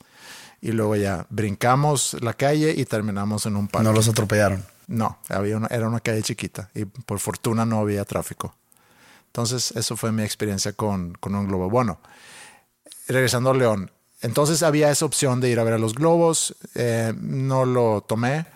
y 0.61 0.73
luego 0.73 0.97
ya 0.97 1.27
brincamos 1.31 2.17
la 2.21 2.35
calle 2.35 2.75
y 2.77 2.85
terminamos 2.85 3.47
en 3.47 3.57
un 3.57 3.69
parque. 3.69 3.85
No 3.85 3.93
los 3.93 4.09
atropellaron. 4.09 4.65
No, 4.87 5.19
había 5.29 5.57
una, 5.57 5.67
era 5.69 5.89
una 5.89 6.01
calle 6.01 6.23
chiquita 6.23 6.71
y 6.75 6.85
por 6.85 7.19
fortuna 7.19 7.65
no 7.67 7.79
había 7.81 8.05
tráfico. 8.05 8.55
Entonces, 9.27 9.73
eso 9.73 9.97
fue 9.97 10.11
mi 10.13 10.23
experiencia 10.23 10.73
con, 10.73 11.13
con 11.21 11.35
un 11.35 11.47
globo. 11.47 11.69
Bueno, 11.69 12.01
regresando 13.07 13.51
a 13.51 13.55
León. 13.55 13.91
Entonces 14.21 14.63
había 14.63 14.91
esa 14.91 15.05
opción 15.05 15.41
de 15.41 15.51
ir 15.51 15.61
a 15.61 15.65
ver 15.65 15.75
a 15.75 15.79
los 15.79 15.95
globos. 15.95 16.57
eh, 16.75 17.13
no 17.21 17.65
lo 17.65 18.01
tomé. 18.01 18.47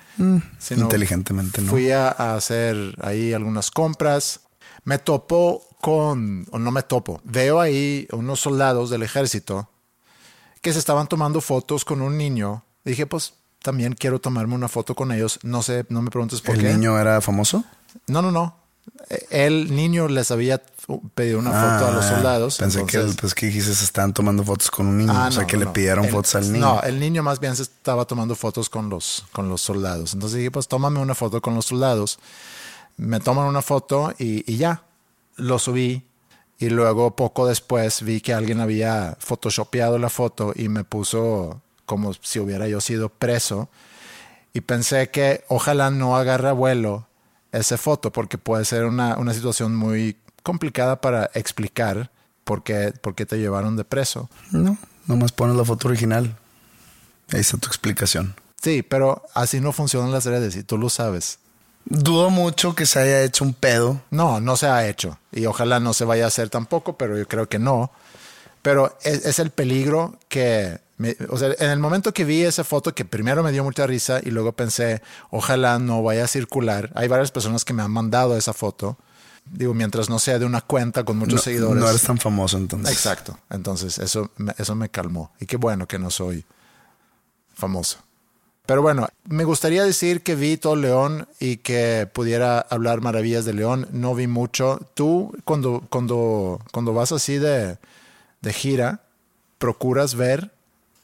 sino 0.59 0.83
inteligentemente, 0.83 1.63
¿no? 1.63 1.71
Fui 1.71 1.91
a, 1.91 2.09
a 2.09 2.35
hacer 2.35 2.77
ahí 3.01 3.33
algunas 3.33 3.71
compras. 3.71 4.41
Me 4.85 4.99
topo 4.99 5.63
con, 5.81 6.47
o 6.51 6.59
no 6.59 6.71
me 6.71 6.83
topo, 6.83 7.21
veo 7.25 7.61
ahí 7.61 8.07
unos 8.13 8.41
soldados 8.41 8.89
del 8.89 9.03
ejército 9.03 9.69
que 10.63 10.73
se 10.73 10.79
estaban 10.79 11.07
tomando 11.09 11.41
fotos 11.43 11.85
con 11.85 12.01
un 12.01 12.17
niño. 12.17 12.65
Dije, 12.85 13.07
pues 13.07 13.35
también 13.63 13.93
quiero 13.95 14.21
tomarme 14.21 14.55
una 14.55 14.69
foto 14.69 14.95
con 14.95 15.13
ellos. 15.13 15.39
No 15.43 15.63
sé, 15.63 15.85
no 15.91 16.01
me 16.03 16.11
preguntes 16.11 16.41
por 16.41 16.55
¿El 16.55 16.63
qué. 16.63 16.73
niño 16.73 16.99
era 16.99 17.21
famoso? 17.21 17.65
No, 18.07 18.23
no, 18.23 18.31
no. 18.33 18.57
El 19.31 19.75
niño 19.77 20.09
les 20.09 20.31
había 20.31 20.61
pedido 21.15 21.39
una 21.39 21.51
foto 21.51 21.87
a 21.89 21.91
los 21.93 22.05
Ah, 22.07 22.09
soldados. 22.15 22.57
Pensé 22.59 22.85
que, 22.87 22.99
pues, 23.21 23.35
que 23.35 23.51
se 23.53 23.71
estaban 23.71 24.13
tomando 24.13 24.43
fotos 24.43 24.71
con 24.71 24.87
un 24.87 24.99
niño. 24.99 25.13
Ah, 25.15 25.29
o 25.29 25.33
sea, 25.33 25.43
no, 25.43 25.47
que 25.47 25.57
no, 25.57 25.65
le 25.67 25.71
pidieron 25.71 26.05
El- 26.07 26.11
fotos 26.11 26.35
al 26.35 26.51
niño. 26.53 26.65
No, 26.65 26.83
el 26.83 26.99
niño 26.99 27.23
más 27.23 27.39
bien 27.39 27.55
se 27.55 27.63
estaba 27.63 28.05
tomando 28.07 28.35
fotos 28.35 28.69
con 28.69 28.89
los, 28.89 29.25
con 29.33 29.49
los 29.49 29.61
soldados. 29.61 30.15
Entonces 30.15 30.39
dije, 30.39 30.51
pues 30.51 30.67
tómame 30.67 30.99
una 30.99 31.15
foto 31.15 31.41
con 31.41 31.55
los 31.55 31.67
soldados. 31.67 32.19
Me 32.97 33.21
toman 33.21 33.47
una 33.47 33.63
foto 33.63 34.13
y, 34.19 34.51
y 34.53 34.57
ya. 34.57 34.83
Lo 35.37 35.59
subí. 35.59 36.07
Y 36.63 36.71
luego, 36.71 37.17
poco 37.17 37.49
después, 37.49 38.03
vi 38.03 38.21
que 38.21 38.33
alguien 38.33 38.61
había 38.61 39.17
photoshopeado 39.19 39.99
la 39.99 40.09
foto 40.09 40.53
y 40.55 40.69
me 40.69 40.85
puso 40.85 41.61
como 41.87 42.15
si 42.15 42.39
hubiera 42.39 42.69
yo 42.69 42.81
sido 42.81 43.09
preso. 43.09 43.69
Y 44.53 44.61
pensé 44.61 45.11
que 45.11 45.43
ojalá 45.49 45.91
no 45.91 46.17
agarre 46.17 46.53
vuelo 46.53 47.09
esa 47.51 47.77
foto, 47.79 48.13
porque 48.13 48.39
puede 48.39 48.65
ser 48.65 48.85
una, 48.85 49.17
una 49.17 49.35
situación 49.35 49.75
muy 49.75 50.17
complicada 50.45 51.01
para 51.01 51.33
explicar 51.35 52.13
por 52.45 52.63
qué, 52.63 52.95
por 53.01 53.17
qué 53.17 53.27
te 53.27 53.39
llevaron 53.39 53.77
de 53.77 53.83
preso. 53.83 54.31
No, 54.53 54.79
nomás 55.09 55.33
pones 55.33 55.57
la 55.57 55.65
foto 55.65 55.89
original. 55.89 56.39
Ahí 57.33 57.41
está 57.41 57.57
tu 57.57 57.67
explicación. 57.67 58.37
Sí, 58.63 58.85
pero 58.85 59.25
así 59.35 59.61
no 59.61 59.73
funcionan 59.73 60.13
las 60.13 60.27
redes 60.27 60.55
y 60.55 60.63
tú 60.63 60.79
lo 60.79 60.91
sabes. 60.91 61.41
Dudo 61.85 62.31
mucho 62.31 62.75
que 62.75 62.87
se 62.87 62.99
haya 63.01 63.23
hecho 63.23 63.45
un 63.45 63.55
pedo. 63.55 64.01
No, 64.11 64.41
no 64.41 64.57
se 64.57 64.67
ha 64.67 64.87
hecho 64.89 65.19
y 65.33 65.47
ojalá 65.47 65.81
no 65.81 65.93
se 65.95 66.05
vaya 66.05 66.25
a 66.25 66.29
hacer 66.29 66.49
tampoco, 66.49 66.97
pero 66.97 67.19
yo 67.19 67.27
creo 67.27 67.49
que 67.49 67.59
no. 67.59 67.91
Pero 68.63 68.97
es, 69.03 69.27
es 69.27 69.39
el 69.41 69.51
peligro 69.51 70.17
que, 70.29 70.79
me- 70.97 71.17
o 71.31 71.37
sea, 71.37 71.49
en 71.59 71.71
el 71.71 71.81
momento 71.81 72.15
que 72.15 72.25
vi 72.25 72.43
esa 72.45 72.63
foto, 72.63 72.95
que 72.95 73.05
primero 73.05 73.43
me 73.43 73.51
dio 73.51 73.65
mucha 73.65 73.87
risa 73.87 74.21
y 74.23 74.31
luego 74.31 74.53
pensé, 74.53 75.03
ojalá 75.31 75.79
no 75.81 76.03
vaya 76.03 76.25
a 76.25 76.29
circular. 76.29 76.93
Hay 76.95 77.09
varias 77.09 77.33
personas 77.33 77.65
que 77.65 77.73
me 77.73 77.83
han 77.83 77.91
mandado 77.91 78.37
esa 78.37 78.53
foto. 78.53 78.97
Digo, 79.45 79.75
mientras 79.75 80.09
no 80.09 80.21
sea 80.21 80.39
de 80.39 80.47
una 80.47 80.61
cuenta 80.61 81.05
con 81.05 81.17
muchos 81.19 81.35
No, 81.35 81.43
seguidores. 81.43 81.83
no 81.83 81.89
eres 81.91 82.03
tan 82.03 82.19
famoso 82.19 82.57
entonces. 82.57 82.95
Exacto. 82.95 83.37
Entonces, 83.51 83.99
eso, 83.99 84.31
me- 84.37 84.55
eso 84.57 84.77
me 84.77 84.89
calmó. 84.89 85.33
Y 85.41 85.47
qué 85.47 85.57
bueno 85.57 85.89
que 85.89 85.99
no 85.99 86.11
soy 86.13 86.45
famoso. 87.53 87.99
Pero 88.67 88.81
bueno, 88.81 89.09
me 89.25 89.45
gustaría 89.45 89.85
decir 89.85 90.23
que 90.23 90.37
vi 90.37 90.57
todo 90.57 90.77
León 90.77 91.29
y 91.41 91.57
que 91.57 92.09
pudiera 92.13 92.61
hablar 92.61 93.01
maravillas 93.01 93.45
de 93.45 93.55
León. 93.55 93.89
No 93.91 94.15
vi 94.15 94.29
mucho. 94.29 94.81
Tú, 94.95 95.37
cuando, 95.45 95.85
cuando, 95.91 96.61
cuando 96.71 96.95
vas 96.95 97.11
así 97.11 97.39
de, 97.39 97.79
de 98.41 98.53
gira, 98.53 99.03
procuras 99.59 100.15
ver 100.15 100.53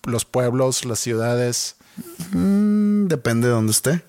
los 0.04 0.24
pueblos, 0.24 0.84
las 0.84 1.00
ciudades. 1.00 1.76
Mm, 2.30 3.06
Depende 3.08 3.48
de 3.48 3.54
dónde 3.54 3.72
esté. 3.72 4.02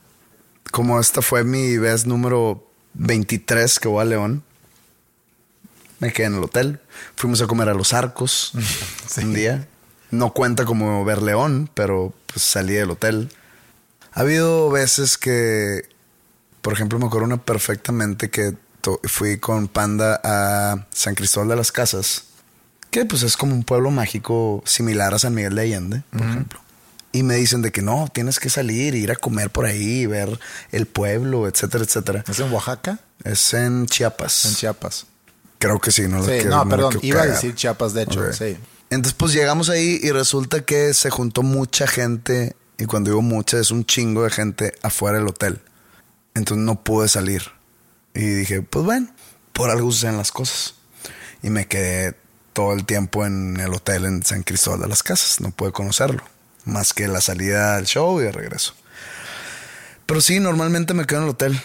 Como 0.71 0.99
esta 0.99 1.21
fue 1.21 1.43
mi 1.43 1.77
vez 1.77 2.05
número 2.05 2.63
23 2.93 3.79
que 3.79 3.87
voy 3.87 4.01
a 4.01 4.05
León. 4.05 4.43
Me 5.99 6.13
quedé 6.13 6.27
en 6.27 6.35
el 6.35 6.43
hotel. 6.43 6.79
Fuimos 7.15 7.41
a 7.41 7.47
comer 7.47 7.69
a 7.69 7.73
los 7.73 7.93
arcos 7.93 8.51
un 9.17 9.33
día. 9.33 9.67
No 10.11 10.33
cuenta 10.33 10.65
como 10.65 11.03
ver 11.03 11.21
León, 11.21 11.69
pero 11.73 12.13
pues 12.27 12.43
salí 12.43 12.73
del 12.73 12.91
hotel. 12.91 13.29
Ha 14.19 14.23
habido 14.23 14.69
veces 14.69 15.17
que, 15.17 15.87
por 16.61 16.73
ejemplo, 16.73 16.99
me 16.99 17.05
acuerdo 17.05 17.25
una 17.25 17.37
perfectamente 17.41 18.29
que 18.29 18.53
fui 19.03 19.37
con 19.37 19.69
Panda 19.69 20.19
a 20.23 20.87
San 20.91 21.15
Cristóbal 21.15 21.47
de 21.47 21.55
las 21.55 21.71
Casas, 21.71 22.23
que 22.91 23.05
pues 23.05 23.23
es 23.23 23.37
como 23.37 23.53
un 23.53 23.63
pueblo 23.63 23.91
mágico 23.91 24.61
similar 24.65 25.13
a 25.13 25.19
San 25.19 25.33
Miguel 25.33 25.55
de 25.55 25.61
Allende, 25.61 26.03
por 26.11 26.21
ejemplo. 26.21 26.59
Y 27.13 27.23
me 27.23 27.35
dicen 27.35 27.61
de 27.61 27.71
que 27.71 27.81
no, 27.81 28.09
tienes 28.13 28.39
que 28.41 28.49
salir, 28.49 28.93
ir 28.93 29.09
a 29.09 29.15
comer 29.15 29.51
por 29.51 29.65
ahí, 29.65 30.05
ver 30.05 30.37
el 30.73 30.85
pueblo, 30.85 31.47
etcétera, 31.47 31.85
etcétera. 31.85 32.25
¿Es 32.27 32.39
en 32.39 32.51
Oaxaca? 32.51 32.99
Es 33.23 33.53
en 33.53 33.85
Chiapas. 33.85 34.45
En 34.45 34.55
Chiapas. 34.55 35.05
Creo 35.59 35.79
que 35.79 35.91
sí, 35.91 36.09
no 36.09 36.17
lo 36.17 36.25
Sí, 36.25 36.31
quiero- 36.31 36.49
no, 36.49 36.63
lo 36.65 36.69
perdón, 36.69 36.99
iba 37.03 37.21
a 37.21 37.25
decir 37.25 37.55
Chiapas, 37.55 37.93
de 37.93 38.01
hecho, 38.03 38.33
sí. 38.33 38.57
Entonces, 38.89 39.13
pues 39.13 39.31
llegamos 39.33 39.69
ahí 39.69 39.99
y 40.03 40.11
resulta 40.11 40.61
que 40.65 40.93
se 40.93 41.09
juntó 41.09 41.41
mucha 41.41 41.87
gente. 41.87 42.55
Y 42.79 42.85
cuando 42.85 43.11
digo 43.11 43.21
mucha, 43.21 43.59
es 43.59 43.71
un 43.71 43.85
chingo 43.85 44.23
de 44.23 44.29
gente 44.31 44.73
afuera 44.81 45.17
del 45.17 45.27
hotel. 45.27 45.59
Entonces 46.33 46.65
no 46.65 46.81
pude 46.81 47.09
salir. 47.09 47.43
Y 48.13 48.21
dije, 48.21 48.61
pues 48.61 48.85
bueno, 48.85 49.13
por 49.51 49.69
algo 49.69 49.91
suceden 49.91 50.15
las 50.15 50.31
cosas. 50.31 50.75
Y 51.43 51.49
me 51.49 51.67
quedé 51.67 52.15
todo 52.53 52.71
el 52.71 52.85
tiempo 52.85 53.25
en 53.25 53.59
el 53.59 53.73
hotel 53.73 54.05
en 54.05 54.23
San 54.23 54.43
Cristóbal 54.43 54.79
de 54.79 54.87
las 54.87 55.03
Casas. 55.03 55.41
No 55.41 55.51
pude 55.51 55.73
conocerlo. 55.73 56.23
Más 56.63 56.93
que 56.93 57.09
la 57.09 57.19
salida 57.19 57.75
del 57.75 57.85
show 57.85 58.21
y 58.21 58.23
de 58.23 58.31
regreso. 58.31 58.73
Pero 60.05 60.21
sí, 60.21 60.39
normalmente 60.39 60.93
me 60.93 61.05
quedo 61.05 61.19
en 61.19 61.25
el 61.25 61.31
hotel. 61.31 61.61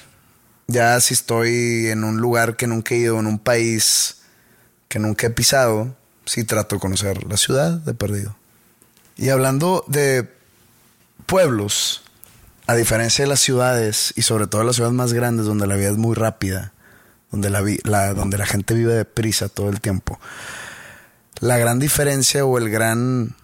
Ya 0.66 0.98
si 0.98 1.14
estoy 1.14 1.90
en 1.90 2.02
un 2.02 2.16
lugar 2.16 2.56
que 2.56 2.66
nunca 2.66 2.96
he 2.96 2.98
ido, 2.98 3.20
en 3.20 3.28
un 3.28 3.38
país 3.38 4.16
que 4.88 4.98
nunca 4.98 5.28
he 5.28 5.30
pisado, 5.30 5.94
sí 6.26 6.42
trato 6.42 6.74
de 6.74 6.80
conocer 6.80 7.22
la 7.22 7.36
ciudad 7.36 7.70
de 7.70 7.94
perdido. 7.94 8.36
Y 9.16 9.28
hablando 9.28 9.84
de 9.86 10.33
pueblos, 11.26 12.02
a 12.66 12.74
diferencia 12.74 13.24
de 13.24 13.28
las 13.28 13.40
ciudades 13.40 14.12
y 14.16 14.22
sobre 14.22 14.46
todo 14.46 14.64
las 14.64 14.76
ciudades 14.76 14.94
más 14.96 15.12
grandes 15.12 15.46
donde 15.46 15.66
la 15.66 15.76
vida 15.76 15.90
es 15.90 15.96
muy 15.96 16.14
rápida, 16.14 16.72
donde 17.30 17.50
la, 17.50 17.60
vi- 17.60 17.80
la- 17.84 18.14
donde 18.14 18.38
la 18.38 18.46
gente 18.46 18.74
vive 18.74 18.94
deprisa 18.94 19.48
todo 19.48 19.68
el 19.68 19.80
tiempo, 19.80 20.18
la 21.40 21.58
gran 21.58 21.78
diferencia 21.78 22.44
o 22.44 22.58
el 22.58 22.70
gran 22.70 23.34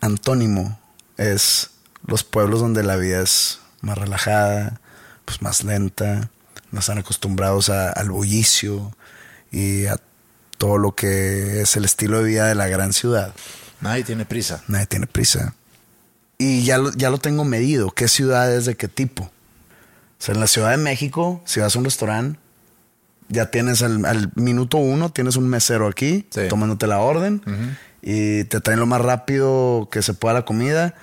antónimo 0.00 0.78
es 1.16 1.70
los 2.06 2.24
pueblos 2.24 2.60
donde 2.60 2.82
la 2.82 2.96
vida 2.96 3.20
es 3.22 3.60
más 3.80 3.96
relajada, 3.98 4.80
pues 5.24 5.40
más 5.42 5.64
lenta, 5.64 6.30
no 6.70 6.80
están 6.80 6.98
acostumbrados 6.98 7.68
a- 7.70 7.90
al 7.90 8.10
bullicio 8.10 8.94
y 9.50 9.86
a 9.86 9.96
todo 10.58 10.78
lo 10.78 10.94
que 10.94 11.60
es 11.62 11.76
el 11.76 11.84
estilo 11.84 12.18
de 12.18 12.24
vida 12.24 12.46
de 12.46 12.54
la 12.54 12.68
gran 12.68 12.92
ciudad. 12.92 13.34
Nadie 13.80 14.04
tiene 14.04 14.24
prisa. 14.24 14.62
Nadie 14.68 14.86
tiene 14.86 15.06
prisa. 15.06 15.54
Y 16.42 16.64
ya 16.64 16.78
lo, 16.78 16.90
ya 16.92 17.10
lo 17.10 17.18
tengo 17.18 17.44
medido. 17.44 17.90
¿Qué 17.90 18.08
ciudades 18.08 18.64
de 18.64 18.74
qué 18.76 18.88
tipo? 18.88 19.24
O 19.24 19.30
sea, 20.24 20.34
en 20.34 20.40
la 20.40 20.46
Ciudad 20.46 20.70
de 20.70 20.76
México, 20.76 21.40
si 21.44 21.60
vas 21.60 21.74
a 21.74 21.78
un 21.78 21.84
restaurante, 21.84 22.38
ya 23.28 23.50
tienes 23.50 23.82
al, 23.82 24.04
al 24.04 24.30
minuto 24.34 24.76
uno, 24.78 25.10
tienes 25.10 25.36
un 25.36 25.48
mesero 25.48 25.86
aquí 25.88 26.26
Sí. 26.30 26.42
tomándote 26.48 26.86
la 26.86 26.98
orden 26.98 27.40
y 28.02 28.44
te 28.44 28.60
traen 28.60 28.80
lo 28.80 28.86
más 28.86 29.00
rápido 29.00 29.88
que 29.90 30.02
se 30.02 30.12
pueda 30.14 30.34
la 30.34 30.44
comida 30.44 30.94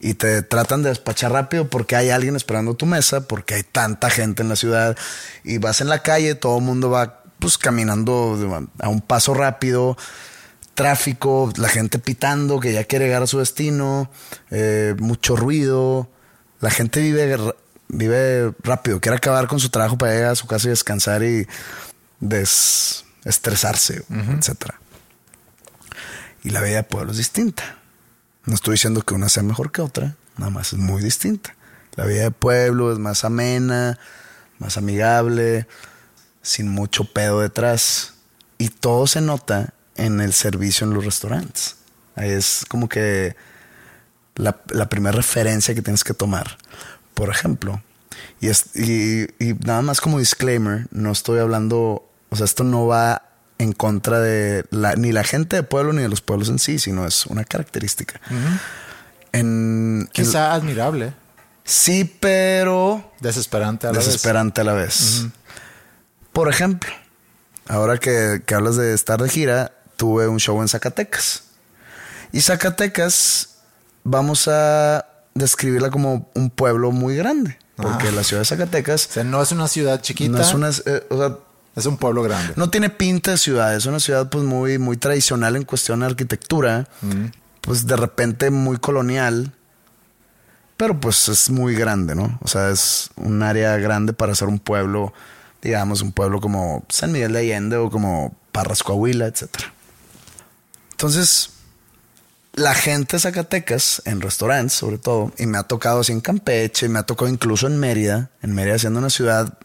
y 0.00 0.14
te 0.14 0.42
tratan 0.42 0.82
de 0.82 0.90
despachar 0.90 1.32
rápido 1.32 1.68
porque 1.68 1.96
hay 1.96 2.10
alguien 2.10 2.36
esperando 2.36 2.74
tu 2.74 2.86
mesa, 2.86 3.26
porque 3.26 3.54
hay 3.54 3.62
tanta 3.62 4.10
gente 4.10 4.42
en 4.42 4.48
la 4.48 4.56
ciudad 4.56 4.96
y 5.44 5.58
vas 5.58 5.80
en 5.80 5.88
la 5.88 6.02
calle, 6.02 6.34
todo 6.34 6.58
el 6.58 6.64
mundo 6.64 6.90
va 6.90 7.22
pues 7.38 7.58
caminando 7.58 8.68
a 8.78 8.88
un 8.88 9.00
paso 9.00 9.34
rápido, 9.34 9.96
tráfico, 10.74 11.52
la 11.56 11.68
gente 11.68 11.98
pitando 11.98 12.60
que 12.60 12.72
ya 12.72 12.84
quiere 12.84 13.06
llegar 13.06 13.22
a 13.22 13.26
su 13.26 13.38
destino, 13.38 14.10
eh, 14.50 14.94
mucho 14.98 15.36
ruido, 15.36 16.08
la 16.60 16.70
gente 16.70 17.00
vive, 17.00 17.36
vive 17.88 18.52
rápido, 18.62 19.00
quiere 19.00 19.16
acabar 19.16 19.48
con 19.48 19.60
su 19.60 19.70
trabajo 19.70 19.98
para 19.98 20.12
llegar 20.12 20.32
a 20.32 20.36
su 20.36 20.46
casa 20.46 20.68
y 20.68 20.70
descansar 20.70 21.22
y 21.22 21.46
desestresarse, 22.20 24.04
etcétera. 24.38 24.80
Y 26.44 26.50
la 26.50 26.62
vida 26.62 26.76
de 26.76 26.82
pueblo 26.84 27.12
es 27.12 27.18
distinta. 27.18 27.78
No 28.44 28.54
estoy 28.54 28.72
diciendo 28.72 29.02
que 29.02 29.14
una 29.14 29.28
sea 29.28 29.42
mejor 29.42 29.70
que 29.70 29.82
otra, 29.82 30.16
nada 30.36 30.50
más 30.50 30.72
es 30.72 30.78
muy 30.78 31.02
distinta. 31.02 31.54
La 31.94 32.04
vida 32.04 32.22
de 32.22 32.30
pueblo 32.30 32.92
es 32.92 32.98
más 32.98 33.24
amena, 33.24 33.98
más 34.58 34.76
amigable, 34.76 35.66
sin 36.40 36.68
mucho 36.68 37.04
pedo 37.04 37.40
detrás. 37.40 38.14
Y 38.58 38.68
todo 38.68 39.06
se 39.06 39.20
nota 39.20 39.74
en 39.96 40.20
el 40.20 40.32
servicio 40.32 40.86
en 40.86 40.94
los 40.94 41.04
restaurantes. 41.04 41.76
Ahí 42.16 42.30
es 42.30 42.64
como 42.68 42.88
que 42.88 43.36
la, 44.34 44.60
la 44.70 44.88
primera 44.88 45.14
referencia 45.16 45.74
que 45.74 45.82
tienes 45.82 46.04
que 46.04 46.14
tomar. 46.14 46.58
Por 47.14 47.28
ejemplo, 47.30 47.82
y, 48.40 48.48
es, 48.48 48.74
y, 48.74 49.22
y 49.38 49.54
nada 49.64 49.82
más 49.82 50.00
como 50.00 50.18
disclaimer, 50.18 50.86
no 50.90 51.12
estoy 51.12 51.38
hablando, 51.40 52.08
o 52.30 52.36
sea, 52.36 52.44
esto 52.44 52.64
no 52.64 52.86
va 52.86 53.22
en 53.58 53.72
contra 53.72 54.18
de 54.18 54.64
la, 54.70 54.94
ni 54.96 55.12
la 55.12 55.22
gente 55.24 55.56
de 55.56 55.62
pueblo 55.62 55.92
ni 55.92 56.02
de 56.02 56.08
los 56.08 56.20
pueblos 56.20 56.48
en 56.48 56.58
sí, 56.58 56.78
sino 56.78 57.06
es 57.06 57.26
una 57.26 57.44
característica. 57.44 58.20
en, 59.32 60.00
en- 60.02 60.08
Quizá 60.12 60.52
admirable, 60.52 61.12
sí, 61.64 62.04
pero 62.20 63.12
desesperante 63.20 63.86
a 63.86 63.92
la 63.92 63.98
vez. 63.98 64.06
desesperante 64.06 64.60
a 64.60 64.64
la 64.64 64.72
vez. 64.72 65.26
Por 66.32 66.48
ejemplo, 66.48 66.90
ahora 67.68 67.98
que, 67.98 68.42
que 68.44 68.54
hablas 68.54 68.76
de 68.76 68.94
estar 68.94 69.22
de 69.22 69.28
gira, 69.28 69.72
tuve 69.96 70.28
un 70.28 70.38
show 70.40 70.60
en 70.62 70.68
Zacatecas. 70.68 71.44
Y 72.32 72.40
Zacatecas, 72.40 73.56
vamos 74.04 74.48
a 74.48 75.06
describirla 75.34 75.90
como 75.90 76.30
un 76.34 76.50
pueblo 76.50 76.90
muy 76.92 77.16
grande. 77.16 77.58
Porque 77.76 78.08
Ah. 78.08 78.12
la 78.12 78.22
ciudad 78.22 78.42
de 78.42 78.46
Zacatecas 78.46 79.06
O 79.08 79.12
sea, 79.12 79.24
no 79.24 79.40
es 79.42 79.50
una 79.50 79.66
ciudad 79.66 80.00
chiquita, 80.02 80.30
no 80.32 80.40
es 80.40 80.54
una... 80.54 80.68
eh, 80.70 81.06
o 81.10 81.16
sea, 81.18 81.36
es 81.74 81.86
un 81.86 81.96
pueblo 81.96 82.22
grande. 82.22 82.52
no 82.56 82.68
tiene 82.68 82.90
pinta 82.90 83.30
de 83.30 83.38
ciudad, 83.38 83.74
es 83.74 83.86
una 83.86 83.98
ciudad 83.98 84.28
pues 84.28 84.44
muy, 84.44 84.76
muy 84.78 84.98
tradicional 84.98 85.56
en 85.56 85.64
cuestión 85.64 86.00
de 86.00 86.06
arquitectura, 86.06 86.86
pues 87.62 87.86
de 87.86 87.96
repente 87.96 88.50
muy 88.50 88.76
colonial, 88.76 89.52
pero 90.76 91.00
pues 91.00 91.28
es 91.30 91.48
muy 91.48 91.74
grande, 91.74 92.14
¿no? 92.14 92.38
O 92.42 92.48
sea, 92.48 92.68
es 92.70 93.08
un 93.16 93.42
área 93.42 93.76
grande 93.78 94.12
para 94.12 94.34
ser 94.34 94.48
un 94.48 94.58
pueblo, 94.58 95.14
digamos, 95.62 96.02
un 96.02 96.12
pueblo 96.12 96.40
como 96.42 96.84
San 96.90 97.10
Miguel 97.10 97.32
de 97.32 97.38
Allende 97.38 97.76
o 97.76 97.88
como 97.90 98.34
Parras 98.52 98.82
Coahuila, 98.82 99.26
etc. 99.26 99.48
Entonces, 101.06 101.50
la 102.54 102.74
gente 102.76 103.16
de 103.16 103.20
Zacatecas, 103.20 104.02
en 104.04 104.20
restaurantes 104.20 104.74
sobre 104.74 104.98
todo, 104.98 105.32
y 105.36 105.46
me 105.46 105.58
ha 105.58 105.64
tocado 105.64 105.98
así 105.98 106.12
en 106.12 106.20
Campeche, 106.20 106.88
me 106.88 107.00
ha 107.00 107.02
tocado 107.02 107.28
incluso 107.28 107.66
en 107.66 107.76
Mérida, 107.80 108.30
en 108.40 108.54
Mérida 108.54 108.78
siendo 108.78 109.00
una 109.00 109.10
ciudad 109.10 109.58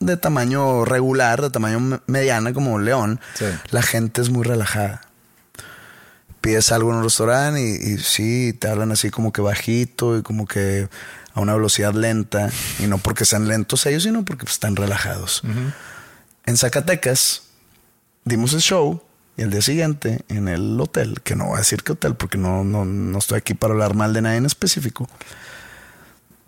de 0.00 0.16
tamaño 0.16 0.84
regular, 0.84 1.40
de 1.40 1.50
tamaño 1.50 1.78
me- 1.78 2.00
mediana 2.08 2.52
como 2.52 2.80
León, 2.80 3.20
Sí. 3.38 3.44
la 3.70 3.80
gente 3.82 4.22
es 4.22 4.30
muy 4.30 4.42
relajada. 4.42 5.02
Pides 6.40 6.72
algo 6.72 6.90
en 6.90 6.96
un 6.96 7.04
restaurante 7.04 7.60
y, 7.60 7.92
y 7.92 7.98
sí, 7.98 8.52
te 8.52 8.66
hablan 8.66 8.90
así 8.90 9.10
como 9.10 9.32
que 9.32 9.40
bajito 9.40 10.18
y 10.18 10.22
como 10.22 10.46
que 10.48 10.88
a 11.32 11.38
una 11.40 11.54
velocidad 11.54 11.94
lenta. 11.94 12.50
Y 12.80 12.88
no 12.88 12.98
porque 12.98 13.24
sean 13.24 13.46
lentos 13.46 13.86
ellos, 13.86 14.02
sino 14.02 14.24
porque 14.24 14.46
están 14.46 14.74
relajados. 14.74 15.42
En 16.44 16.56
Zacatecas 16.56 17.42
dimos 18.24 18.52
el 18.54 18.60
show 18.62 19.00
y 19.36 19.42
el 19.42 19.50
día 19.50 19.62
siguiente 19.62 20.24
en 20.28 20.48
el 20.48 20.78
hotel, 20.80 21.20
que 21.22 21.36
no 21.36 21.46
voy 21.46 21.56
a 21.56 21.58
decir 21.58 21.82
qué 21.82 21.92
hotel 21.92 22.14
porque 22.14 22.38
no, 22.38 22.64
no, 22.64 22.84
no 22.84 23.18
estoy 23.18 23.38
aquí 23.38 23.54
para 23.54 23.72
hablar 23.72 23.94
mal 23.94 24.12
de 24.12 24.22
nadie 24.22 24.36
en 24.36 24.46
específico, 24.46 25.08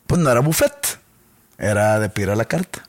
pues 0.06 0.20
no 0.20 0.30
era 0.30 0.40
buffet, 0.40 0.98
era 1.58 1.98
de 1.98 2.08
pedir 2.08 2.30
a 2.30 2.36
la 2.36 2.44
carta. 2.44 2.86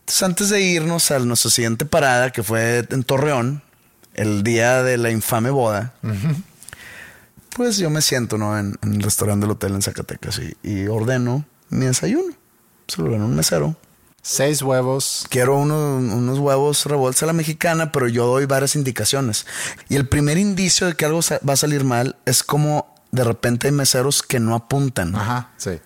Entonces, 0.00 0.22
antes 0.22 0.48
de 0.50 0.60
irnos 0.60 1.10
a 1.10 1.18
nuestra 1.20 1.50
siguiente 1.50 1.86
parada, 1.86 2.30
que 2.30 2.42
fue 2.42 2.86
en 2.90 3.04
Torreón, 3.04 3.62
el 4.14 4.42
día 4.42 4.82
de 4.82 4.98
la 4.98 5.10
infame 5.10 5.50
boda, 5.50 5.94
pues 7.56 7.78
yo 7.78 7.90
me 7.90 8.02
siento 8.02 8.36
¿no? 8.36 8.58
en, 8.58 8.76
en 8.82 8.94
el 8.94 9.02
restaurante 9.02 9.46
del 9.46 9.52
hotel 9.52 9.74
en 9.74 9.82
Zacatecas 9.82 10.40
y, 10.40 10.56
y 10.62 10.88
ordeno 10.88 11.44
mi 11.70 11.86
desayuno. 11.86 12.34
Se 12.86 13.00
lo 13.00 13.06
ordeno 13.06 13.24
un 13.24 13.34
mesero. 13.34 13.76
Seis 14.26 14.62
huevos. 14.62 15.26
Quiero 15.28 15.54
uno- 15.58 15.96
unos 15.98 16.38
huevos 16.38 16.86
revueltos 16.86 17.22
a 17.22 17.26
la 17.26 17.34
mexicana, 17.34 17.92
pero 17.92 18.08
yo 18.08 18.26
doy 18.26 18.46
varias 18.46 18.74
indicaciones. 18.74 19.44
Y 19.90 19.96
el 19.96 20.08
primer 20.08 20.38
indicio 20.38 20.86
de 20.86 20.94
que 20.94 21.04
algo 21.04 21.20
va 21.46 21.52
a 21.52 21.56
salir 21.56 21.84
mal 21.84 22.16
es 22.24 22.42
como 22.42 22.94
de 23.12 23.22
repente 23.22 23.66
hay 23.68 23.72
meseros 23.74 24.22
que 24.22 24.40
no 24.40 24.54
apuntan 24.54 25.14
Ajá, 25.14 25.50
sí. 25.58 25.78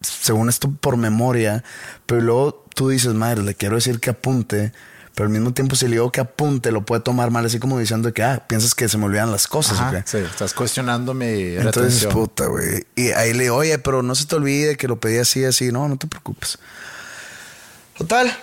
según 0.00 0.48
esto 0.48 0.70
por 0.70 0.96
memoria, 0.96 1.62
pero 2.04 2.20
luego 2.20 2.66
tú 2.74 2.88
dices, 2.88 3.14
madre, 3.14 3.42
le 3.42 3.54
quiero 3.54 3.76
decir 3.76 4.00
que 4.00 4.10
apunte, 4.10 4.72
pero 5.14 5.26
al 5.28 5.32
mismo 5.32 5.54
tiempo 5.54 5.76
si 5.76 5.86
le 5.86 5.92
digo 5.92 6.10
que 6.12 6.20
apunte, 6.20 6.72
lo 6.72 6.84
puede 6.84 7.00
tomar 7.00 7.30
mal, 7.30 7.46
así 7.46 7.58
como 7.60 7.78
diciendo 7.78 8.12
que, 8.12 8.22
ah, 8.24 8.44
piensas 8.48 8.74
que 8.74 8.88
se 8.88 8.98
me 8.98 9.04
olvidan 9.06 9.30
las 9.30 9.46
cosas. 9.46 9.78
Ajá, 9.78 9.88
¿o 9.88 9.92
qué? 9.92 10.02
sí. 10.04 10.18
Estás 10.18 10.52
cuestionando 10.52 11.14
mi 11.14 11.54
Entonces, 11.56 12.04
puta, 12.06 12.46
güey. 12.48 12.84
Y 12.96 13.12
ahí 13.12 13.32
le 13.32 13.44
digo, 13.44 13.56
oye, 13.56 13.78
pero 13.78 14.02
no 14.02 14.14
se 14.16 14.26
te 14.26 14.34
olvide 14.34 14.76
que 14.76 14.88
lo 14.88 14.98
pedí 15.00 15.18
así, 15.18 15.44
así. 15.44 15.70
No, 15.72 15.88
no 15.88 15.96
te 15.96 16.06
preocupes. 16.08 16.58
Total. 17.96 18.36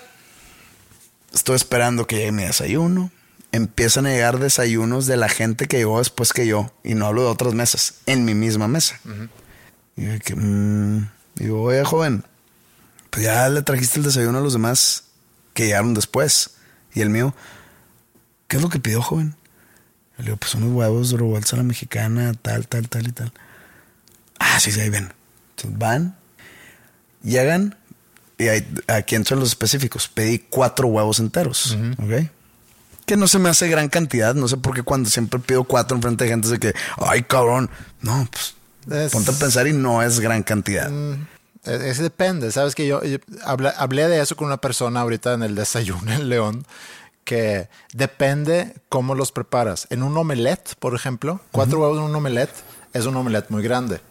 Estoy 1.34 1.56
esperando 1.56 2.08
que 2.08 2.18
llegue 2.18 2.32
mi 2.32 2.43
desayuno. 2.43 3.12
Empiezan 3.52 4.06
a 4.06 4.10
llegar 4.10 4.39
desayunos 4.39 5.08
de 5.08 5.18
la 5.18 5.28
gente 5.28 5.68
que 5.68 5.78
llegó 5.78 5.99
después 5.99 6.34
que 6.34 6.47
yo. 6.47 6.72
Y 6.84 6.95
no 6.95 7.06
hablo 7.06 7.24
de 7.24 7.30
otras 7.30 7.54
mesas, 7.54 7.95
en 8.06 8.24
mi 8.24 8.34
misma 8.34 8.68
mesa. 8.68 8.99
Y 9.97 10.06
yo, 10.06 10.20
que, 10.20 10.36
mm, 10.36 11.10
digo, 11.36 11.64
oye, 11.64 11.84
joven, 11.84 12.24
pues 13.10 13.26
ya 13.26 13.49
le 13.49 13.62
trajiste 13.62 13.99
el 13.99 14.06
desayuno 14.06 14.38
a 14.38 14.41
los 14.41 14.54
demás 14.54 15.04
que 15.54 15.66
llegaron 15.66 15.93
después. 15.93 16.52
Y 16.93 17.02
el 17.02 17.10
mío, 17.10 17.36
¿qué 18.47 18.58
es 18.58 18.64
lo 18.64 18.70
que 18.70 18.80
pidió, 18.80 19.02
joven? 19.02 19.36
Le 20.18 20.26
digo, 20.26 20.38
pues 20.38 20.56
unos 20.56 20.72
huevos 20.72 21.12
revueltos 21.12 21.54
a 21.54 21.58
la 21.58 21.64
mexicana, 21.64 22.34
tal, 22.41 22.68
tal, 22.68 22.88
tal 22.88 23.08
y 23.08 23.12
tal. 23.12 23.34
Ah, 24.39 24.60
sí, 24.60 24.72
sí, 24.72 24.80
ahí 24.80 24.89
ven. 24.89 25.14
Entonces 25.56 25.78
van, 25.78 26.18
llegan 27.22 27.78
y 28.42 28.48
ahí- 28.50 28.68
aquí 28.88 29.16
entran 29.16 29.39
los 29.39 29.50
específicos. 29.50 30.08
Pedí 30.08 30.39
cuatro 30.39 30.88
huevos 30.88 31.20
enteros, 31.20 31.78
¿ok? 31.98 32.30
Que 33.06 33.18
no 33.18 33.28
se 33.28 33.39
me 33.39 33.50
hace 33.50 33.68
gran 33.68 33.89
cantidad. 33.89 34.36
No 34.36 34.48
sé 34.48 34.58
por 34.58 34.74
qué 34.74 34.84
cuando 34.84 35.10
siempre 35.10 35.39
pido 35.39 35.64
cuatro 35.64 35.96
enfrente 35.98 36.24
de 36.26 36.30
gente 36.30 36.48
es 36.48 36.52
de 36.52 36.60
que, 36.60 36.74
ay, 36.98 37.24
cabrón. 37.24 37.70
No, 38.02 38.28
pues 38.32 38.56
Es- 39.06 39.12
ponte 39.12 39.32
a 39.32 39.34
pensar 39.34 39.68
y 39.68 39.74
no 39.74 40.02
es 40.02 40.20
gran 40.20 40.44
cantidad. 40.44 40.89
Es, 41.64 41.82
es 41.82 41.98
depende, 42.00 42.52
sabes 42.52 42.74
que 42.74 42.88
yo, 42.88 43.04
yo 43.04 43.18
hablé, 43.44 43.72
hablé 43.78 44.08
de 44.08 44.20
eso 44.22 44.36
con 44.36 44.48
una 44.48 44.58
persona 44.58 45.02
ahorita 45.02 45.34
en 45.34 45.44
el 45.44 45.54
desayuno 45.56 46.12
en 46.12 46.28
León, 46.30 46.66
que 47.24 47.70
depende 47.94 48.74
cómo 48.89 49.14
los 49.14 49.32
preparas. 49.32 49.86
En 49.92 50.02
un 50.04 50.18
omelette, 50.18 50.74
por 50.80 50.96
ejemplo, 50.96 51.39
cuatro 51.52 51.80
huevos 51.82 51.98
en 52.00 52.04
un 52.06 52.16
omelette 52.16 52.54
es 52.94 53.06
un 53.06 53.16
omelette 53.16 53.50
muy 53.52 53.62
grande. 53.62 54.02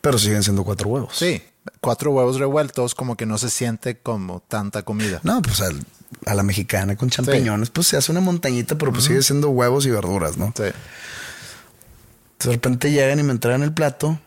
Pero 0.00 0.18
siguen 0.18 0.42
siendo 0.42 0.64
cuatro 0.64 0.88
huevos. 0.88 1.14
Sí, 1.16 1.42
cuatro 1.80 2.10
huevos 2.12 2.38
revueltos 2.38 2.94
como 2.94 3.16
que 3.16 3.26
no 3.26 3.36
se 3.38 3.50
siente 3.50 3.98
como 3.98 4.40
tanta 4.40 4.82
comida. 4.82 5.20
No, 5.24 5.42
pues 5.42 5.60
al- 5.60 5.84
a 6.26 6.34
la 6.34 6.42
mexicana 6.42 6.96
con 6.96 7.10
champiñones, 7.10 7.70
pues 7.70 7.86
se 7.88 7.96
hace 7.96 8.10
una 8.10 8.20
montañita, 8.20 8.76
pero 8.76 8.92
pues 8.92 9.04
sigue 9.04 9.22
siendo 9.22 9.50
huevos 9.50 9.86
y 9.86 9.90
verduras, 9.90 10.36
¿no? 10.36 10.52
Sí. 10.56 10.62
De 10.62 12.52
repente 12.52 12.90
llegan 12.90 13.18
y 13.20 13.22
me 13.22 13.32
entregan 13.32 13.62
el 13.62 13.72
plato 13.74 14.18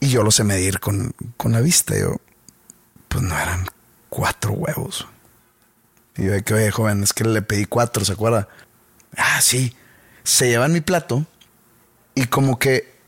Y 0.00 0.08
yo 0.08 0.22
lo 0.22 0.30
sé 0.30 0.44
medir 0.44 0.80
con, 0.80 1.14
con 1.36 1.52
la 1.52 1.60
vista. 1.60 1.94
Yo, 1.98 2.16
pues 3.08 3.22
no 3.22 3.38
eran 3.38 3.66
cuatro 4.08 4.52
huevos. 4.52 5.06
Y 6.16 6.24
yo 6.24 6.32
de 6.32 6.42
que, 6.42 6.54
oye, 6.54 6.70
joven, 6.70 7.02
es 7.02 7.12
que 7.12 7.24
le 7.24 7.42
pedí 7.42 7.66
cuatro, 7.66 8.02
¿se 8.04 8.12
acuerda? 8.12 8.48
Ah, 9.16 9.40
sí. 9.42 9.76
Se 10.24 10.48
llevan 10.48 10.72
mi 10.72 10.80
plato 10.80 11.26
y 12.14 12.24
como 12.26 12.58
que 12.58 12.98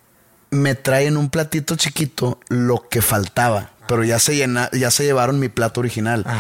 me 0.53 0.75
traen 0.75 1.17
un 1.17 1.31
platito 1.31 1.77
chiquito 1.77 2.39
lo 2.49 2.89
que 2.89 3.03
faltaba. 3.03 3.71
Pero 3.89 4.05
ya 4.05 4.19
se 4.19 4.37
llena, 4.37 4.71
ya 4.73 4.91
se 4.91 5.03
llevaron 5.03 5.41
mi 5.41 5.49
plato 5.49 5.81
original. 5.81 6.25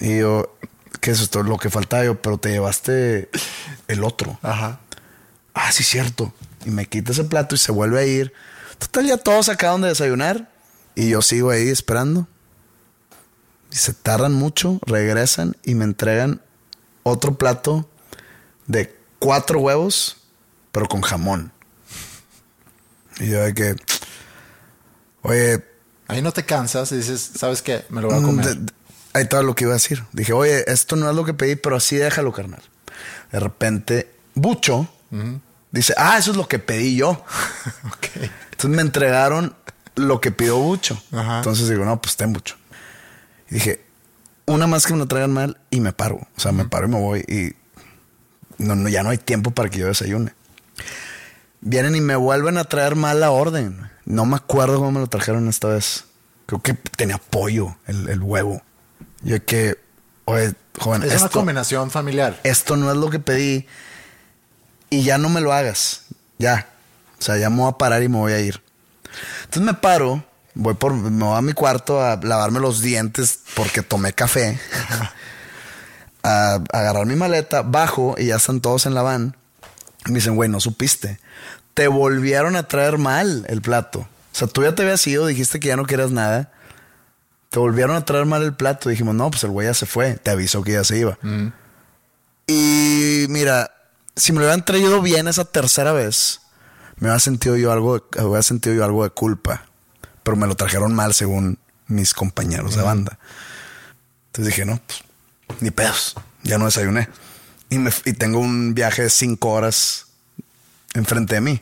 Y 0.00 0.18
yo, 0.18 0.56
¿qué 1.00 1.10
es 1.10 1.20
esto? 1.20 1.42
Lo 1.42 1.58
que 1.58 1.70
faltaba 1.70 2.04
yo, 2.04 2.22
pero 2.22 2.38
te 2.38 2.50
llevaste 2.50 3.28
el 3.88 4.04
otro. 4.04 4.38
Ajá. 4.42 4.78
Ah, 5.54 5.72
sí, 5.72 5.82
cierto. 5.82 6.32
Y 6.64 6.70
me 6.70 6.86
quita 6.86 7.10
ese 7.10 7.24
plato 7.24 7.56
y 7.56 7.58
se 7.58 7.72
vuelve 7.72 7.98
a 7.98 8.04
ir. 8.04 8.32
Total, 8.78 9.06
ya 9.06 9.16
todos 9.16 9.48
acaban 9.48 9.80
de 9.80 9.88
desayunar. 9.88 10.52
Y 10.94 11.08
yo 11.08 11.20
sigo 11.20 11.50
ahí 11.50 11.68
esperando. 11.68 12.28
Y 13.72 13.76
se 13.76 13.92
tardan 13.92 14.34
mucho, 14.34 14.78
regresan 14.86 15.56
y 15.64 15.74
me 15.74 15.84
entregan 15.84 16.42
otro 17.02 17.36
plato 17.36 17.90
de 18.68 18.96
cuatro 19.18 19.58
huevos, 19.60 20.17
pero 20.72 20.86
con 20.86 21.00
jamón. 21.02 21.52
Y 23.20 23.28
yo 23.30 23.40
de 23.42 23.54
que, 23.54 23.76
oye, 25.22 25.64
Ahí 26.10 26.22
no 26.22 26.32
te 26.32 26.42
cansas 26.44 26.90
y 26.92 26.96
dices, 26.96 27.32
¿sabes 27.36 27.60
qué? 27.60 27.84
Me 27.90 28.00
lo 28.00 28.08
voy 28.08 28.18
a 28.18 28.22
comer. 28.22 28.46
Mm, 28.46 28.48
de- 28.48 28.54
de- 28.64 28.72
ahí 29.12 29.24
estaba 29.24 29.42
lo 29.42 29.54
que 29.54 29.64
iba 29.64 29.72
a 29.72 29.74
decir. 29.74 30.02
Dije, 30.12 30.32
oye, 30.32 30.64
esto 30.72 30.96
no 30.96 31.08
es 31.10 31.14
lo 31.14 31.22
que 31.26 31.34
pedí, 31.34 31.54
pero 31.54 31.76
así 31.76 31.96
déjalo, 31.96 32.32
carnal. 32.32 32.62
De 33.30 33.38
repente, 33.40 34.10
Bucho 34.34 34.88
dice, 35.70 35.92
ah, 35.98 36.16
eso 36.16 36.30
es 36.30 36.36
lo 36.38 36.48
que 36.48 36.58
pedí 36.58 36.96
yo. 36.96 37.22
Entonces 38.52 38.70
me 38.70 38.80
entregaron 38.80 39.54
lo 39.96 40.18
que 40.22 40.30
pidió 40.30 40.56
Bucho. 40.58 40.98
Ajá. 41.12 41.38
Entonces 41.38 41.68
digo, 41.68 41.84
no, 41.84 42.00
pues 42.00 42.16
ten 42.16 42.32
Bucho. 42.32 42.56
Y 43.50 43.54
dije, 43.56 43.84
una 44.46 44.66
más 44.66 44.86
que 44.86 44.94
me 44.94 44.98
lo 45.00 45.06
traigan 45.08 45.32
mal 45.34 45.60
y 45.70 45.80
me 45.80 45.92
paro. 45.92 46.16
O 46.36 46.40
sea, 46.40 46.52
me 46.52 46.64
paro 46.64 46.86
y 46.86 46.90
me 46.90 46.98
voy 47.00 47.20
y 47.28 47.54
no, 48.62 48.74
no, 48.76 48.88
ya 48.88 49.02
no 49.02 49.10
hay 49.10 49.18
tiempo 49.18 49.50
para 49.50 49.68
que 49.68 49.78
yo 49.78 49.86
desayune. 49.88 50.32
Vienen 51.60 51.96
y 51.96 52.00
me 52.00 52.16
vuelven 52.16 52.58
a 52.58 52.64
traer 52.64 52.94
mal 52.96 53.20
la 53.20 53.30
orden. 53.30 53.90
No 54.04 54.24
me 54.26 54.36
acuerdo 54.36 54.76
cómo 54.76 54.92
me 54.92 55.00
lo 55.00 55.06
trajeron 55.08 55.48
esta 55.48 55.68
vez. 55.68 56.04
Creo 56.46 56.62
que 56.62 56.74
tenía 56.74 57.18
pollo, 57.18 57.76
el, 57.86 58.08
el 58.08 58.22
huevo. 58.22 58.62
Yo 59.22 59.44
que, 59.44 59.78
oye, 60.24 60.54
joven, 60.78 61.02
Es 61.02 61.20
una 61.20 61.28
combinación 61.30 61.90
familiar. 61.90 62.38
esto 62.44 62.76
no 62.76 62.90
es 62.90 62.96
lo 62.96 63.10
que 63.10 63.18
pedí 63.18 63.66
y 64.90 65.02
ya 65.02 65.18
no 65.18 65.28
me 65.28 65.40
lo 65.40 65.52
hagas. 65.52 66.02
Ya. 66.38 66.68
O 67.18 67.22
sea, 67.22 67.36
ya 67.36 67.50
me 67.50 67.56
voy 67.58 67.68
a 67.68 67.72
parar 67.78 68.02
y 68.02 68.08
me 68.08 68.16
voy 68.18 68.32
a 68.32 68.40
ir. 68.40 68.62
Entonces 69.44 69.62
me 69.62 69.74
paro, 69.74 70.24
voy 70.54 70.74
por, 70.74 70.94
me 70.94 71.24
voy 71.24 71.36
a 71.36 71.42
mi 71.42 71.52
cuarto 71.52 72.00
a 72.00 72.16
lavarme 72.22 72.60
los 72.60 72.80
dientes 72.80 73.40
porque 73.54 73.82
tomé 73.82 74.12
café. 74.12 74.58
a, 76.22 76.54
a 76.72 76.78
agarrar 76.78 77.06
mi 77.06 77.16
maleta, 77.16 77.62
bajo 77.62 78.14
y 78.16 78.26
ya 78.26 78.36
están 78.36 78.60
todos 78.60 78.86
en 78.86 78.94
la 78.94 79.02
van. 79.02 79.36
Me 80.08 80.14
dicen, 80.16 80.34
güey, 80.36 80.48
no 80.50 80.58
supiste. 80.60 81.20
Te 81.74 81.86
volvieron 81.88 82.56
a 82.56 82.64
traer 82.64 82.98
mal 82.98 83.44
el 83.48 83.62
plato. 83.62 84.00
O 84.00 84.36
sea, 84.38 84.48
tú 84.48 84.62
ya 84.62 84.74
te 84.74 84.82
habías 84.82 85.06
ido, 85.06 85.26
dijiste 85.26 85.60
que 85.60 85.68
ya 85.68 85.76
no 85.76 85.84
querías 85.86 86.10
nada. 86.10 86.50
Te 87.50 87.58
volvieron 87.58 87.96
a 87.96 88.04
traer 88.04 88.26
mal 88.26 88.42
el 88.42 88.54
plato. 88.54 88.88
Dijimos, 88.88 89.14
no, 89.14 89.30
pues 89.30 89.44
el 89.44 89.50
güey 89.50 89.66
ya 89.68 89.74
se 89.74 89.86
fue. 89.86 90.14
Te 90.14 90.30
avisó 90.30 90.62
que 90.62 90.72
ya 90.72 90.84
se 90.84 90.98
iba. 90.98 91.18
Y 92.46 93.26
mira, 93.28 93.70
si 94.16 94.32
me 94.32 94.38
lo 94.40 94.46
hubieran 94.46 94.64
traído 94.64 95.00
bien 95.02 95.28
esa 95.28 95.44
tercera 95.44 95.92
vez, 95.92 96.40
me 96.96 97.06
hubiera 97.08 97.20
sentido 97.20 97.56
yo 97.56 97.72
algo, 97.72 97.98
de- 97.98 98.22
hubiera 98.24 98.42
sentido 98.42 98.74
yo 98.74 98.84
algo 98.84 99.04
de 99.04 99.10
culpa. 99.10 99.64
Pero 100.22 100.36
me 100.36 100.46
lo 100.46 100.56
trajeron 100.56 100.94
mal 100.94 101.14
según 101.14 101.58
mis 101.86 102.12
compañeros 102.14 102.76
de 102.76 102.82
banda. 102.82 103.18
Entonces 104.26 104.54
dije, 104.54 104.64
no, 104.66 104.80
pues, 105.46 105.62
ni 105.62 105.70
pedos. 105.70 106.14
Ya 106.42 106.58
no 106.58 106.66
desayuné. 106.66 107.08
Y, 107.70 107.78
me, 107.78 107.90
y 108.04 108.12
tengo 108.14 108.38
un 108.38 108.74
viaje 108.74 109.02
de 109.02 109.10
cinco 109.10 109.50
horas 109.50 110.06
enfrente 110.94 111.34
de 111.34 111.40
mí. 111.40 111.60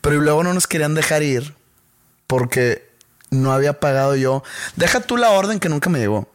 Pero 0.00 0.16
y 0.16 0.20
luego 0.20 0.42
no 0.44 0.52
nos 0.54 0.66
querían 0.66 0.94
dejar 0.94 1.22
ir 1.22 1.54
porque 2.26 2.88
no 3.30 3.52
había 3.52 3.80
pagado 3.80 4.16
yo. 4.16 4.42
Deja 4.76 5.00
tú 5.00 5.16
la 5.16 5.30
orden 5.30 5.60
que 5.60 5.68
nunca 5.68 5.90
me 5.90 5.98
llegó. 5.98 6.28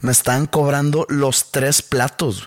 Me 0.00 0.10
estaban 0.12 0.46
cobrando 0.46 1.06
los 1.08 1.50
tres 1.52 1.82
platos. 1.82 2.46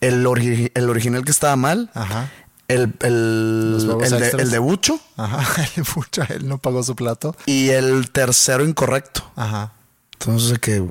El, 0.00 0.26
ori- 0.26 0.70
el 0.74 0.90
original 0.90 1.24
que 1.24 1.30
estaba 1.30 1.56
mal. 1.56 1.90
Ajá. 1.94 2.30
El, 2.68 2.94
el, 3.00 3.98
el 4.02 4.10
de, 4.18 4.30
el 4.38 4.50
de 4.50 4.58
Bucho. 4.58 4.98
Ajá. 5.16 5.44
El 5.76 5.84
mucha- 5.96 6.24
él 6.24 6.48
no 6.48 6.58
pagó 6.58 6.82
su 6.82 6.96
plato. 6.96 7.36
Y 7.46 7.68
el 7.70 8.10
tercero 8.10 8.64
incorrecto. 8.64 9.30
Ajá. 9.36 9.72
Entonces 10.14 10.58
que, 10.58 10.90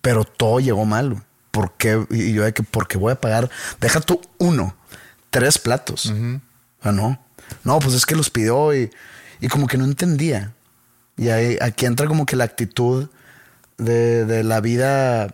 pero 0.00 0.24
todo 0.24 0.58
llegó 0.60 0.84
mal. 0.84 1.22
¿Por 1.54 1.72
qué? 1.74 2.04
Y 2.10 2.32
yo 2.32 2.42
de 2.42 2.52
que, 2.52 2.64
porque 2.64 2.98
voy 2.98 3.12
a 3.12 3.20
pagar, 3.20 3.48
deja 3.80 4.00
tú 4.00 4.20
uno, 4.38 4.74
tres 5.30 5.56
platos. 5.58 6.12
Ah, 6.82 6.90
no. 6.90 7.20
No, 7.62 7.78
pues 7.78 7.94
es 7.94 8.04
que 8.06 8.16
los 8.16 8.28
pidió 8.28 8.74
y, 8.74 8.90
y 9.40 9.46
como 9.46 9.68
que 9.68 9.78
no 9.78 9.84
entendía. 9.84 10.52
Y 11.16 11.28
ahí, 11.28 11.56
aquí 11.60 11.86
entra 11.86 12.08
como 12.08 12.26
que 12.26 12.34
la 12.34 12.42
actitud 12.42 13.08
de, 13.78 14.24
de 14.24 14.42
la 14.42 14.60
vida 14.60 15.28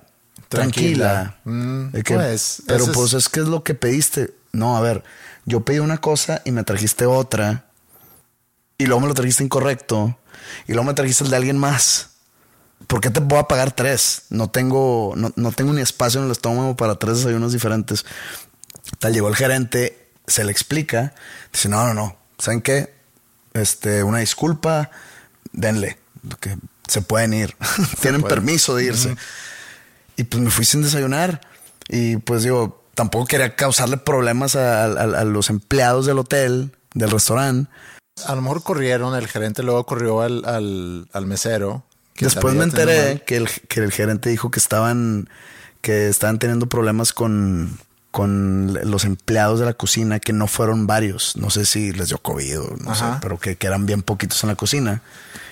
tranquila. 0.50 1.36
Tranquila. 1.40 1.40
Mm, 1.44 1.90
De 1.92 2.02
que, 2.02 2.14
pues, 2.14 2.62
pero 2.66 2.80
ese 2.82 2.90
es- 2.90 2.96
pues 2.98 3.12
es 3.14 3.28
que 3.30 3.40
es 3.40 3.46
lo 3.46 3.64
que 3.64 3.74
pediste. 3.74 4.34
No, 4.52 4.76
a 4.76 4.80
ver, 4.82 5.02
yo 5.46 5.60
pedí 5.64 5.78
una 5.78 5.96
cosa 5.98 6.42
y 6.44 6.50
me 6.52 6.64
trajiste 6.64 7.06
otra. 7.06 7.64
Y 8.76 8.84
luego 8.84 9.00
me 9.00 9.08
lo 9.08 9.14
trajiste 9.14 9.42
incorrecto. 9.42 10.18
Y 10.66 10.72
luego 10.72 10.84
me 10.86 10.92
trajiste 10.94 11.24
el 11.24 11.30
de 11.30 11.36
alguien 11.36 11.56
más. 11.56 12.09
¿Por 12.86 13.00
qué 13.00 13.10
te 13.10 13.20
voy 13.20 13.38
a 13.38 13.44
pagar 13.44 13.72
tres? 13.72 14.22
No 14.30 14.50
tengo, 14.50 15.12
no, 15.16 15.32
no 15.36 15.52
tengo 15.52 15.72
ni 15.72 15.80
espacio 15.80 16.20
en 16.20 16.26
el 16.26 16.32
estómago 16.32 16.76
para 16.76 16.96
tres 16.98 17.18
desayunos 17.18 17.52
diferentes. 17.52 18.04
Tal 18.98 19.12
llegó 19.12 19.28
el 19.28 19.36
gerente, 19.36 20.10
se 20.26 20.44
le 20.44 20.50
explica. 20.52 21.14
Dice, 21.52 21.68
no, 21.68 21.86
no, 21.86 21.94
no. 21.94 22.16
¿Saben 22.38 22.62
qué? 22.62 22.94
Este, 23.52 24.02
una 24.02 24.18
disculpa, 24.18 24.90
denle. 25.52 25.98
Que 26.40 26.56
se 26.88 27.02
pueden 27.02 27.32
ir. 27.34 27.56
Tienen 28.00 28.22
permiso 28.22 28.74
de 28.74 28.84
irse. 28.84 29.16
Y 30.16 30.24
pues 30.24 30.42
me 30.42 30.50
fui 30.50 30.64
sin 30.64 30.82
desayunar. 30.82 31.40
Y 31.88 32.16
pues 32.16 32.42
digo, 32.42 32.84
tampoco 32.94 33.26
quería 33.26 33.54
causarle 33.56 33.96
problemas 33.98 34.56
a, 34.56 34.84
a- 34.84 34.88
a 35.20 35.24
los 35.24 35.48
empleados 35.50 36.06
del 36.06 36.18
hotel, 36.18 36.72
del 36.94 37.10
restaurante. 37.10 37.70
A 38.26 38.34
lo 38.34 38.42
mejor 38.42 38.62
corrieron, 38.62 39.14
el 39.14 39.28
gerente 39.28 39.62
luego 39.62 39.86
corrió 39.86 40.20
al, 40.22 40.44
al, 40.44 41.08
al 41.12 41.26
mesero. 41.26 41.84
Después 42.20 42.54
me 42.54 42.64
enteré 42.64 43.22
que 43.26 43.36
el, 43.36 43.48
que 43.68 43.80
el 43.80 43.92
gerente 43.92 44.30
dijo 44.30 44.50
que 44.50 44.58
estaban, 44.58 45.28
que 45.80 46.08
estaban 46.08 46.38
teniendo 46.38 46.66
problemas 46.66 47.12
con, 47.12 47.78
con 48.10 48.78
los 48.90 49.04
empleados 49.04 49.60
de 49.60 49.66
la 49.66 49.74
cocina, 49.74 50.20
que 50.20 50.32
no 50.32 50.46
fueron 50.46 50.86
varios. 50.86 51.36
No 51.36 51.50
sé 51.50 51.66
si 51.66 51.92
les 51.92 52.08
dio 52.08 52.18
COVID 52.18 52.60
o 52.60 52.76
no 52.78 52.94
sé, 52.94 53.04
pero 53.20 53.38
que, 53.38 53.56
que 53.56 53.66
eran 53.66 53.86
bien 53.86 54.02
poquitos 54.02 54.42
en 54.44 54.48
la 54.48 54.56
cocina. 54.56 55.02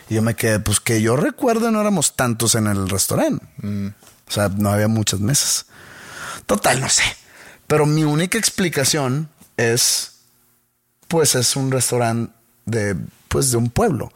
Y 0.08 0.14
yo 0.14 0.22
me 0.22 0.34
quedé, 0.34 0.60
pues 0.60 0.80
que 0.80 1.02
yo 1.02 1.16
recuerdo 1.16 1.70
no 1.70 1.80
éramos 1.80 2.16
tantos 2.16 2.54
en 2.54 2.66
el 2.66 2.88
restaurante. 2.88 3.44
Mm. 3.58 3.88
O 4.28 4.30
sea, 4.30 4.48
no 4.48 4.70
había 4.70 4.88
muchas 4.88 5.20
mesas. 5.20 5.66
Total, 6.46 6.80
no 6.80 6.88
sé. 6.88 7.04
Pero 7.66 7.86
mi 7.86 8.04
única 8.04 8.38
explicación 8.38 9.28
es, 9.56 10.12
pues 11.06 11.34
es 11.34 11.56
un 11.56 11.70
restaurante 11.70 12.32
de, 12.64 12.96
pues 13.28 13.50
de 13.50 13.56
un 13.56 13.70
pueblo. 13.70 14.12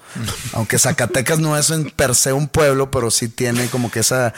Aunque 0.53 0.79
Zacatecas 0.79 1.39
no 1.39 1.57
es 1.57 1.71
en 1.71 1.91
per 1.91 2.15
se 2.15 2.33
un 2.33 2.49
pueblo, 2.49 2.91
pero 2.91 3.11
sí 3.11 3.29
tiene 3.29 3.69
como 3.69 3.91
que 3.91 4.01
esa 4.01 4.35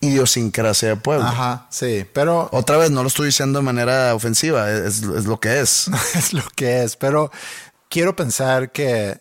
idiosincrasia 0.00 0.90
de 0.90 0.96
pueblo. 0.96 1.26
Ajá, 1.26 1.66
sí, 1.70 2.06
pero 2.12 2.48
Otra 2.52 2.76
vez, 2.76 2.90
no 2.90 3.02
lo 3.02 3.08
estoy 3.08 3.26
diciendo 3.26 3.58
de 3.58 3.64
manera 3.64 4.14
ofensiva, 4.14 4.70
es, 4.70 5.02
es 5.02 5.24
lo 5.26 5.40
que 5.40 5.60
es. 5.60 5.90
es 6.14 6.32
lo 6.32 6.44
que 6.54 6.82
es. 6.82 6.96
Pero 6.96 7.30
quiero 7.88 8.14
pensar 8.14 8.70
que 8.72 9.20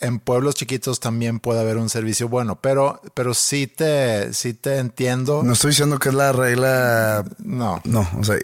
en 0.00 0.18
pueblos 0.18 0.54
chiquitos 0.54 0.98
también 0.98 1.40
puede 1.40 1.60
haber 1.60 1.76
un 1.76 1.90
servicio 1.90 2.28
bueno, 2.28 2.60
pero, 2.60 3.00
pero 3.14 3.34
sí 3.34 3.66
te, 3.66 4.32
sí 4.32 4.54
te 4.54 4.78
entiendo. 4.78 5.42
No 5.42 5.52
estoy 5.52 5.70
diciendo 5.70 5.98
que 5.98 6.08
es 6.08 6.14
la 6.14 6.32
regla. 6.32 7.24
No. 7.38 7.80
No, 7.84 8.08
o 8.18 8.24
sea, 8.24 8.38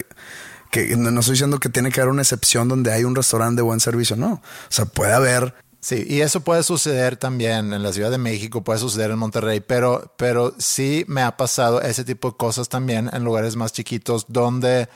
que 0.71 0.97
no 0.97 1.11
no 1.11 1.21
estoy 1.21 1.33
diciendo 1.33 1.59
que 1.59 1.71
tiene 1.71 1.91
que 1.91 2.01
haber 2.01 2.13
una 2.13 2.23
excepción 2.23 2.69
donde 2.69 2.93
hay 2.93 3.05
un 3.05 3.15
restaurante 3.15 3.57
de 3.57 3.63
buen 3.63 3.81
servicio. 3.81 4.17
No. 4.17 4.35
O 4.35 4.43
sea, 4.69 4.85
puede 4.85 5.15
haber. 5.15 5.55
Sí, 5.89 6.05
y 6.09 6.21
eso 6.23 6.41
puede 6.41 6.65
suceder 6.65 7.17
también 7.17 7.73
en 7.73 7.81
la 7.85 7.93
Ciudad 7.93 8.11
de 8.11 8.19
México, 8.19 8.65
puede 8.65 8.81
suceder 8.81 9.13
en 9.13 9.19
Monterrey, 9.21 9.61
pero, 9.61 10.13
pero 10.17 10.53
sí 10.59 11.05
me 11.07 11.23
ha 11.23 11.37
pasado 11.37 11.81
ese 11.81 12.03
tipo 12.05 12.33
de 12.33 12.37
cosas 12.37 12.69
también 12.69 13.09
en 13.13 13.23
lugares 13.23 13.55
más 13.55 13.73
chiquitos 13.73 14.25
donde 14.27 14.89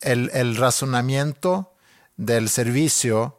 el, 0.00 0.32
el 0.34 0.56
razonamiento 0.56 1.70
del 2.16 2.48
servicio 2.48 3.38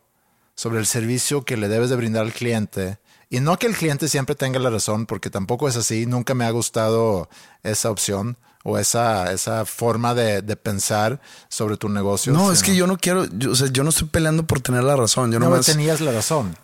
sobre 0.56 0.80
el 0.80 0.86
servicio 0.86 1.43
que 1.43 1.58
le 1.58 1.68
debes 1.68 1.89
de 1.89 1.98
brindar 1.98 2.24
al 2.24 2.32
cliente 2.32 2.98
y 3.30 3.41
no 3.41 3.60
que 3.60 3.68
el 3.68 3.76
cliente 3.76 4.08
siempre 4.08 4.36
tenga 4.36 4.60
la 4.60 4.70
razón, 4.70 5.06
porque 5.06 5.30
tampoco 5.30 5.68
es 5.68 5.76
así, 5.76 6.06
nunca 6.06 6.34
me 6.34 6.46
ha 6.46 6.52
gustado 6.52 7.28
esa 7.64 7.91
opción. 7.91 8.38
o 8.68 8.78
esa, 8.80 9.32
esa 9.34 9.66
forma 9.66 10.16
de, 10.16 10.41
de 10.41 10.56
pensar 10.56 11.20
sobre 11.50 11.76
tu 11.78 11.88
negocio. 11.89 12.32
No, 12.34 12.52
es 12.54 12.64
que 12.64 12.74
yo 12.76 12.88
no 12.88 12.98
quiero, 12.98 13.26
yo, 13.26 13.52
o 13.52 13.56
sea, 13.56 13.68
yo 13.68 13.84
no 13.84 13.89
estoy 13.89 14.08
peleando 14.08 14.48
por 14.48 14.60
tener 14.62 14.84
la 14.84 14.96
razón. 14.96 15.32
Yo 15.32 15.39
No, 15.39 15.50
nomás- 15.50 15.66
tenías 15.68 16.00
la 16.02 16.12
razón. 16.14 16.56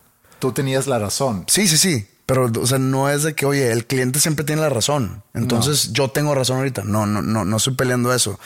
Tú 0.42 0.52
tenías 0.54 0.88
la 0.88 0.98
razón. 0.98 1.46
Sí, 1.48 1.68
sí, 1.68 1.78
sí. 1.78 2.08
Pero, 2.26 2.52
o 2.60 2.66
sea, 2.66 2.80
no 2.80 3.10
es 3.10 3.22
de 3.22 3.36
que, 3.36 3.46
oye, 3.46 3.72
el 3.72 3.86
cliente 3.86 4.20
siempre 4.20 4.44
tiene 4.44 4.64
la 4.64 4.70
razón. 4.70 5.22
Entonces 5.36 5.94
yo 5.94 6.10
tengo 6.10 6.34
razón 6.34 6.58
ahorita. 6.58 6.84
No, 6.84 7.06
no, 7.06 7.22
no, 7.22 7.46
no 7.46 7.58
estoy 7.58 7.76
peleando 7.76 8.12
eso. 8.12 8.40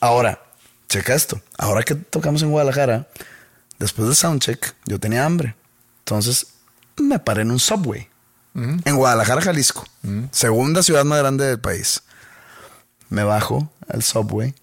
Ahora, 0.00 0.40
checa 0.88 1.14
esto. 1.14 1.38
Ahora 1.58 1.82
que 1.82 1.94
tocamos 1.96 2.42
en 2.42 2.50
Guadalajara, 2.50 3.08
después 3.78 4.08
de 4.08 4.14
Soundcheck, 4.14 4.74
yo 4.86 4.98
tenía 4.98 5.26
hambre. 5.26 5.54
Entonces 5.98 6.46
me 6.96 7.18
paré 7.18 7.42
en 7.42 7.50
un 7.50 7.58
subway. 7.58 8.08
En 8.54 8.96
Guadalajara, 8.96 9.42
Jalisco. 9.42 9.84
Segunda 10.30 10.82
ciudad 10.82 11.04
más 11.04 11.18
grande 11.18 11.44
del 11.44 11.60
país. 11.60 12.02
Me 13.10 13.22
bajo 13.22 13.70
al 13.86 14.02
subway. 14.02 14.54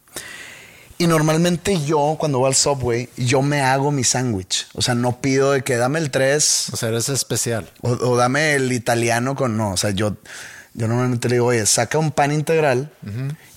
Y 1.04 1.08
normalmente 1.08 1.84
yo, 1.84 2.16
cuando 2.18 2.40
voy 2.40 2.48
al 2.48 2.56
subway, 2.56 3.10
yo 3.18 3.42
me 3.42 3.62
hago 3.62 3.92
mi 3.92 4.04
sándwich. 4.06 4.68
O 4.74 4.82
sea, 4.82 4.96
no 4.96 5.20
pido 5.20 5.52
de 5.52 5.62
que 5.62 5.76
dame 5.76 6.00
el 6.00 6.12
3 6.12 6.70
O 6.72 6.78
sea, 6.78 6.90
eres 6.90 7.10
especial. 7.10 7.70
o, 7.82 7.92
o 7.92 8.16
dame 8.16 8.54
el 8.56 8.72
italiano 8.72 9.36
con 9.36 9.58
no. 9.58 9.72
O 9.72 9.78
sea, 9.78 9.90
yo, 9.90 10.16
yo 10.74 10.88
normalmente 10.88 11.28
le 11.28 11.36
digo, 11.36 11.48
oye, 11.48 11.66
saca 11.66 11.98
un 11.98 12.12
pan 12.12 12.32
integral. 12.32 12.90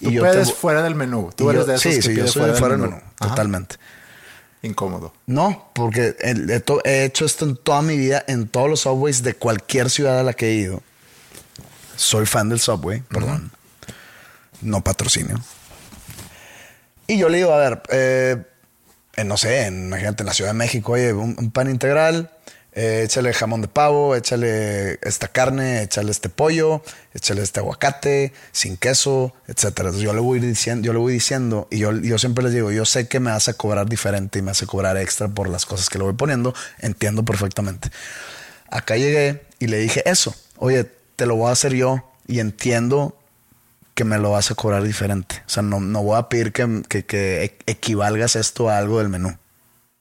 Tú 0.03 0.11
yo 0.11 0.23
puedes 0.23 0.49
te- 0.49 0.55
fuera 0.55 0.83
del 0.83 0.97
menú. 0.97 1.31
Tú 1.37 1.51
eres 1.51 1.63
yo- 1.63 1.67
de 1.67 1.75
esos 1.77 1.83
sí, 1.93 1.97
que 2.01 2.03
sí, 2.03 2.09
yo 2.11 2.23
pides 2.23 2.31
soy 2.33 2.51
de 2.51 2.55
fuera 2.55 2.77
del 2.77 2.89
menú. 2.89 3.01
Totalmente. 3.19 3.77
Incómodo. 4.63 5.13
No, 5.27 5.71
porque 5.75 6.17
he 6.85 7.05
hecho 7.05 7.25
esto 7.25 7.45
en 7.45 7.57
toda 7.57 7.81
mi 7.83 7.97
vida, 7.97 8.25
en 8.27 8.49
todos 8.49 8.69
los 8.69 8.81
subways 8.81 9.23
de 9.23 9.35
cualquier 9.35 9.89
ciudad 9.91 10.19
a 10.19 10.25
la 10.25 10.33
que 10.33 10.49
he 10.49 10.55
ido. 10.55 10.83
Soy 11.95 12.27
fan 12.27 12.49
del 12.49 12.59
subway, 12.59 13.03
perdón. 13.03 13.53
No 14.63 14.83
patrocinio. 14.83 15.41
Y 17.07 17.19
yo 17.19 17.29
le 17.29 17.39
digo, 17.39 17.53
a 17.53 17.59
ver, 17.59 17.83
eh, 17.91 18.37
en, 19.17 19.29
no 19.29 19.37
sé, 19.37 19.67
en, 19.67 19.87
imagínate, 19.87 20.23
en 20.23 20.27
la 20.27 20.35
Ciudad 20.35 20.51
de 20.51 20.59
México, 20.59 20.93
oye, 20.93 21.13
un, 21.13 21.37
un 21.39 21.51
pan 21.51 21.71
integral, 21.71 22.31
eh, 22.79 23.05
échale 23.05 23.33
jamón 23.33 23.63
de 23.63 23.69
pavo, 23.69 24.15
échale 24.15 24.99
esta 25.01 25.29
carne, 25.29 25.83
échale 25.83 26.11
este 26.11 26.29
pollo, 26.29 26.83
échale 27.15 27.43
este 27.43 27.61
aguacate, 27.61 28.35
sin 28.53 28.77
queso, 28.77 29.33
etcétera. 29.47 29.89
Entonces 29.89 30.03
yo 30.03 30.13
le 30.13 30.21
voy 30.21 30.41
diciendo, 30.41 30.85
yo 30.85 30.93
le 30.93 30.99
voy 30.99 31.15
diciendo, 31.15 31.69
y 31.71 31.79
yo, 31.79 31.93
yo 31.93 32.19
siempre 32.19 32.45
les 32.45 32.53
digo, 32.53 32.71
yo 32.71 32.85
sé 32.85 33.09
que 33.09 33.19
me 33.19 33.31
a 33.31 33.39
cobrar 33.57 33.89
diferente 33.89 34.41
y 34.41 34.43
me 34.43 34.51
a 34.51 34.67
cobrar 34.67 34.99
extra 34.99 35.29
por 35.29 35.49
las 35.49 35.65
cosas 35.65 35.89
que 35.89 35.97
le 35.97 36.05
voy 36.05 36.13
poniendo, 36.13 36.53
entiendo 36.79 37.25
perfectamente. 37.25 37.89
Acá 38.69 38.99
llegué 38.99 39.43
y 39.59 39.69
le 39.69 39.79
dije 39.79 40.03
eso, 40.05 40.35
oye, 40.59 40.85
te 41.17 41.25
lo 41.25 41.37
voy 41.37 41.49
a 41.49 41.53
hacer 41.53 41.73
yo 41.73 42.05
y 42.27 42.41
entiendo 42.41 43.17
que 43.97 44.05
me 44.05 44.19
lo 44.19 44.31
vas 44.31 44.51
a 44.51 44.55
cobrar 44.55 44.83
diferente. 44.83 45.43
O 45.47 45.49
sea, 45.49 45.63
no, 45.63 45.81
no 45.81 46.03
voy 46.03 46.19
a 46.19 46.29
pedir 46.29 46.53
que, 46.53 46.83
que, 46.87 47.07
que 47.07 47.45
e- 47.45 47.59
equivalgas 47.67 48.37
esto 48.37 48.69
a 48.69 48.77
algo 48.77 48.99
del 48.99 49.09
menú. 49.09 49.37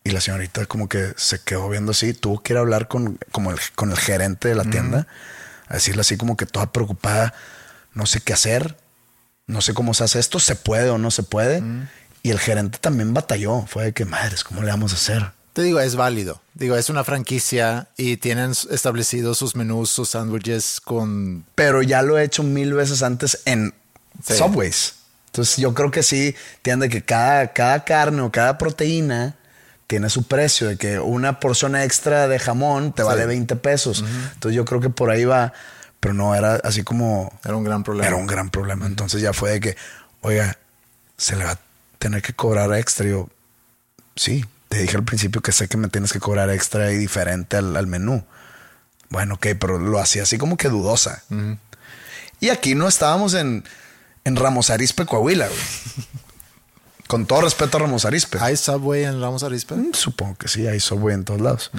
Y 0.03 0.11
la 0.11 0.19
señorita 0.19 0.65
como 0.65 0.89
que 0.89 1.13
se 1.15 1.39
quedó 1.39 1.69
viendo 1.69 1.91
así, 1.93 2.13
tuvo 2.13 2.43
que 2.43 2.53
ir 2.53 2.57
a 2.57 2.59
hablar 2.59 2.89
con, 2.89 3.17
como 3.31 3.51
el, 3.51 3.57
con 3.73 3.91
el 3.91 3.97
gerente 3.97 4.49
de 4.49 4.55
la 4.55 4.65
tienda, 4.65 5.07
a 5.67 5.75
decirle 5.75 6.01
así 6.01 6.17
como 6.17 6.35
que 6.35 6.45
toda 6.45 6.73
preocupada, 6.73 7.33
no 7.93 8.05
sé 8.05 8.19
qué 8.19 8.33
hacer, 8.33 8.77
no 9.47 9.61
sé 9.61 9.73
cómo 9.73 9.93
se 9.93 10.03
hace 10.03 10.19
esto, 10.19 10.39
se 10.39 10.55
puede 10.55 10.89
o 10.89 10.97
no 10.97 11.09
se 11.09 11.23
puede. 11.23 11.63
Y 12.21 12.31
el 12.31 12.39
gerente 12.39 12.77
también 12.79 13.13
batalló, 13.13 13.65
fue 13.65 13.85
de 13.85 13.93
que, 13.93 14.03
madres, 14.03 14.43
¿cómo 14.43 14.61
le 14.61 14.71
vamos 14.71 14.91
a 14.91 14.95
hacer? 14.95 15.31
Te 15.53 15.61
digo, 15.61 15.79
es 15.79 15.95
válido. 15.95 16.41
Digo, 16.53 16.75
es 16.75 16.89
una 16.89 17.05
franquicia 17.05 17.87
y 17.95 18.17
tienen 18.17 18.51
establecidos 18.69 19.37
sus 19.37 19.55
menús, 19.55 19.89
sus 19.89 20.09
sándwiches 20.09 20.81
con... 20.81 21.45
pero 21.55 21.81
ya 21.81 22.01
lo 22.01 22.19
he 22.19 22.25
hecho 22.25 22.43
mil 22.43 22.73
veces 22.73 23.01
antes 23.01 23.41
en 23.45 23.73
Sí. 24.23 24.35
Subways. 24.35 24.95
Entonces 25.27 25.57
yo 25.57 25.73
creo 25.73 25.91
que 25.91 26.03
sí, 26.03 26.35
entiende 26.57 26.89
que 26.89 27.03
cada, 27.03 27.51
cada 27.51 27.83
carne 27.83 28.21
o 28.21 28.31
cada 28.31 28.57
proteína 28.57 29.35
tiene 29.87 30.09
su 30.09 30.23
precio, 30.23 30.67
de 30.67 30.77
que 30.77 30.99
una 30.99 31.39
porción 31.39 31.75
extra 31.75 32.27
de 32.27 32.39
jamón 32.39 32.93
te 32.93 33.03
vale 33.03 33.25
20 33.25 33.55
pesos. 33.57 34.03
Entonces 34.33 34.55
yo 34.55 34.65
creo 34.65 34.81
que 34.81 34.89
por 34.89 35.11
ahí 35.11 35.25
va, 35.25 35.53
pero 35.99 36.13
no 36.13 36.33
era 36.35 36.55
así 36.55 36.83
como... 36.83 37.31
Era 37.43 37.55
un 37.55 37.63
gran 37.63 37.83
problema. 37.83 38.07
Era 38.07 38.15
un 38.15 38.27
gran 38.27 38.49
problema. 38.49 38.85
Entonces 38.85 39.21
ya 39.21 39.33
fue 39.33 39.51
de 39.51 39.59
que, 39.59 39.77
oiga, 40.21 40.57
se 41.17 41.35
le 41.35 41.45
va 41.45 41.51
a 41.51 41.59
tener 41.99 42.21
que 42.21 42.33
cobrar 42.33 42.73
extra. 42.73 43.05
Y 43.05 43.11
yo, 43.11 43.29
sí, 44.15 44.45
te 44.69 44.79
dije 44.79 44.97
al 44.97 45.03
principio 45.03 45.41
que 45.41 45.51
sé 45.51 45.67
que 45.67 45.77
me 45.77 45.89
tienes 45.89 46.11
que 46.11 46.19
cobrar 46.19 46.49
extra 46.49 46.91
y 46.91 46.97
diferente 46.97 47.57
al, 47.57 47.75
al 47.75 47.87
menú. 47.87 48.25
Bueno, 49.09 49.35
ok, 49.35 49.47
pero 49.59 49.77
lo 49.77 49.99
hacía 49.99 50.23
así 50.23 50.37
como 50.37 50.57
que 50.57 50.69
dudosa. 50.69 51.23
Y 52.39 52.49
aquí 52.49 52.75
no 52.75 52.87
estábamos 52.87 53.33
en, 53.33 53.63
en 54.25 54.35
Ramos 54.35 54.69
Arizpe, 54.69 55.05
Coahuila. 55.05 55.47
güey. 55.47 55.59
Con 57.07 57.25
todo 57.27 57.41
respeto 57.41 57.77
a 57.77 57.81
Ramos 57.81 58.03
Arizpe. 58.05 58.39
¿Hay 58.41 58.57
Subway 58.57 59.03
en 59.03 59.21
Ramos 59.21 59.43
Arizpe? 59.43 59.75
Mm, 59.75 59.93
Supongo 59.93 60.35
que 60.35 60.47
sí, 60.47 60.65
hay 60.67 60.79
subway 60.79 61.13
en 61.13 61.23
todos 61.23 61.39
lados. 61.39 61.71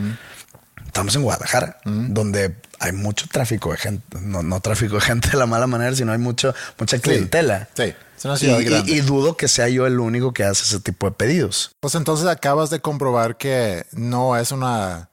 Estamos 0.87 1.15
en 1.17 1.23
Guadalajara, 1.23 1.79
donde 1.85 2.57
hay 2.79 2.93
mucho 2.93 3.27
tráfico 3.31 3.73
de 3.73 3.77
gente, 3.77 4.19
no, 4.21 4.43
no 4.43 4.61
tráfico 4.61 4.95
de 4.95 5.01
gente 5.03 5.29
de 5.31 5.37
la 5.37 5.47
mala 5.47 5.67
manera, 5.67 5.95
sino 5.95 6.13
hay 6.13 6.19
mucho, 6.19 6.55
mucha 6.79 6.99
clientela. 7.01 7.69
sí, 7.75 7.93
es 8.17 8.25
una 8.25 8.37
ciudad 8.39 8.61
y, 8.61 8.63
y- 8.63 8.65
grande. 8.65 8.93
y 8.93 9.01
dudo 9.01 9.37
que 9.37 9.49
sea 9.49 9.69
yo 9.69 9.87
el 9.87 9.99
único 9.99 10.33
que 10.33 10.45
hace 10.45 10.63
ese 10.63 10.81
tipo 10.81 11.07
de 11.07 11.13
pedidos. 11.13 11.73
Pues 11.81 11.95
entonces 11.97 12.27
acabas 12.29 12.71
de 12.71 12.81
comprobar 12.81 13.37
que 13.37 13.85
no 13.93 14.37
es 14.39 14.53
una 14.53 15.11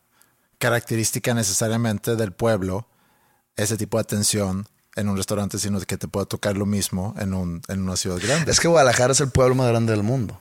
característica 0.60 1.34
necesariamente 1.34 2.16
del 2.16 2.32
pueblo 2.32 2.88
ese 3.58 3.76
tipo 3.78 3.98
de 3.98 4.02
atención 4.02 4.68
en 4.96 5.10
un 5.10 5.18
restaurante, 5.18 5.58
sino 5.60 5.80
que 5.82 5.98
te 5.98 6.08
puede 6.08 6.26
tocar 6.26 6.58
lo 6.58 6.66
mismo 6.66 7.16
en, 7.18 7.34
un, 7.34 7.62
en 7.68 7.82
una 7.82 7.96
ciudad 7.98 8.18
grande. 8.22 8.52
Es 8.52 8.60
que 8.60 8.68
Guadalajara 8.68 9.14
es 9.14 9.22
el 9.22 9.30
pueblo 9.30 9.56
más 9.56 9.68
grande 9.68 9.94
del 9.94 10.04
mundo. 10.04 10.40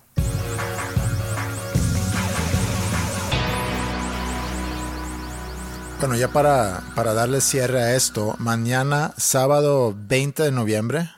Bueno, 6.03 6.17
ya 6.17 6.33
para, 6.33 6.83
para 6.97 7.15
darle 7.15 7.41
cierre 7.41 7.81
a 7.81 7.95
esto, 7.95 8.35
mañana, 8.39 9.15
sábado 9.17 9.95
20 9.97 10.43
de 10.43 10.51
noviembre, 10.51 11.09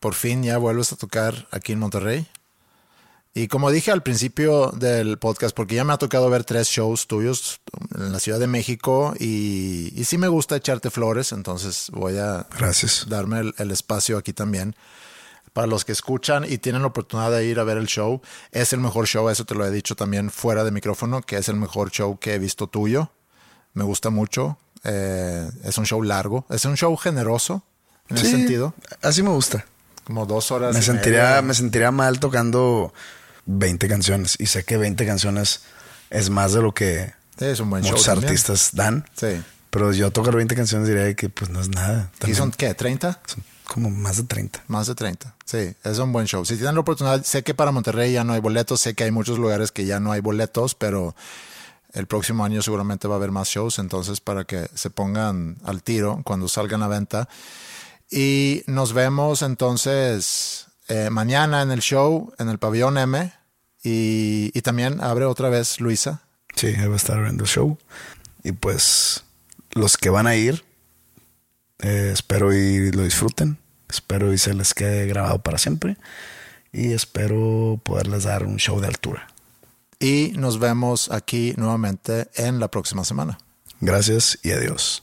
por 0.00 0.14
fin 0.14 0.42
ya 0.42 0.56
vuelves 0.56 0.90
a 0.92 0.96
tocar 0.96 1.46
aquí 1.50 1.72
en 1.72 1.80
Monterrey. 1.80 2.26
Y 3.38 3.48
como 3.48 3.70
dije 3.70 3.90
al 3.90 4.02
principio 4.02 4.70
del 4.70 5.18
podcast, 5.18 5.54
porque 5.54 5.74
ya 5.74 5.84
me 5.84 5.92
ha 5.92 5.98
tocado 5.98 6.30
ver 6.30 6.44
tres 6.44 6.68
shows 6.68 7.06
tuyos 7.06 7.60
en 7.94 8.10
la 8.10 8.18
Ciudad 8.18 8.38
de 8.40 8.46
México 8.46 9.12
y, 9.20 9.92
y 9.94 10.04
sí 10.04 10.16
me 10.16 10.28
gusta 10.28 10.56
echarte 10.56 10.88
flores, 10.90 11.32
entonces 11.32 11.88
voy 11.92 12.16
a 12.16 12.46
Gracias. 12.58 13.04
darme 13.10 13.40
el, 13.40 13.54
el 13.58 13.70
espacio 13.72 14.16
aquí 14.16 14.32
también. 14.32 14.74
Para 15.52 15.66
los 15.66 15.84
que 15.84 15.92
escuchan 15.92 16.46
y 16.48 16.56
tienen 16.56 16.80
la 16.80 16.88
oportunidad 16.88 17.30
de 17.30 17.44
ir 17.44 17.60
a 17.60 17.64
ver 17.64 17.76
el 17.76 17.86
show, 17.88 18.22
es 18.52 18.72
el 18.72 18.80
mejor 18.80 19.06
show, 19.06 19.28
eso 19.28 19.44
te 19.44 19.54
lo 19.54 19.66
he 19.66 19.70
dicho 19.70 19.94
también 19.96 20.30
fuera 20.30 20.64
de 20.64 20.70
micrófono, 20.70 21.20
que 21.20 21.36
es 21.36 21.50
el 21.50 21.56
mejor 21.56 21.90
show 21.90 22.18
que 22.18 22.34
he 22.34 22.38
visto 22.38 22.68
tuyo. 22.68 23.10
Me 23.74 23.84
gusta 23.84 24.08
mucho. 24.08 24.56
eh, 24.84 25.46
es 25.62 25.76
un 25.76 25.84
show 25.84 26.02
largo, 26.02 26.46
es 26.48 26.64
un 26.64 26.76
show 26.78 26.96
generoso 26.96 27.62
en 28.08 28.16
ese 28.16 28.30
sentido. 28.30 28.72
Así 29.02 29.22
me 29.22 29.28
gusta. 29.30 29.66
Como 30.04 30.24
dos 30.24 30.50
horas. 30.52 30.74
Me 30.74 30.80
sentiría, 30.80 31.22
media. 31.24 31.42
me 31.42 31.52
sentiría 31.52 31.90
mal 31.90 32.18
tocando 32.20 32.94
20 33.46 33.88
canciones. 33.88 34.36
Y 34.38 34.46
sé 34.46 34.64
que 34.64 34.76
20 34.76 35.06
canciones 35.06 35.62
es 36.10 36.30
más 36.30 36.52
de 36.52 36.62
lo 36.62 36.72
que 36.74 37.12
Sí, 37.38 37.44
es 37.46 37.60
un 37.60 37.70
buen 37.70 37.82
show. 37.82 37.92
muchos 37.92 38.06
también. 38.06 38.28
artistas 38.28 38.70
dan. 38.72 39.04
Sí. 39.16 39.42
Pero 39.70 39.92
yo 39.92 40.10
tocar 40.10 40.34
20 40.36 40.54
canciones 40.54 40.88
diría 40.88 41.14
que 41.14 41.28
pues 41.28 41.50
no 41.50 41.60
es 41.60 41.68
nada. 41.68 42.10
¿Y 42.14 42.18
También 42.18 42.36
son 42.38 42.50
qué? 42.52 42.74
¿30? 42.76 43.18
son 43.26 43.44
como 43.66 43.90
más 43.90 44.16
de 44.16 44.22
30. 44.22 44.62
Más 44.68 44.86
de 44.86 44.94
30. 44.94 45.34
Sí, 45.44 45.74
es 45.84 45.98
un 45.98 46.12
buen 46.12 46.26
show. 46.26 46.44
Si 46.46 46.54
tienen 46.56 46.74
la 46.76 46.80
oportunidad, 46.80 47.22
sé 47.24 47.42
que 47.42 47.52
para 47.52 47.72
Monterrey 47.72 48.12
ya 48.12 48.24
no 48.24 48.32
hay 48.32 48.40
boletos, 48.40 48.80
sé 48.80 48.94
que 48.94 49.04
hay 49.04 49.10
muchos 49.10 49.38
lugares 49.38 49.72
que 49.72 49.84
ya 49.84 49.98
no 50.00 50.12
hay 50.12 50.20
boletos, 50.20 50.74
pero 50.76 51.14
el 51.92 52.06
próximo 52.06 52.44
año 52.44 52.62
seguramente 52.62 53.08
va 53.08 53.14
a 53.14 53.18
haber 53.18 53.32
más 53.32 53.48
shows, 53.48 53.78
entonces 53.80 54.20
para 54.20 54.44
que 54.44 54.68
se 54.74 54.88
pongan 54.90 55.56
al 55.64 55.82
tiro 55.82 56.20
cuando 56.24 56.46
salgan 56.48 56.82
a 56.82 56.88
venta. 56.88 57.28
Y 58.10 58.62
nos 58.66 58.92
vemos 58.92 59.42
entonces 59.42 60.65
eh, 60.88 61.10
mañana 61.10 61.62
en 61.62 61.70
el 61.70 61.80
show, 61.80 62.32
en 62.38 62.48
el 62.48 62.58
pabellón 62.58 62.98
M, 62.98 63.32
y, 63.82 64.50
y 64.54 64.62
también 64.62 65.00
abre 65.00 65.24
otra 65.24 65.48
vez 65.48 65.80
Luisa. 65.80 66.22
Sí, 66.54 66.72
va 66.72 66.94
a 66.94 66.96
estar 66.96 67.22
viendo 67.22 67.44
el 67.44 67.50
show. 67.50 67.78
Y 68.42 68.52
pues 68.52 69.24
los 69.72 69.96
que 69.96 70.10
van 70.10 70.26
a 70.26 70.36
ir, 70.36 70.64
eh, 71.80 72.10
espero 72.12 72.54
y 72.54 72.90
lo 72.92 73.02
disfruten. 73.02 73.58
Espero 73.88 74.32
y 74.32 74.38
se 74.38 74.54
les 74.54 74.74
quede 74.74 75.06
grabado 75.06 75.42
para 75.42 75.58
siempre. 75.58 75.96
Y 76.72 76.92
espero 76.92 77.80
poderles 77.84 78.24
dar 78.24 78.44
un 78.44 78.56
show 78.56 78.80
de 78.80 78.88
altura. 78.88 79.28
Y 79.98 80.32
nos 80.36 80.58
vemos 80.58 81.10
aquí 81.10 81.54
nuevamente 81.56 82.28
en 82.34 82.58
la 82.58 82.68
próxima 82.68 83.04
semana. 83.04 83.38
Gracias 83.80 84.38
y 84.42 84.52
adiós. 84.52 85.02